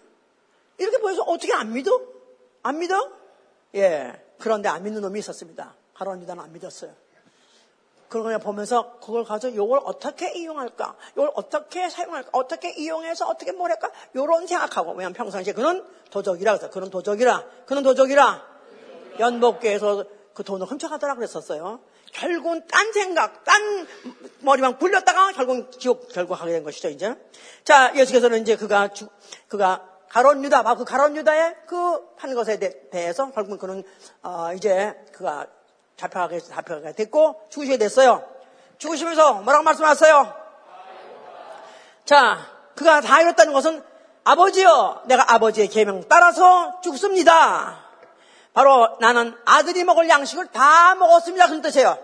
이렇게 0.77 0.97
보여서 0.97 1.21
어떻게 1.23 1.53
안 1.53 1.71
믿어? 1.73 2.01
안 2.63 2.79
믿어? 2.79 3.11
예. 3.75 4.21
그런데 4.39 4.69
안 4.69 4.83
믿는 4.83 5.01
놈이 5.01 5.19
있었습니다. 5.19 5.75
가론 5.93 6.21
유다는 6.21 6.43
안 6.43 6.51
믿었어요. 6.53 6.91
그런 8.09 8.25
걸 8.25 8.37
보면서 8.39 8.99
그걸 8.99 9.23
가서 9.23 9.49
이걸 9.49 9.79
어떻게 9.85 10.31
이용할까? 10.37 10.95
이걸 11.13 11.31
어떻게 11.33 11.89
사용할까? 11.89 12.29
어떻게 12.33 12.71
이용해서 12.71 13.27
어떻게 13.27 13.51
뭘 13.51 13.71
할까? 13.71 13.89
요런 14.15 14.45
생각하고 14.45 14.91
왜냐면 14.91 15.13
평상시에 15.13 15.53
그는 15.53 15.83
도적이라 16.11 16.57
그래서 16.57 16.69
그는 16.69 16.89
도적이라 16.91 17.45
그는 17.65 17.81
도적이라 17.81 18.53
연복교에서 19.19 20.05
그 20.33 20.43
돈을 20.43 20.67
훔쳐가더라 20.67 21.15
그랬었어요. 21.15 21.79
결국은 22.13 22.65
딴 22.67 22.93
생각, 22.93 23.43
딴 23.43 23.87
머리만 24.39 24.77
굴렸다가 24.77 25.31
결국 25.33 25.79
지옥 25.79 26.07
결국 26.13 26.39
하게 26.39 26.53
된 26.53 26.63
것이죠, 26.63 26.89
이제. 26.89 27.15
자, 27.63 27.91
예수께서는 27.95 28.41
이제 28.41 28.55
그가, 28.55 28.89
주, 28.89 29.09
그가 29.47 29.89
가론 30.09 30.43
유다, 30.43 30.63
바로 30.63 30.77
그 30.77 30.85
가론 30.85 31.17
유다의 31.17 31.55
그 31.67 32.13
한 32.23 32.33
것에 32.35 32.57
대 32.57 32.71
해서 32.93 33.29
결국 33.35 33.59
그는, 33.59 33.83
어, 34.21 34.53
이제 34.55 34.93
그가 35.11 35.45
잡혀가게, 35.97 36.39
잡혀가게 36.39 36.93
됐고 36.93 37.47
죽으시게 37.49 37.77
됐어요. 37.77 38.23
죽으시면서 38.77 39.41
뭐라고 39.41 39.65
말씀하셨어요? 39.65 40.33
자, 42.05 42.37
그가 42.75 43.01
다 43.01 43.21
이뤘다는 43.21 43.51
것은 43.51 43.83
아버지요, 44.23 45.01
내가 45.07 45.33
아버지의 45.33 45.67
계명 45.67 46.07
따라서 46.07 46.79
죽습니다. 46.81 47.82
바로 48.53 48.97
나는 48.99 49.35
아들이 49.45 49.83
먹을 49.83 50.07
양식을 50.07 50.47
다 50.47 50.95
먹었습니다. 50.95 51.47
그런 51.47 51.61
뜻이에요. 51.61 51.97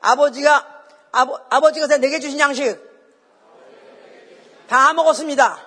아버지가, 0.00 0.66
아버, 1.12 1.40
아버지가 1.48 1.86
내게 1.98 2.18
주신 2.18 2.40
양식 2.40 2.76
다 4.68 4.92
먹었습니다. 4.92 5.58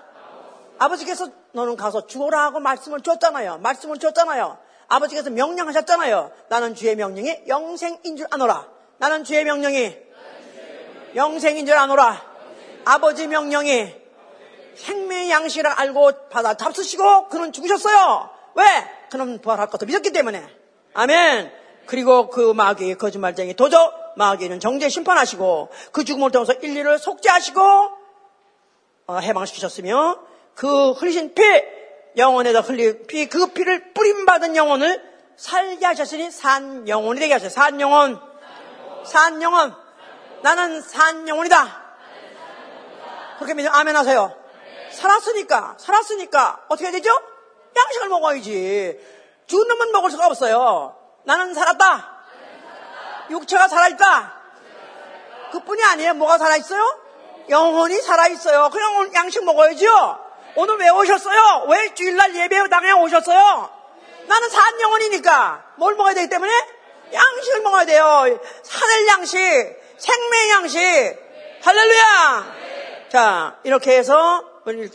아버지께서 0.77 1.29
너는 1.53 1.77
가서 1.77 2.05
죽어라 2.05 2.43
하고 2.43 2.59
말씀을 2.59 3.01
줬잖아요. 3.01 3.59
말씀을 3.59 3.97
줬잖아요. 3.97 4.57
아버지께서 4.87 5.29
명령하셨잖아요. 5.29 6.31
나는 6.49 6.75
주의 6.75 6.95
명령이 6.95 7.43
영생인 7.47 8.17
줄 8.17 8.27
아노라. 8.29 8.67
나는 8.97 9.23
주의 9.23 9.43
명령이 9.43 9.97
영생인 11.15 11.65
줄 11.65 11.77
아노라. 11.77 12.21
아버지 12.83 13.27
명령이 13.27 13.95
생명의 14.75 15.31
양식을 15.31 15.65
알고 15.67 16.27
받아 16.29 16.55
잡수시고 16.55 17.29
그는 17.29 17.53
죽으셨어요. 17.53 18.29
왜? 18.55 18.65
그는 19.09 19.41
부활할 19.41 19.67
것도 19.67 19.85
믿었기 19.85 20.11
때문에. 20.11 20.45
아멘. 20.93 21.51
그리고 21.85 22.29
그 22.29 22.53
마귀 22.53 22.95
거짓말쟁이 22.95 23.53
도적 23.53 24.13
마귀는 24.17 24.59
정죄 24.59 24.89
심판하시고 24.89 25.69
그 25.91 26.03
죽음을 26.03 26.31
통해서 26.31 26.53
인류를 26.53 26.97
속죄하시고 26.97 27.61
어, 29.07 29.17
해방시키셨으며 29.19 30.19
그 30.55 30.91
흘리신 30.91 31.33
피 31.35 31.41
영혼에다 32.17 32.61
흘린 32.61 33.05
피, 33.07 33.27
그 33.27 33.47
피를 33.47 33.93
뿌림받은 33.93 34.55
영혼을 34.55 35.03
살게 35.35 35.85
하셨으니 35.85 36.31
산 36.31 36.87
영혼이 36.87 37.19
되게 37.19 37.33
하셨어요. 37.33 37.49
산 37.49 37.81
영혼. 37.81 38.19
산 39.03 39.41
영혼. 39.41 39.75
나는 40.41 40.81
산 40.81 41.27
영혼이다. 41.27 41.83
그렇게 43.37 43.53
믿으면 43.53 43.75
아멘 43.75 43.95
하세요. 43.95 44.33
살았으니까, 44.91 45.75
살았으니까 45.77 46.65
어떻게 46.69 46.89
되죠? 46.91 47.11
양식을 47.75 48.09
먹어야지. 48.09 48.99
죽은 49.47 49.67
놈은 49.67 49.91
먹을 49.91 50.11
수가 50.11 50.27
없어요. 50.27 50.95
나는 51.23 51.53
살았다. 51.53 52.15
육체가 53.29 53.67
살아있다. 53.67 54.33
그뿐이 55.51 55.83
아니에요. 55.83 56.13
뭐가 56.15 56.37
살아있어요? 56.37 56.99
영혼이 57.49 58.01
살아있어요. 58.01 58.69
그냥 58.69 59.13
양식 59.13 59.43
먹어야죠. 59.43 60.19
오늘 60.55 60.77
왜 60.77 60.89
오셨어요? 60.89 61.65
왜 61.69 61.93
주일날 61.93 62.35
예배 62.35 62.69
당에 62.69 62.91
오셨어요? 62.91 63.69
나는 64.27 64.49
산 64.49 64.81
영혼이니까 64.81 65.73
뭘 65.75 65.95
먹어야 65.95 66.13
되기 66.13 66.29
때문에 66.29 66.51
양식을 67.13 67.61
먹어야 67.61 67.85
돼요. 67.85 68.03
하늘 68.03 69.07
양식, 69.07 69.37
생명 69.97 70.49
양식. 70.51 70.79
할렐루야. 71.63 72.55
자 73.09 73.57
이렇게 73.63 73.97
해서 73.97 74.43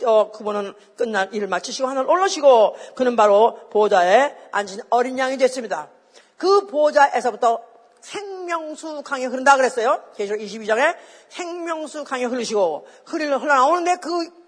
어, 0.05 0.31
그분은 0.31 0.73
끝난 0.97 1.33
일을 1.33 1.47
마치시고 1.47 1.87
하늘 1.87 2.09
올라시고 2.09 2.75
그는 2.95 3.15
바로 3.15 3.57
보호자에 3.69 4.35
앉은 4.51 4.81
어린 4.89 5.17
양이 5.17 5.37
됐습니다. 5.37 5.89
그 6.37 6.67
보호자에서부터 6.67 7.61
생명수 8.01 9.03
강이 9.03 9.25
흐른다 9.25 9.55
그랬어요. 9.57 10.03
계시록 10.15 10.41
22장에 10.41 10.95
생명수 11.29 12.03
강이 12.03 12.25
흐르시고 12.25 12.87
흘러나오는데 13.05 13.97
그 13.97 14.41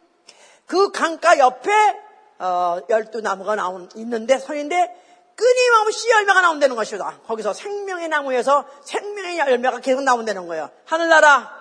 그 0.65 0.91
강가 0.91 1.37
옆에 1.37 1.71
어, 2.39 2.79
열두 2.89 3.21
나무가 3.21 3.55
나온 3.55 3.89
있는데 3.95 4.37
서인데 4.37 5.01
끊임없이 5.35 6.09
열매가 6.09 6.41
나온다는 6.41 6.75
것이다. 6.75 7.19
거기서 7.27 7.53
생명의 7.53 8.07
나무에서 8.07 8.65
생명의 8.83 9.39
열매가 9.39 9.79
계속 9.79 10.03
나온다는 10.03 10.47
거예요. 10.47 10.69
하늘나라, 10.85 11.51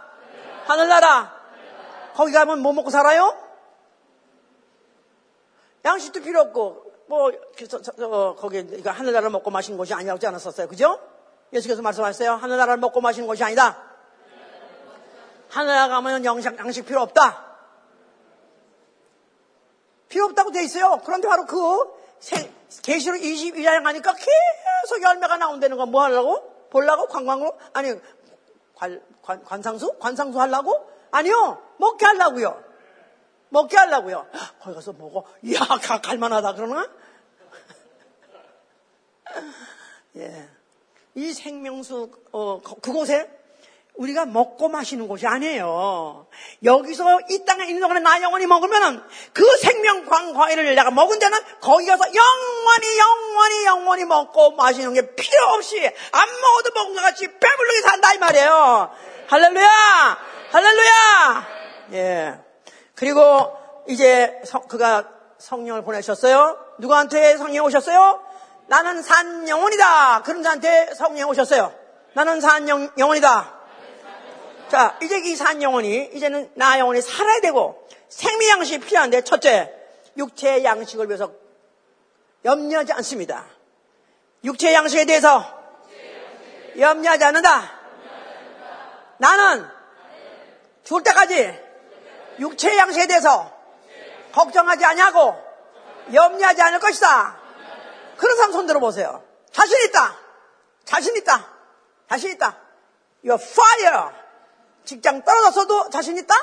하늘나라. 0.66 1.34
거기 2.14 2.32
가면 2.32 2.60
뭐 2.60 2.72
먹고 2.72 2.90
살아요? 2.90 3.36
양식도 5.84 6.20
필요 6.22 6.40
없고 6.40 6.92
뭐 7.06 7.28
어, 7.28 8.34
거기 8.36 8.64
그러니까 8.64 8.92
하늘나라를 8.92 9.30
먹고 9.30 9.50
마시는 9.50 9.76
곳이 9.76 9.92
아니라고 9.92 10.16
하지 10.16 10.26
않았었어요. 10.26 10.68
그죠? 10.68 10.98
예수께서 11.52 11.82
말씀하셨어요. 11.82 12.32
하늘나라를 12.32 12.78
먹고 12.78 13.00
마시는 13.00 13.26
곳이 13.26 13.44
아니다. 13.44 13.76
하늘나라 15.50 15.88
가면 15.88 16.24
양식, 16.24 16.58
양식 16.58 16.86
필요 16.86 17.02
없다. 17.02 17.52
필요 20.08 20.24
없다고 20.26 20.50
돼 20.50 20.62
있어요. 20.64 21.00
그런데 21.04 21.28
바로 21.28 21.44
그 21.44 21.56
계시록 22.82 23.20
22장 23.20 23.82
하니까 23.82 24.14
계속 24.14 25.02
열매가 25.02 25.36
나온다는 25.36 25.76
거뭐 25.76 26.02
하려고? 26.02 26.68
보려고? 26.70 27.06
관광으로? 27.06 27.58
아니 27.74 27.92
관, 28.74 29.02
관, 29.22 29.44
관상수? 29.44 29.98
관상수 29.98 30.40
하려고? 30.40 30.88
아니요. 31.10 31.62
먹게 31.76 32.06
하려고요. 32.06 32.71
먹게 33.52 33.76
하려고요. 33.76 34.26
거기 34.60 34.74
가서 34.74 34.92
먹어. 34.94 35.24
이야, 35.42 35.60
갈만하다 36.02 36.54
그러나? 36.54 36.88
예. 40.16 40.48
이 41.14 41.32
생명수 41.32 42.10
어, 42.32 42.60
그곳에 42.62 43.28
우리가 43.94 44.24
먹고 44.24 44.70
마시는 44.70 45.06
곳이 45.06 45.26
아니에요. 45.26 46.26
여기서 46.64 47.20
이 47.28 47.44
땅에 47.44 47.66
있는 47.66 47.82
동안에 47.82 48.00
나 48.00 48.22
영원히 48.22 48.46
먹으면 48.46 49.06
그 49.34 49.44
생명광 49.58 50.32
과일을 50.32 50.74
내가 50.74 50.90
먹은 50.90 51.18
데는 51.18 51.38
거기 51.60 51.84
가서 51.84 52.04
영원히 52.06 52.98
영원히 52.98 53.64
영원히 53.66 54.04
먹고 54.06 54.52
마시는 54.52 54.94
게 54.94 55.14
필요 55.14 55.44
없이 55.48 55.78
안 55.84 56.40
먹어도 56.40 56.70
먹은 56.74 56.94
것 56.94 57.02
같이 57.02 57.26
배불르게 57.26 57.80
산다 57.82 58.14
이 58.14 58.18
말이에요. 58.18 58.90
할렐루야! 59.28 60.18
할렐루야! 60.52 61.48
예. 61.92 62.51
그리고 63.02 63.52
이제 63.88 64.40
성, 64.44 64.62
그가 64.68 65.08
성령을 65.38 65.82
보내셨어요. 65.82 66.56
누구한테 66.78 67.36
성령 67.36 67.64
오셨어요? 67.64 68.22
나는 68.68 69.02
산 69.02 69.48
영혼이다. 69.48 70.22
그런 70.22 70.44
자한테 70.44 70.94
성령 70.94 71.28
오셨어요. 71.28 71.74
나는 72.12 72.40
산 72.40 72.68
영, 72.68 72.88
영혼이다. 72.96 73.54
자, 74.68 74.98
이제 75.02 75.18
이 75.18 75.34
산 75.34 75.60
영혼이, 75.64 76.10
이제는 76.12 76.52
나 76.54 76.78
영혼이 76.78 77.02
살아야 77.02 77.40
되고, 77.40 77.88
생명 78.08 78.60
양식이 78.60 78.86
필요한데, 78.86 79.22
첫째, 79.22 79.74
육체의 80.16 80.64
양식을 80.64 81.08
위해서 81.08 81.32
염려하지 82.44 82.92
않습니다. 82.92 83.46
육체의 84.44 84.74
양식에 84.74 85.06
대해서 85.06 85.44
염려하지 86.78 87.24
않는다. 87.24 87.80
나는 89.18 89.66
죽을 90.84 91.02
때까지 91.02 91.71
육체의 92.38 92.78
양식에 92.78 93.06
대해서 93.06 93.50
걱정하지 94.32 94.84
아니하고 94.84 95.36
염려하지 96.12 96.62
않을 96.62 96.80
것이다. 96.80 97.38
그런 98.16 98.36
사람 98.36 98.52
손 98.52 98.66
들어 98.66 98.80
보세요. 98.80 99.22
자신 99.50 99.76
있다. 99.88 100.16
자신 100.84 101.16
있다. 101.16 101.46
자신 102.08 102.30
있다. 102.30 102.56
You're 103.24 103.40
fire. 103.40 104.10
직장 104.84 105.22
떨어졌어도 105.22 105.90
자신 105.90 106.16
있다? 106.16 106.34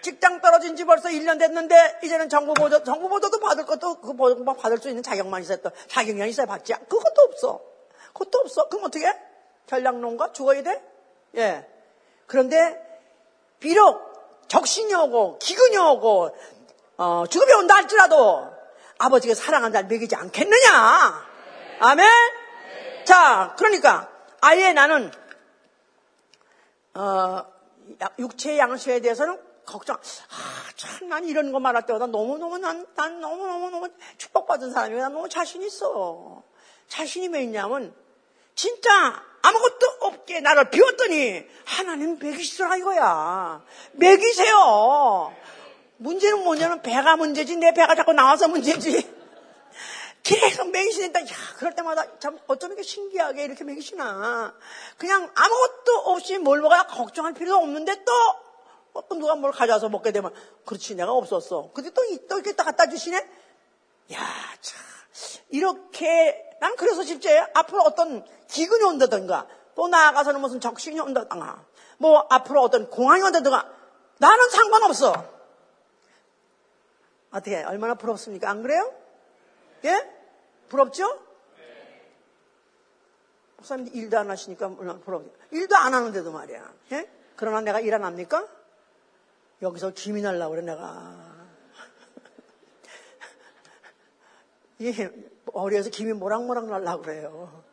직장 0.00 0.40
떨어진 0.40 0.76
지 0.76 0.84
벌써 0.84 1.08
1년 1.08 1.38
됐는데 1.38 2.00
이제는 2.04 2.28
정부 2.28 2.54
보조, 2.54 2.84
정부 2.84 3.08
보조도 3.08 3.40
받을 3.40 3.66
것도 3.66 4.00
그 4.00 4.14
보조 4.14 4.44
받을 4.44 4.78
수 4.78 4.88
있는 4.88 5.02
자격만 5.02 5.42
있어야 5.42 5.58
또 5.58 5.70
자격만 5.88 6.28
있어야 6.28 6.46
받지. 6.46 6.72
그것도 6.72 7.22
없어. 7.28 7.60
그것도 8.12 8.38
없어. 8.38 8.68
그럼 8.68 8.84
어떻게? 8.84 9.12
전략농가 9.66 10.32
죽어야 10.32 10.62
돼? 10.62 10.82
예. 11.36 11.68
그런데 12.26 12.80
비록 13.58 14.07
적신이 14.48 14.94
오고 14.94 15.38
기근이 15.38 15.76
오고 15.76 16.36
어, 16.96 17.24
죽음이 17.28 17.52
온다 17.52 17.76
할지라도 17.76 18.50
아버지가 18.98 19.34
사랑한다 19.34 19.82
먹이지 19.82 20.16
않겠느냐? 20.16 21.28
아멘? 21.80 22.08
자, 23.04 23.54
그러니까 23.56 24.10
아예 24.40 24.72
나는 24.72 25.12
어, 26.94 27.44
육체의 28.18 28.58
양식에 28.58 29.00
대해서는 29.00 29.40
걱정, 29.64 29.96
아, 29.96 30.72
참, 30.76 31.08
난 31.08 31.24
이런 31.26 31.52
거 31.52 31.60
말할 31.60 31.84
때마다 31.84 32.06
너무너무, 32.06 32.58
난, 32.58 32.86
난 32.94 33.20
너무너무너무 33.20 33.88
축복받은 34.16 34.72
사람이야. 34.72 35.02
난 35.02 35.12
너무 35.12 35.28
자신 35.28 35.62
있어. 35.62 36.42
자신이 36.88 37.28
왜 37.28 37.42
있냐면, 37.42 37.94
진짜 38.54 39.22
아무것도 39.42 39.86
없게 40.00 40.40
나를 40.40 40.70
비웠더니, 40.70 41.44
하나님 41.64 42.18
먹이시더라 42.18 42.76
이거야. 42.76 43.62
먹이세요. 43.92 45.34
문제는 45.98 46.44
뭐냐면, 46.44 46.82
배가 46.82 47.16
문제지, 47.16 47.56
내 47.56 47.72
배가 47.72 47.94
자꾸 47.94 48.12
나와서 48.12 48.48
문제지. 48.48 49.16
계속 50.22 50.70
먹이시니까, 50.70 51.20
야, 51.20 51.26
그럴 51.56 51.74
때마다 51.74 52.18
참 52.18 52.38
어쩜 52.46 52.70
이렇게 52.70 52.82
신기하게 52.82 53.44
이렇게 53.44 53.64
먹이시나. 53.64 54.54
그냥 54.96 55.30
아무것도 55.34 55.96
없이 56.06 56.38
뭘 56.38 56.60
먹어야 56.60 56.86
걱정할 56.86 57.32
필요가 57.32 57.58
없는데 57.58 58.04
또, 58.04 58.12
또 59.08 59.14
누가 59.14 59.36
뭘 59.36 59.52
가져와서 59.52 59.88
먹게 59.88 60.12
되면, 60.12 60.34
그렇지, 60.64 60.94
내가 60.96 61.12
없었어. 61.12 61.70
근데 61.72 61.90
또, 61.90 62.02
또 62.28 62.36
이렇게 62.36 62.52
또 62.54 62.64
갖다 62.64 62.88
주시네? 62.88 63.16
야, 64.12 64.18
참. 64.60 64.80
이렇게, 65.50 66.47
난 66.60 66.76
그래서 66.76 67.02
실제 67.04 67.38
앞으로 67.54 67.82
어떤 67.82 68.24
기근이 68.48 68.84
온다든가, 68.84 69.46
또 69.74 69.88
나아가서는 69.88 70.40
무슨 70.40 70.60
적신이 70.60 70.98
온다든가, 71.00 71.64
뭐 71.98 72.26
앞으로 72.30 72.62
어떤 72.62 72.90
공항이 72.90 73.22
온다든가, 73.22 73.70
나는 74.18 74.50
상관없어. 74.50 75.38
어떻게, 77.30 77.62
얼마나 77.62 77.94
부럽습니까? 77.94 78.48
안 78.50 78.62
그래요? 78.62 78.92
예? 79.84 80.10
부럽죠? 80.68 81.20
목사님 83.58 83.88
일도 83.94 84.18
안 84.18 84.30
하시니까 84.30 84.68
부럽죠. 85.04 85.30
일도 85.50 85.76
안 85.76 85.92
하는데도 85.94 86.30
말이야. 86.32 86.72
예? 86.92 87.10
그러나 87.36 87.60
내가 87.60 87.80
일 87.80 87.92
안 87.94 88.04
합니까? 88.04 88.46
여기서 89.62 89.90
김이 89.90 90.22
날라 90.22 90.48
그래 90.48 90.62
내가. 90.62 91.16
이 94.78 94.92
머리에서 95.54 95.90
김이 95.90 96.12
모락모락 96.12 96.66
날라 96.66 96.98
그래요. 96.98 97.64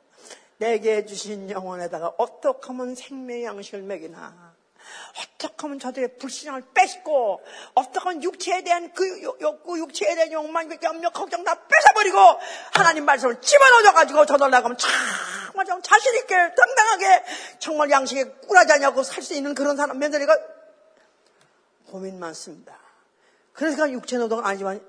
내게 0.57 1.05
주신 1.05 1.49
영혼에다가 1.49 2.13
어떻게 2.17 2.67
하면 2.67 2.95
생명의 2.95 3.43
양식을 3.45 3.81
먹이나. 3.81 4.55
어떻게 5.17 5.55
하면 5.61 5.79
저들의 5.79 6.17
불신앙을 6.17 6.63
뺏고 6.73 7.41
어떻게 7.73 7.99
하면 7.99 8.23
육체에 8.23 8.63
대한 8.63 8.93
그 8.93 9.23
욕구, 9.41 9.79
육체에 9.79 10.13
대한 10.15 10.31
욕망, 10.31 10.67
그 10.67 10.77
염려, 10.83 11.09
걱정 11.09 11.43
다 11.43 11.55
뺏어버리고 11.67 12.17
하나님 12.73 13.05
말씀을 13.05 13.41
집어넣어가지고 13.41 14.25
저들 14.25 14.49
나가면 14.51 14.77
정말 14.77 15.65
좀 15.65 15.81
자신 15.81 16.15
있게 16.15 16.35
당당하게 16.35 17.23
정말 17.59 17.89
양식에 17.89 18.25
꿀하지 18.47 18.73
않냐고 18.73 19.03
살 19.03 19.23
수 19.23 19.33
있는 19.33 19.55
그런 19.55 19.75
사람 19.75 19.97
며느리가 19.97 20.37
고민 21.87 22.19
많습니다. 22.19 22.77
그러니까 23.53 23.89
육체 23.89 24.17
노동은 24.17 24.45
아니지만 24.45 24.85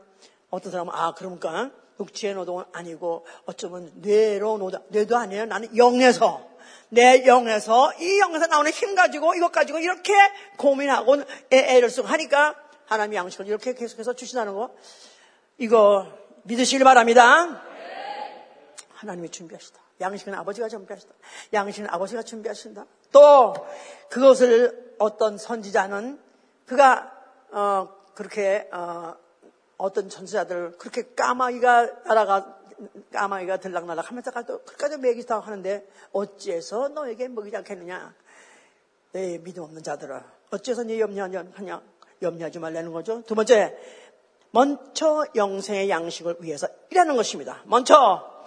어떤 0.50 0.72
사람은 0.72 0.92
아 0.94 1.14
그러니까 1.14 1.70
육체 2.00 2.32
노동은 2.32 2.64
아니고 2.72 3.26
어쩌면 3.46 3.90
뇌로 3.94 4.58
노동, 4.58 4.82
뇌도 4.88 5.16
아니에요. 5.16 5.46
나는 5.46 5.76
영에서 5.76 6.46
내 6.88 7.26
영에서 7.26 7.92
이 8.00 8.20
영에서 8.20 8.46
나오는 8.46 8.70
힘 8.70 8.94
가지고 8.94 9.34
이것 9.34 9.50
가지고 9.50 9.78
이렇게 9.78 10.12
고민하고 10.56 11.16
애를 11.50 11.90
쓰고 11.90 12.06
하니까 12.06 12.54
하나님이 12.86 13.16
양식을 13.16 13.46
이렇게 13.46 13.74
계속해서 13.74 14.14
주신다는 14.14 14.54
거 14.54 14.70
이거 15.58 16.06
믿으시길 16.44 16.84
바랍니다. 16.84 17.62
하나님이 18.94 19.30
준비하시다. 19.30 19.80
양식은 20.00 20.34
아버지가 20.34 20.68
준비하시다. 20.68 21.14
양식은 21.52 21.88
아버지가 21.90 22.22
준비하신다. 22.22 22.86
또 23.12 23.54
그것을 24.10 24.94
어떤 24.98 25.38
선지자는 25.38 26.20
그가 26.66 27.12
어, 27.50 27.88
그렇게 28.14 28.68
어, 28.72 29.14
어떤 29.78 30.08
전사자들 30.08 30.78
그렇게 30.78 31.14
까마귀가 31.14 32.02
따라가 32.04 32.56
까마귀가 33.12 33.58
들락날락 33.58 34.10
하면서 34.10 34.30
가도 34.30 34.62
그까지 34.62 34.98
먹이다 34.98 35.40
하는데 35.40 35.86
어찌해서 36.12 36.88
너에게 36.88 37.28
먹이지 37.28 37.56
않겠느냐? 37.56 38.14
내 39.12 39.38
믿음 39.38 39.62
없는 39.62 39.82
자들아. 39.82 40.24
어찌해서 40.50 40.84
네 40.84 41.00
염려하냐? 41.00 41.82
염려하지 42.22 42.58
말라는 42.58 42.92
거죠. 42.92 43.22
두 43.22 43.34
번째, 43.34 43.76
먼저 44.50 45.24
영생의 45.34 45.90
양식을 45.90 46.36
위해서 46.40 46.68
일하는 46.90 47.16
것입니다. 47.16 47.62
먼저 47.64 48.44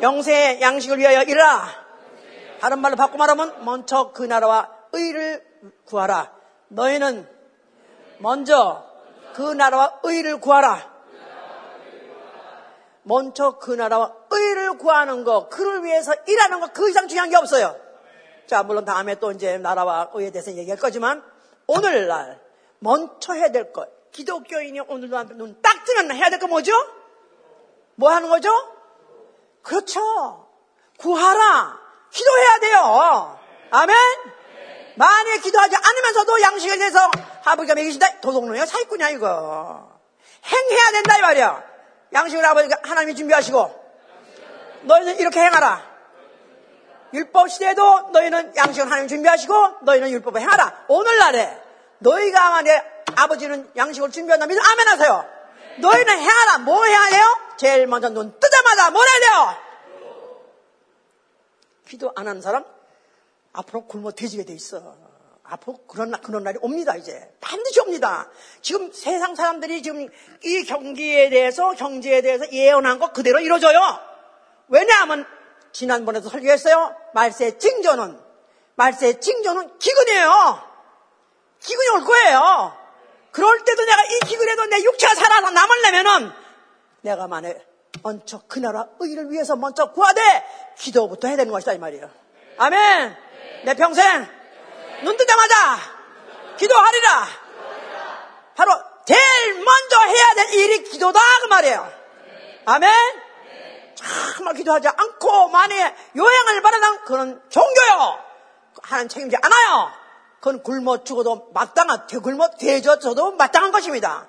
영생의 0.00 0.60
양식을 0.60 0.98
위하여 0.98 1.22
일하라. 1.22 1.68
다른 2.60 2.80
말로 2.80 2.96
바꿔 2.96 3.16
말하면 3.16 3.64
먼저 3.64 4.12
그 4.12 4.22
나라와 4.22 4.70
의를 4.92 5.44
구하라. 5.84 6.34
너희는 6.68 7.26
먼저 8.18 8.89
그 9.34 9.42
나라와 9.52 10.00
의를 10.02 10.40
구하라. 10.40 10.90
먼저 13.02 13.58
그 13.58 13.72
나라와 13.72 14.12
의를 14.30 14.76
구하는 14.78 15.24
것, 15.24 15.48
그를 15.48 15.82
위해서 15.84 16.14
일하는 16.26 16.60
것, 16.60 16.72
그 16.72 16.88
이상 16.90 17.08
중요한 17.08 17.30
게 17.30 17.36
없어요. 17.36 17.74
자, 18.46 18.62
물론 18.62 18.84
다음에 18.84 19.14
또 19.16 19.32
이제 19.32 19.58
나라와 19.58 20.10
의에 20.12 20.30
대해서 20.30 20.52
얘기할 20.52 20.78
거지만, 20.78 21.22
오늘날 21.66 22.40
먼저 22.78 23.32
해야 23.32 23.50
될 23.50 23.72
것, 23.72 23.88
기독교인이 24.12 24.80
오늘도 24.80 25.22
눈 25.34 25.60
딱 25.62 25.84
뜨면 25.84 26.14
해야 26.14 26.28
될 26.30 26.38
거 26.38 26.46
뭐죠? 26.46 26.72
뭐 27.94 28.10
하는 28.10 28.28
거죠? 28.28 28.50
그렇죠. 29.62 30.48
구하라. 30.98 31.78
기도해야 32.10 32.58
돼요. 32.60 33.38
아멘? 33.70 33.96
만약에 34.96 35.38
기도하지 35.40 35.76
않으면서도 35.76 36.40
양식을 36.42 36.78
내서 36.78 37.10
아버지가 37.44 37.74
먹이신다? 37.74 38.20
도둑놈이야? 38.20 38.66
사기꾼이야, 38.66 39.10
이거. 39.10 39.90
행해야 40.44 40.90
된다, 40.92 41.18
이 41.18 41.20
말이야. 41.22 41.64
양식을 42.12 42.44
아버지가 42.44 42.76
하나님이 42.82 43.14
준비하시고 43.14 43.84
너희는 44.82 45.18
이렇게 45.18 45.40
행하라. 45.40 45.90
율법 47.12 47.50
시대에도 47.50 48.10
너희는 48.12 48.56
양식을 48.56 48.86
하나님 48.86 49.08
준비하시고 49.08 49.78
너희는 49.82 50.10
율법을 50.10 50.40
행하라. 50.40 50.84
오늘날에 50.88 51.60
너희가 51.98 52.50
만약 52.50 53.04
아버지는 53.16 53.70
양식을 53.76 54.10
준비한다 54.10 54.46
믿음 54.46 54.62
아멘 54.64 54.88
하세요. 54.88 55.28
너희는 55.78 56.18
행하라. 56.18 56.58
뭐 56.58 56.84
해야 56.84 57.10
돼요? 57.10 57.38
제일 57.56 57.86
먼저 57.86 58.08
눈 58.08 58.38
뜨자마자 58.38 58.90
뭘 58.90 59.06
해야 59.06 59.20
돼요? 59.20 59.56
기도 61.88 62.12
안 62.16 62.28
하는 62.28 62.40
사람 62.40 62.64
앞으로 63.52 63.86
굶어 63.86 64.12
뒤지게 64.12 64.44
돼 64.44 64.52
있어. 64.54 64.96
앞으로 65.42 65.78
그런, 65.88 66.12
그런 66.20 66.44
날이 66.44 66.58
옵니다, 66.62 66.94
이제. 66.96 67.32
반드시 67.40 67.80
옵니다. 67.80 68.30
지금 68.62 68.92
세상 68.92 69.34
사람들이 69.34 69.82
지금 69.82 70.08
이 70.44 70.64
경기에 70.64 71.28
대해서, 71.30 71.72
경제에 71.72 72.22
대해서 72.22 72.50
예언한 72.52 73.00
거 73.00 73.12
그대로 73.12 73.40
이루어져요. 73.40 73.80
왜냐하면, 74.68 75.26
지난번에도 75.72 76.28
설교했어요. 76.28 76.94
말세 77.14 77.58
징조는, 77.58 78.20
말세 78.76 79.18
징조는 79.18 79.78
기근이에요. 79.78 80.62
기근이 81.58 81.88
올 81.90 82.04
거예요. 82.04 82.76
그럴 83.32 83.64
때도 83.64 83.84
내가 83.84 84.04
이 84.04 84.18
기근에도 84.26 84.66
내 84.66 84.82
육체가 84.84 85.14
살아서 85.16 85.50
남을려면은, 85.50 86.30
내가 87.02 87.26
만에 87.26 87.60
먼저 88.02 88.40
그 88.46 88.60
나라 88.60 88.88
의를 89.00 89.30
위해서 89.32 89.56
먼저 89.56 89.90
구하되, 89.90 90.20
기도부터 90.78 91.26
해야 91.26 91.36
되는 91.36 91.52
것이다, 91.52 91.72
이 91.72 91.78
말이에요. 91.78 92.08
아멘! 92.58 93.29
내 93.64 93.74
평생 93.74 94.26
눈 95.02 95.16
뜨자마자 95.16 95.78
기도하리라. 96.56 97.26
바로 98.54 98.72
제일 99.06 99.54
먼저 99.64 100.00
해야 100.02 100.34
될 100.34 100.54
일이 100.54 100.84
기도다 100.84 101.18
그 101.42 101.46
말이에요. 101.46 101.92
아멘. 102.66 102.90
정말 104.34 104.54
기도하지 104.54 104.88
않고 104.88 105.48
만에 105.48 105.96
요양을 106.16 106.62
받아당 106.62 107.04
그런 107.04 107.42
종교요. 107.48 108.24
하나님 108.82 109.08
책임지 109.08 109.36
않아요. 109.42 109.92
그건 110.40 110.62
굶어 110.62 111.04
죽어도 111.04 111.50
마땅한 111.52 112.06
굶어 112.06 112.50
대져져도 112.58 113.32
마땅한 113.32 113.72
것입니다. 113.72 114.26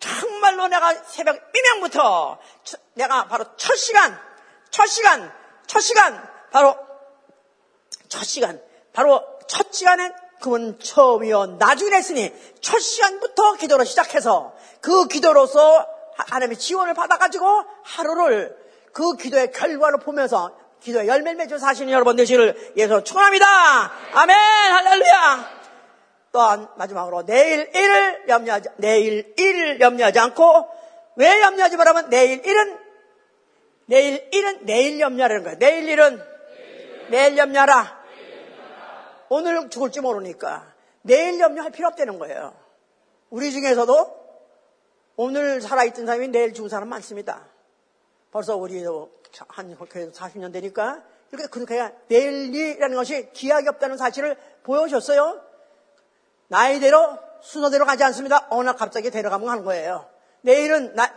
정말로 0.00 0.68
내가 0.68 0.92
새벽 0.94 1.52
비명부터 1.52 2.38
내가 2.94 3.26
바로 3.26 3.44
첫 3.56 3.74
시간, 3.76 4.20
첫 4.70 4.86
시간, 4.86 5.32
첫 5.66 5.80
시간 5.80 6.28
바로 6.50 6.76
첫 8.14 8.22
시간 8.24 8.62
바로 8.92 9.20
첫 9.48 9.72
시간엔 9.72 10.14
그분 10.40 10.78
처음이요 10.78 11.56
나중에 11.58 11.96
했으니 11.96 12.32
첫 12.60 12.78
시간부터 12.78 13.54
기도를 13.54 13.84
시작해서 13.84 14.54
그 14.80 15.08
기도로서 15.08 15.84
하나님의 16.16 16.56
지원을 16.56 16.94
받아가지고 16.94 17.44
하루를 17.82 18.56
그 18.92 19.16
기도의 19.16 19.50
결과를 19.50 19.98
보면서 19.98 20.56
기도의 20.80 21.08
열매를 21.08 21.34
맺어 21.38 21.58
사시는 21.58 21.92
여러분 21.92 22.14
되시를 22.14 22.74
예수 22.76 23.02
축원합니다. 23.02 23.46
아멘 24.12 24.36
할렐루야. 24.36 25.50
또한 26.30 26.68
마지막으로 26.76 27.24
내일 27.26 27.68
일을 27.74 28.28
염려하지 28.28 28.68
내일 28.76 29.34
일을 29.36 29.80
염려하지 29.80 30.20
않고 30.20 30.68
왜 31.16 31.40
염려하지 31.42 31.76
말하면 31.76 32.10
내일 32.10 32.46
일은 32.46 32.78
내일 33.86 34.28
일은 34.30 34.66
내일 34.66 35.00
염려하는 35.00 35.42
거예요. 35.42 35.58
내일 35.58 35.88
일은 35.88 36.22
내일 37.08 37.36
염려하라. 37.36 38.03
오늘 39.36 39.68
죽을지 39.68 40.00
모르니까 40.00 40.72
내일 41.02 41.40
염려할 41.40 41.72
필요 41.72 41.88
없다는 41.88 42.20
거예요. 42.20 42.54
우리 43.30 43.50
중에서도 43.50 44.24
오늘 45.16 45.60
살아있던 45.60 46.06
사람이 46.06 46.28
내일 46.28 46.54
죽은 46.54 46.68
사람 46.68 46.88
많습니다. 46.88 47.44
벌써 48.30 48.54
우리도 48.54 49.10
한 49.48 49.76
40년 49.76 50.52
되니까 50.52 51.02
이렇게 51.32 51.48
그렇게 51.48 51.92
내일이라는 52.06 52.94
것이 52.94 53.32
기약이 53.32 53.66
없다는 53.70 53.96
사실을 53.96 54.36
보여줬어요. 54.62 55.40
나이대로 56.46 57.18
순서대로 57.42 57.86
가지 57.86 58.04
않습니다. 58.04 58.46
어느 58.50 58.66
날 58.66 58.76
갑자기 58.76 59.10
데려가면 59.10 59.48
하는 59.48 59.64
거예요. 59.64 60.08
내일은 60.42 60.94
나, 60.94 61.12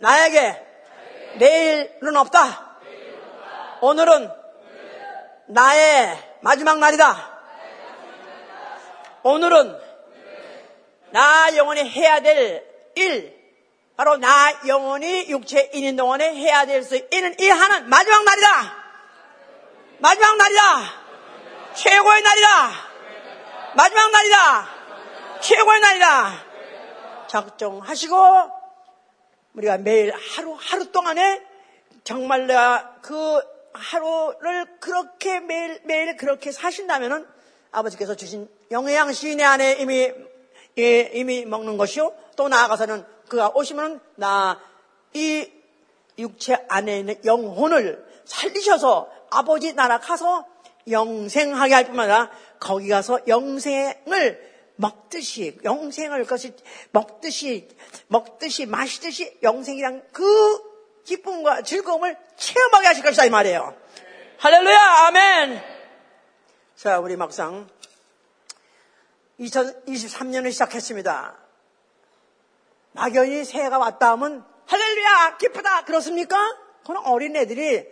나 0.00 0.26
에게 0.26 0.66
내일은 1.38 2.16
없다. 2.16 2.78
오늘은 3.82 4.30
나의 5.46 6.18
마지막 6.40 6.80
날이다. 6.80 7.35
오늘은 9.26 9.76
나 11.10 11.56
영원히 11.56 11.82
해야 11.90 12.20
될 12.20 12.64
일, 12.94 13.36
바로 13.96 14.16
나 14.18 14.52
영원히 14.68 15.28
육체 15.28 15.68
인인 15.74 15.96
동안에 15.96 16.32
해야 16.32 16.64
될 16.64 16.84
수 16.84 16.94
있는 16.96 17.34
일 17.40 17.52
하는 17.52 17.88
마지막 17.88 18.22
날이다. 18.22 18.84
마지막 19.98 20.36
날이다. 20.36 20.62
최고의 21.74 22.22
날이다. 22.22 22.70
마지막 23.74 24.12
날이다. 24.12 24.68
최고의 25.40 25.80
날이다. 25.80 26.44
작정하시고 27.26 28.50
우리가 29.54 29.78
매일 29.78 30.12
하루 30.14 30.56
하루 30.60 30.92
동안에 30.92 31.42
정말 32.04 32.46
내가 32.46 32.94
그 33.02 33.42
하루를 33.72 34.78
그렇게 34.78 35.40
매일 35.40 35.80
매일 35.82 36.16
그렇게 36.16 36.52
사신다면은 36.52 37.26
아버지께서 37.72 38.14
주신 38.14 38.48
영양시 38.70 39.36
내 39.36 39.44
안에 39.44 39.78
이미 39.80 40.12
예, 40.78 41.00
이미 41.14 41.44
먹는 41.44 41.76
것이요. 41.76 42.12
또 42.36 42.48
나아가서는 42.48 43.04
그가 43.28 43.50
오시면 43.54 44.00
나 44.16 44.60
이 45.16 45.50
육체 46.18 46.62
안에 46.68 46.98
있는 46.98 47.24
영혼을 47.24 48.04
살리셔서 48.26 49.10
아버지 49.30 49.72
나라 49.72 49.98
가서 49.98 50.46
영생하게 50.88 51.74
할 51.74 51.84
뿐만 51.86 52.10
아니라 52.10 52.30
거기 52.60 52.88
가서 52.88 53.20
영생을 53.26 54.56
먹듯이 54.76 55.58
영생을 55.64 56.26
것이 56.26 56.54
먹듯이 56.92 57.66
먹듯이 58.08 58.66
마시듯이 58.66 59.38
영생이란 59.42 60.06
그 60.12 61.02
기쁨과 61.04 61.62
즐거움을 61.62 62.16
체험하게 62.36 62.86
하실 62.88 63.02
것이다 63.02 63.24
이 63.24 63.30
말이에요. 63.30 63.74
할렐루야 64.38 64.78
아멘. 64.78 65.62
자 66.76 66.98
우리 66.98 67.16
막상 67.16 67.66
2023년을 69.40 70.52
시작했습니다. 70.52 71.36
막연히 72.92 73.44
새해가 73.44 73.78
왔다 73.78 74.12
하면 74.12 74.44
할렐루야 74.66 75.36
기쁘다 75.36 75.84
그렇습니까? 75.84 76.36
그건 76.80 76.98
어린 77.04 77.36
애들이 77.36 77.86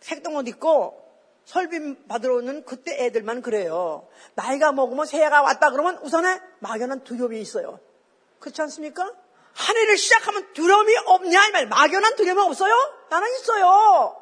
색동 0.00 0.36
옷 0.36 0.46
입고 0.46 1.04
설빔 1.44 2.06
받으러 2.08 2.36
오는 2.36 2.64
그때 2.64 3.04
애들만 3.04 3.42
그래요. 3.42 4.08
나이가 4.34 4.72
먹으면 4.72 5.06
새해가 5.06 5.42
왔다 5.42 5.70
그러면 5.70 5.98
우선에 6.02 6.40
막연한 6.60 7.04
두려움이 7.04 7.40
있어요. 7.40 7.80
그렇지 8.40 8.62
않습니까? 8.62 9.12
한 9.54 9.76
해를 9.76 9.96
시작하면 9.96 10.52
두려움이 10.52 10.94
없냐 11.06 11.48
이 11.48 11.52
말. 11.52 11.66
막연한 11.66 12.16
두려움이 12.16 12.42
없어요? 12.42 12.74
나는 13.10 13.28
있어요. 13.34 14.16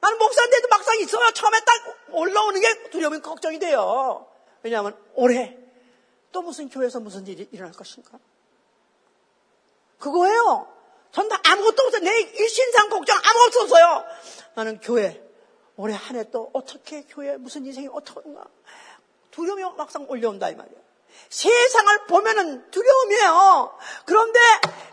나는 0.00 0.18
목사인데도 0.18 0.68
막상 0.68 0.98
있어요. 1.00 1.30
처음에 1.32 1.60
딱 1.60 1.74
올라오는 2.10 2.60
게 2.60 2.90
두려움이 2.90 3.20
걱정이 3.20 3.58
돼요. 3.58 4.26
왜냐하면 4.62 4.96
올해 5.14 5.56
또 6.32 6.42
무슨 6.42 6.68
교회에서 6.68 7.00
무슨 7.00 7.26
일이 7.26 7.48
일어날 7.52 7.72
것인가? 7.72 8.18
그거예요. 9.98 10.68
전 11.12 11.28
다 11.28 11.38
아무것도 11.46 11.82
없어요. 11.84 12.00
내 12.02 12.20
일신상 12.20 12.88
걱정 12.88 13.16
아무것도 13.22 13.60
없어요. 13.62 14.04
나는 14.54 14.80
교회 14.80 15.22
올해 15.76 15.94
한 15.94 16.16
해 16.16 16.24
또 16.30 16.50
어떻게 16.54 17.02
교회 17.02 17.36
무슨 17.36 17.66
인생이 17.66 17.88
어떤가 17.92 18.44
두려움이 19.30 19.62
막상 19.76 20.06
올려온다 20.08 20.48
이 20.48 20.54
말이에요. 20.54 20.80
세상을 21.28 22.06
보면은 22.06 22.70
두려움이에요. 22.70 23.78
그런데 24.06 24.40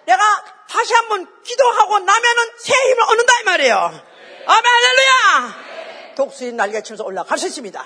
내가 0.05 0.21
다시 0.69 0.93
한번 0.93 1.25
기도하고 1.43 1.99
나면은 1.99 2.43
새 2.57 2.73
힘을 2.73 3.01
얻는다 3.03 3.33
이 3.39 3.43
말이에요. 3.45 3.75
아멘 3.75 4.65
할렐루야. 4.65 6.15
독수리 6.15 6.51
날개 6.53 6.81
치면서 6.83 7.05
올라갈 7.05 7.37
수 7.37 7.47
있습니다. 7.47 7.83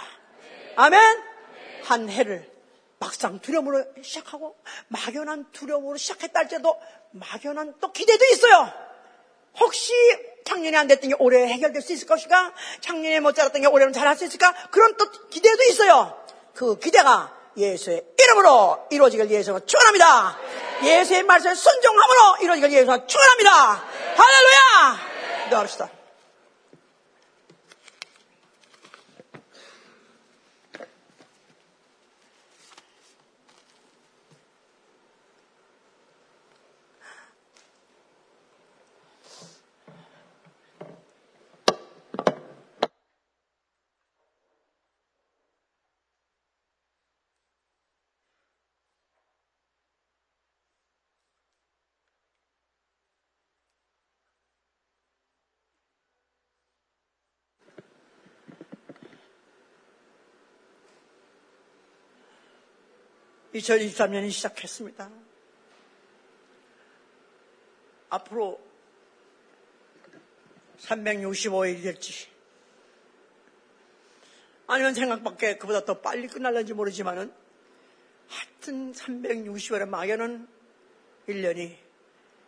아멘. 0.75 1.32
한 1.83 2.09
해를 2.09 2.49
막상 2.99 3.39
두려움으로 3.39 3.83
시작하고 4.01 4.55
막연한 4.87 5.51
두려움으로 5.51 5.97
시작했다 5.97 6.39
할때도 6.39 6.79
막연한 7.11 7.75
또 7.81 7.91
기대도 7.91 8.25
있어요. 8.31 8.71
혹시 9.59 9.91
작년에 10.45 10.77
안 10.77 10.87
됐던 10.87 11.09
게 11.09 11.15
올해 11.19 11.45
해결될 11.47 11.81
수 11.81 11.93
있을 11.93 12.07
것인가? 12.07 12.53
작년에 12.81 13.19
못 13.19 13.33
자랐던 13.33 13.61
게 13.61 13.67
올해는 13.67 13.93
잘할 13.93 14.15
수 14.15 14.25
있을까? 14.25 14.53
그런 14.71 14.95
또 14.97 15.09
기대도 15.29 15.63
있어요. 15.63 16.17
그 16.53 16.79
기대가 16.79 17.35
예수의 17.55 18.03
이름으로 18.17 18.87
이루어지길 18.89 19.29
예수로 19.29 19.65
축원합니다. 19.65 20.37
예수의 20.83 21.23
말씀에 21.23 21.53
순종함으로 21.53 22.37
이루어지길 22.41 22.71
예수로 22.73 23.05
축원합니다. 23.05 23.83
할렐루야! 24.15 24.99
기도합시다. 25.45 26.02
2023년이 63.53 64.31
시작했습니다. 64.31 65.09
앞으로 68.09 68.59
365일이 70.79 71.83
될지 71.83 72.27
아니면 74.67 74.93
생각밖에 74.93 75.57
그보다 75.57 75.85
더 75.85 75.99
빨리 76.01 76.27
끝날는지 76.27 76.73
모르지만은 76.73 77.33
하여튼 78.27 78.91
360일의 78.93 79.87
막연한 79.87 80.47
1년이 81.27 81.77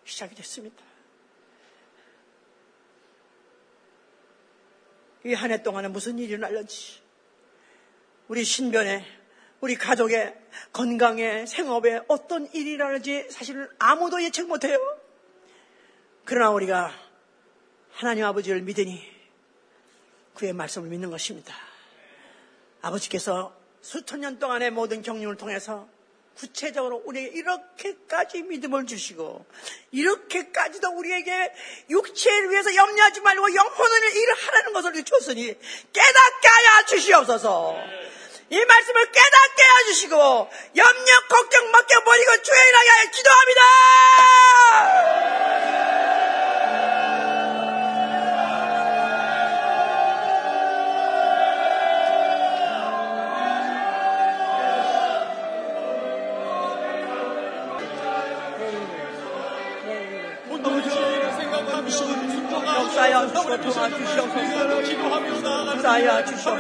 시작이 0.03 0.36
됐습니다. 0.36 0.84
이 5.26 5.34
한 5.34 5.51
해 5.51 5.64
동안에 5.64 5.88
무슨 5.88 6.20
일이 6.20 6.38
날는지 6.38 7.01
우리 8.28 8.43
신변에, 8.43 9.03
우리 9.62 9.76
가족의 9.76 10.36
건강에, 10.74 11.45
생업에 11.45 12.01
어떤 12.08 12.47
일이라는지 12.53 13.28
사실은 13.30 13.68
아무도 13.80 14.22
예측 14.24 14.47
못해요. 14.47 14.78
그러나 16.24 16.51
우리가 16.51 16.91
하나님 17.91 18.26
아버지를 18.26 18.62
믿으니 18.62 19.01
그의 20.34 20.53
말씀을 20.53 20.89
믿는 20.89 21.10
것입니다. 21.10 21.56
아버지께서 22.82 23.56
수천 23.82 24.22
년 24.22 24.39
동안의 24.39 24.72
모든 24.72 25.01
경륜을 25.01 25.38
통해서 25.38 25.88
구체적으로 26.36 27.01
우리에게 27.06 27.38
이렇게까지 27.38 28.43
믿음을 28.43 28.86
주시고 28.86 29.45
이렇게까지도 29.91 30.89
우리에게 30.89 31.53
육체를 31.89 32.51
위해서 32.51 32.76
염려하지 32.76 33.22
말고 33.22 33.56
영혼을 33.56 34.16
일을 34.16 34.34
하라는 34.36 34.74
것을 34.74 35.03
주셨으니 35.03 35.45
깨닫게 35.45 36.47
하여 36.47 36.86
주시옵소서. 36.88 37.78
이 38.50 38.64
말씀을 38.64 39.12
깨닫게 39.12 39.64
해주시고 39.80 40.16
염려 40.76 41.28
걱정 41.30 41.72
맡겨버리고 41.72 42.41
주의 42.43 42.60
일하게 42.70 42.89
하여 42.89 43.12
기도합니다. 43.12 43.62
역사여 62.96 63.28
주시고 63.28 63.62
도와주시옵소서 63.62 64.55
Ayağa 65.88 66.25
çıkıyor. 66.25 66.59